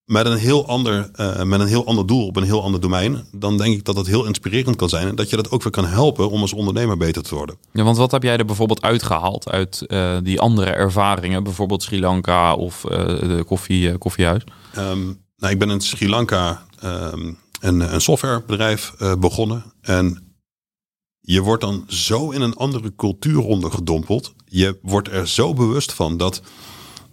met 0.06 0.26
een, 0.26 0.36
heel 0.36 0.66
ander, 0.66 1.10
uh, 1.16 1.42
met 1.42 1.60
een 1.60 1.66
heel 1.66 1.86
ander 1.86 2.06
doel 2.06 2.26
op 2.26 2.36
een 2.36 2.42
heel 2.42 2.62
ander 2.62 2.80
domein, 2.80 3.24
dan 3.32 3.58
denk 3.58 3.74
ik 3.74 3.84
dat 3.84 3.94
dat 3.94 4.06
heel 4.06 4.26
inspirerend 4.26 4.76
kan 4.76 4.88
zijn. 4.88 5.08
En 5.08 5.14
dat 5.14 5.30
je 5.30 5.36
dat 5.36 5.50
ook 5.50 5.62
weer 5.62 5.72
kan 5.72 5.86
helpen 5.86 6.30
om 6.30 6.40
als 6.40 6.52
ondernemer 6.52 6.96
beter 6.96 7.22
te 7.22 7.34
worden. 7.34 7.56
Ja, 7.72 7.82
want 7.82 7.96
wat 7.96 8.10
heb 8.10 8.22
jij 8.22 8.36
er 8.36 8.44
bijvoorbeeld 8.44 8.82
uitgehaald 8.82 9.50
uit 9.50 9.84
uh, 9.86 10.16
die 10.22 10.40
andere 10.40 10.70
ervaringen, 10.70 11.42
bijvoorbeeld 11.42 11.82
Sri 11.82 12.00
Lanka 12.00 12.54
of 12.54 12.84
uh, 12.84 12.90
de 13.06 13.44
koffie, 13.46 13.98
koffiehuis? 13.98 14.44
Um, 14.78 15.24
nou, 15.36 15.52
ik 15.52 15.58
ben 15.58 15.70
in 15.70 15.80
Sri 15.80 16.08
Lanka 16.08 16.66
um, 16.84 17.38
een, 17.60 17.94
een 17.94 18.00
softwarebedrijf 18.00 18.94
begonnen. 19.18 19.64
En 19.80 20.36
je 21.20 21.40
wordt 21.40 21.62
dan 21.62 21.84
zo 21.88 22.30
in 22.30 22.40
een 22.40 22.56
andere 22.56 22.94
cultuur 22.96 23.44
ondergedompeld. 23.44 24.34
Je 24.44 24.78
wordt 24.82 25.08
er 25.08 25.28
zo 25.28 25.54
bewust 25.54 25.92
van 25.92 26.16
dat 26.16 26.42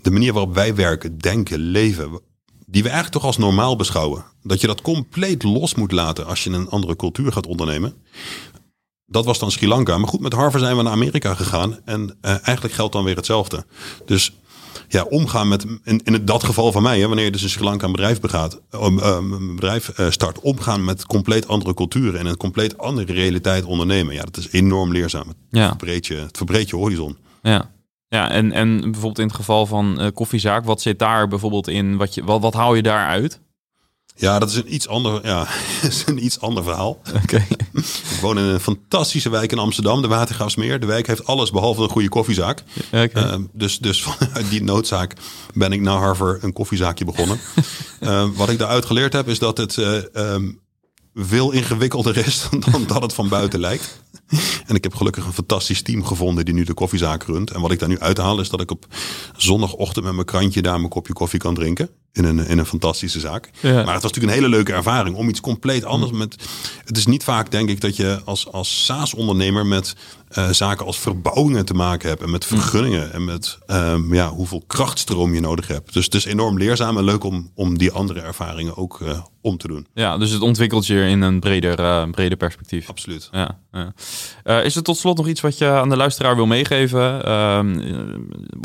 de 0.01 0.11
manier 0.11 0.33
waarop 0.33 0.53
wij 0.53 0.75
werken, 0.75 1.17
denken, 1.17 1.59
leven, 1.59 2.19
die 2.73 2.83
we 2.83 2.89
eigenlijk 2.89 3.17
toch 3.17 3.25
als 3.25 3.37
normaal 3.37 3.75
beschouwen. 3.75 4.25
Dat 4.43 4.61
je 4.61 4.67
dat 4.67 4.81
compleet 4.81 5.43
los 5.43 5.75
moet 5.75 5.91
laten 5.91 6.25
als 6.25 6.43
je 6.43 6.49
een 6.49 6.69
andere 6.69 6.95
cultuur 6.95 7.31
gaat 7.31 7.47
ondernemen. 7.47 7.93
Dat 9.05 9.25
was 9.25 9.39
dan 9.39 9.51
Sri 9.51 9.67
Lanka. 9.67 9.97
Maar 9.97 10.07
goed, 10.07 10.19
met 10.19 10.33
Harvard 10.33 10.63
zijn 10.63 10.77
we 10.77 10.83
naar 10.83 10.91
Amerika 10.91 11.33
gegaan. 11.33 11.79
En 11.85 12.01
uh, 12.01 12.31
eigenlijk 12.31 12.73
geldt 12.73 12.93
dan 12.93 13.03
weer 13.03 13.15
hetzelfde. 13.15 13.65
Dus 14.05 14.33
ja, 14.87 15.03
omgaan 15.03 15.47
met, 15.47 15.65
in, 15.83 16.01
in 16.03 16.25
dat 16.25 16.43
geval 16.43 16.71
van 16.71 16.83
mij, 16.83 16.99
hè, 16.99 17.07
wanneer 17.07 17.25
je 17.25 17.31
dus 17.31 17.43
in 17.43 17.49
Sri 17.49 17.63
Lanka 17.63 17.85
een 17.85 17.91
bedrijf 17.91 18.19
begaat, 18.19 18.61
um, 18.71 18.99
een 18.99 19.55
bedrijf 19.55 19.99
uh, 19.99 20.09
start, 20.09 20.39
omgaan 20.39 20.83
met 20.83 21.05
compleet 21.05 21.47
andere 21.47 21.73
culturen 21.73 22.19
en 22.19 22.25
een 22.25 22.37
compleet 22.37 22.77
andere 22.77 23.13
realiteit 23.13 23.63
ondernemen. 23.63 24.13
Ja, 24.13 24.23
dat 24.23 24.37
is 24.37 24.51
enorm 24.51 24.91
leerzaam. 24.91 25.27
Het, 25.27 25.37
ja. 25.49 25.67
verbreed, 25.67 26.07
je, 26.07 26.15
het 26.15 26.37
verbreedt 26.37 26.69
je 26.69 26.75
horizon. 26.75 27.17
Ja. 27.41 27.71
Ja, 28.13 28.29
en, 28.29 28.51
en 28.51 28.81
bijvoorbeeld 28.81 29.19
in 29.19 29.27
het 29.27 29.35
geval 29.35 29.65
van 29.65 30.01
uh, 30.01 30.07
koffiezaak, 30.13 30.65
wat 30.65 30.81
zit 30.81 30.99
daar 30.99 31.27
bijvoorbeeld 31.27 31.67
in? 31.67 31.97
Wat, 31.97 32.13
je, 32.13 32.23
wat, 32.23 32.41
wat 32.41 32.53
hou 32.53 32.75
je 32.75 32.81
daaruit? 32.81 33.39
Ja, 34.15 34.39
dat 34.39 34.49
is 34.49 34.55
een 34.55 34.73
iets 34.73 34.87
ander, 34.87 35.25
ja, 35.25 35.47
is 35.89 36.03
een 36.05 36.25
iets 36.25 36.39
ander 36.39 36.63
verhaal. 36.63 37.01
Okay. 37.23 37.47
ik 37.73 38.17
woon 38.21 38.37
in 38.37 38.43
een 38.43 38.59
fantastische 38.59 39.29
wijk 39.29 39.51
in 39.51 39.59
Amsterdam, 39.59 40.01
de 40.01 40.07
Watergraafsmeer. 40.07 40.79
De 40.79 40.85
wijk 40.85 41.07
heeft 41.07 41.25
alles 41.25 41.51
behalve 41.51 41.81
een 41.81 41.89
goede 41.89 42.09
koffiezaak. 42.09 42.63
Okay. 42.91 43.09
Uh, 43.15 43.35
dus, 43.51 43.79
dus 43.79 44.03
vanuit 44.03 44.49
die 44.49 44.63
noodzaak 44.63 45.13
ben 45.53 45.71
ik 45.71 45.81
na 45.81 45.97
Harvard 45.97 46.43
een 46.43 46.53
koffiezaakje 46.53 47.05
begonnen. 47.05 47.39
uh, 47.99 48.25
wat 48.35 48.49
ik 48.49 48.57
daaruit 48.57 48.85
geleerd 48.85 49.13
heb, 49.13 49.27
is 49.27 49.39
dat 49.39 49.57
het 49.57 49.77
um, 50.13 50.61
veel 51.13 51.51
ingewikkelder 51.51 52.17
is 52.17 52.47
dan 52.69 52.85
dat 52.87 53.01
het 53.01 53.13
van 53.13 53.29
buiten 53.29 53.59
lijkt. 53.59 54.01
En 54.65 54.75
ik 54.75 54.83
heb 54.83 54.95
gelukkig 54.95 55.25
een 55.25 55.33
fantastisch 55.33 55.81
team 55.81 56.05
gevonden 56.05 56.45
die 56.45 56.53
nu 56.53 56.63
de 56.63 56.73
koffiezaak 56.73 57.23
runt. 57.23 57.51
En 57.51 57.61
wat 57.61 57.71
ik 57.71 57.79
daar 57.79 57.89
nu 57.89 57.99
uithaal 57.99 58.39
is 58.39 58.49
dat 58.49 58.61
ik 58.61 58.71
op 58.71 58.85
zondagochtend 59.37 60.05
met 60.05 60.13
mijn 60.13 60.25
krantje 60.25 60.61
daar 60.61 60.77
mijn 60.77 60.89
kopje 60.89 61.13
koffie 61.13 61.39
kan 61.39 61.53
drinken. 61.53 61.89
In 62.13 62.25
een, 62.25 62.47
in 62.47 62.57
een 62.57 62.65
fantastische 62.65 63.19
zaak. 63.19 63.49
Ja. 63.59 63.71
Maar 63.71 63.93
het 63.93 64.01
was 64.01 64.11
natuurlijk 64.11 64.33
een 64.33 64.39
hele 64.39 64.55
leuke 64.55 64.73
ervaring 64.73 65.15
om 65.15 65.29
iets 65.29 65.41
compleet 65.41 65.85
anders 65.85 66.11
mm. 66.11 66.17
met. 66.17 66.35
Het 66.85 66.97
is 66.97 67.05
niet 67.05 67.23
vaak, 67.23 67.51
denk 67.51 67.69
ik, 67.69 67.81
dat 67.81 67.95
je 67.95 68.21
als, 68.25 68.51
als 68.51 68.85
SaaS-ondernemer 68.85 69.65
met 69.65 69.95
uh, 70.37 70.49
zaken 70.49 70.85
als 70.85 70.99
verbouwingen 70.99 71.65
te 71.65 71.73
maken 71.73 72.09
hebt. 72.09 72.21
En 72.21 72.29
met 72.29 72.51
mm. 72.51 72.57
vergunningen. 72.57 73.13
En 73.13 73.25
met 73.25 73.57
um, 73.67 74.13
ja, 74.13 74.29
hoeveel 74.29 74.63
krachtstroom 74.67 75.33
je 75.33 75.39
nodig 75.39 75.67
hebt. 75.67 75.93
Dus 75.93 76.05
het 76.05 76.15
is 76.15 76.25
enorm 76.25 76.57
leerzaam 76.57 76.97
en 76.97 77.03
leuk 77.03 77.23
om, 77.23 77.51
om 77.55 77.77
die 77.77 77.91
andere 77.91 78.21
ervaringen 78.21 78.77
ook 78.77 78.99
uh, 78.99 79.19
om 79.41 79.57
te 79.57 79.67
doen. 79.67 79.87
Ja, 79.93 80.17
dus 80.17 80.31
het 80.31 80.41
ontwikkelt 80.41 80.87
je 80.87 81.07
in 81.07 81.21
een 81.21 81.39
breder, 81.39 81.79
uh, 81.79 82.09
breder 82.09 82.37
perspectief. 82.37 82.89
Absoluut. 82.89 83.29
Ja, 83.31 83.59
ja. 83.71 83.93
Is 84.61 84.75
er 84.75 84.83
tot 84.83 84.97
slot 84.97 85.17
nog 85.17 85.27
iets 85.27 85.41
wat 85.41 85.57
je 85.57 85.69
aan 85.69 85.89
de 85.89 85.97
luisteraar 85.97 86.35
wil 86.35 86.45
meegeven? 86.45 87.27
Uh, 87.27 87.59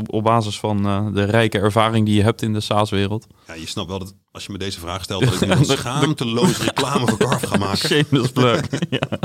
op 0.06 0.22
basis 0.22 0.58
van 0.58 0.82
de 1.14 1.24
rijke 1.24 1.58
ervaring 1.58 2.06
die 2.06 2.14
je 2.14 2.22
hebt 2.22 2.42
in 2.42 2.52
de 2.52 2.60
SaaS-wereld? 2.60 3.26
Ja, 3.48 3.54
je 3.54 3.66
snapt 3.66 3.88
wel 3.88 3.98
dat 3.98 4.14
als 4.30 4.44
je 4.44 4.52
me 4.52 4.58
deze 4.58 4.80
vraag 4.80 5.02
stelt, 5.02 5.24
dat 5.24 5.34
ik 5.34 5.40
nu 5.40 5.50
een 5.58 5.64
schaamteloos 5.64 6.58
reclame 6.58 7.06
voor 7.06 7.18
Carve 7.18 7.46
ga 7.46 7.56
maken. 7.56 7.88
Shameless 7.88 8.32
plug. 8.32 8.60
ja. 8.90 9.18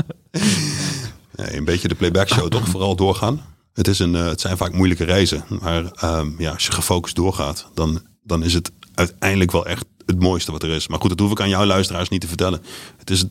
nee, 1.36 1.56
een 1.56 1.64
beetje 1.64 1.88
de 1.88 1.94
playback 1.94 2.28
show 2.28 2.48
toch? 2.48 2.68
Vooral 2.68 2.96
doorgaan. 2.96 3.44
Het, 3.72 3.88
is 3.88 3.98
een, 3.98 4.14
het 4.14 4.40
zijn 4.40 4.56
vaak 4.56 4.72
moeilijke 4.72 5.04
reizen. 5.04 5.44
Maar 5.60 6.04
um, 6.04 6.34
ja, 6.38 6.52
als 6.52 6.66
je 6.66 6.72
gefocust 6.72 7.16
doorgaat, 7.16 7.68
dan, 7.74 8.02
dan 8.22 8.42
is 8.42 8.54
het 8.54 8.70
uiteindelijk 8.94 9.52
wel 9.52 9.66
echt 9.66 9.84
het 10.06 10.20
mooiste 10.20 10.52
wat 10.52 10.62
er 10.62 10.70
is. 10.70 10.88
Maar 10.88 11.00
goed, 11.00 11.10
dat 11.10 11.18
hoef 11.18 11.30
ik 11.30 11.40
aan 11.40 11.48
jouw 11.48 11.64
luisteraars 11.64 12.08
niet 12.08 12.20
te 12.20 12.28
vertellen. 12.28 12.62
Het 12.96 13.10
is 13.10 13.24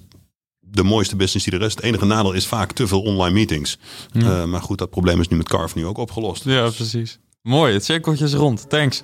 de 0.60 0.84
mooiste 0.84 1.16
business 1.16 1.46
die 1.46 1.60
er 1.60 1.66
is. 1.66 1.76
Het 1.76 1.84
enige 1.84 2.06
nadeel 2.06 2.34
is 2.34 2.48
vaak 2.48 2.72
te 2.72 2.88
veel 2.88 3.02
online 3.02 3.34
meetings. 3.34 3.78
Ja. 4.12 4.22
Uh, 4.22 4.46
maar 4.46 4.62
goed, 4.62 4.78
dat 4.78 4.90
probleem 4.90 5.20
is 5.20 5.28
nu 5.28 5.38
met 5.38 5.50
Carve 5.50 5.78
nu 5.78 5.86
ook 5.86 5.98
opgelost. 5.98 6.44
Ja, 6.44 6.70
precies. 6.70 7.20
Mooi, 7.42 7.74
het 7.74 7.86
cirkeltje 7.86 8.26
is 8.26 8.34
rond. 8.34 8.70
Thanks. 8.70 9.04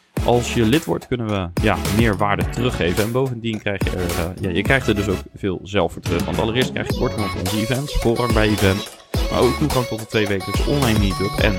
Als 0.25 0.53
je 0.53 0.65
lid 0.65 0.85
wordt, 0.85 1.07
kunnen 1.07 1.27
we 1.27 1.61
ja, 1.61 1.77
meer 1.97 2.17
waarde 2.17 2.49
teruggeven. 2.49 3.03
En 3.03 3.11
bovendien 3.11 3.59
krijg 3.59 3.83
je 3.83 3.89
er, 3.89 4.05
uh, 4.05 4.41
ja, 4.41 4.49
je 4.49 4.61
krijgt 4.61 4.87
er 4.87 4.95
dus 4.95 5.07
ook 5.07 5.21
veel 5.35 5.59
zelf 5.63 5.93
voor 5.93 6.01
terug. 6.01 6.25
Want 6.25 6.39
allereerst 6.39 6.71
krijg 6.71 6.87
je 6.87 6.97
korting 6.97 7.21
op 7.21 7.39
onze 7.39 7.61
events, 7.61 7.95
voorrang 7.95 8.33
bij 8.33 8.47
events. 8.47 8.89
Maar 9.31 9.41
ook 9.41 9.57
toegang 9.57 9.85
tot 9.85 9.99
de 9.99 10.05
twee 10.05 10.27
wekelijkse 10.27 10.69
online 10.69 10.99
meetup. 10.99 11.31
En 11.41 11.53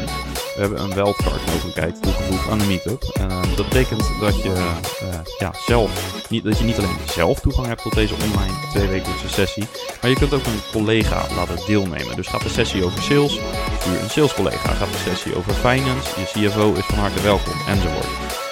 we 0.54 0.60
hebben 0.60 0.80
een 0.80 0.94
wildcard 0.94 1.46
mogelijkheid 1.46 2.02
toegevoegd 2.02 2.48
aan 2.48 2.58
de 2.58 2.64
meetup. 2.64 3.18
Uh, 3.20 3.42
dat 3.56 3.68
betekent 3.68 4.10
dat 4.20 4.42
je, 4.42 4.48
uh, 4.48 5.18
ja, 5.38 5.52
zelf, 5.66 6.22
niet, 6.30 6.44
dat 6.44 6.58
je 6.58 6.64
niet 6.64 6.78
alleen 6.78 6.96
zelf 7.06 7.40
toegang 7.40 7.66
hebt 7.66 7.82
tot 7.82 7.94
deze 7.94 8.14
online 8.14 8.54
twee 8.70 8.88
wekelijkse 8.88 9.28
sessie. 9.28 9.64
Maar 10.00 10.10
je 10.10 10.16
kunt 10.16 10.34
ook 10.34 10.46
een 10.46 10.60
collega 10.72 11.26
laten 11.36 11.66
deelnemen. 11.66 12.16
Dus 12.16 12.28
gaat 12.28 12.42
de 12.42 12.48
sessie 12.48 12.84
over 12.84 13.02
sales, 13.02 13.40
stuur 13.80 14.02
een 14.02 14.10
sales 14.10 14.34
collega. 14.34 14.72
Gaat 14.72 14.92
de 14.92 15.10
sessie 15.10 15.36
over 15.36 15.52
finance, 15.52 16.20
je 16.20 16.48
CFO 16.48 16.72
is 16.72 16.84
van 16.84 16.98
harte 16.98 17.22
welkom 17.22 17.54
enzovoort. 17.68 18.51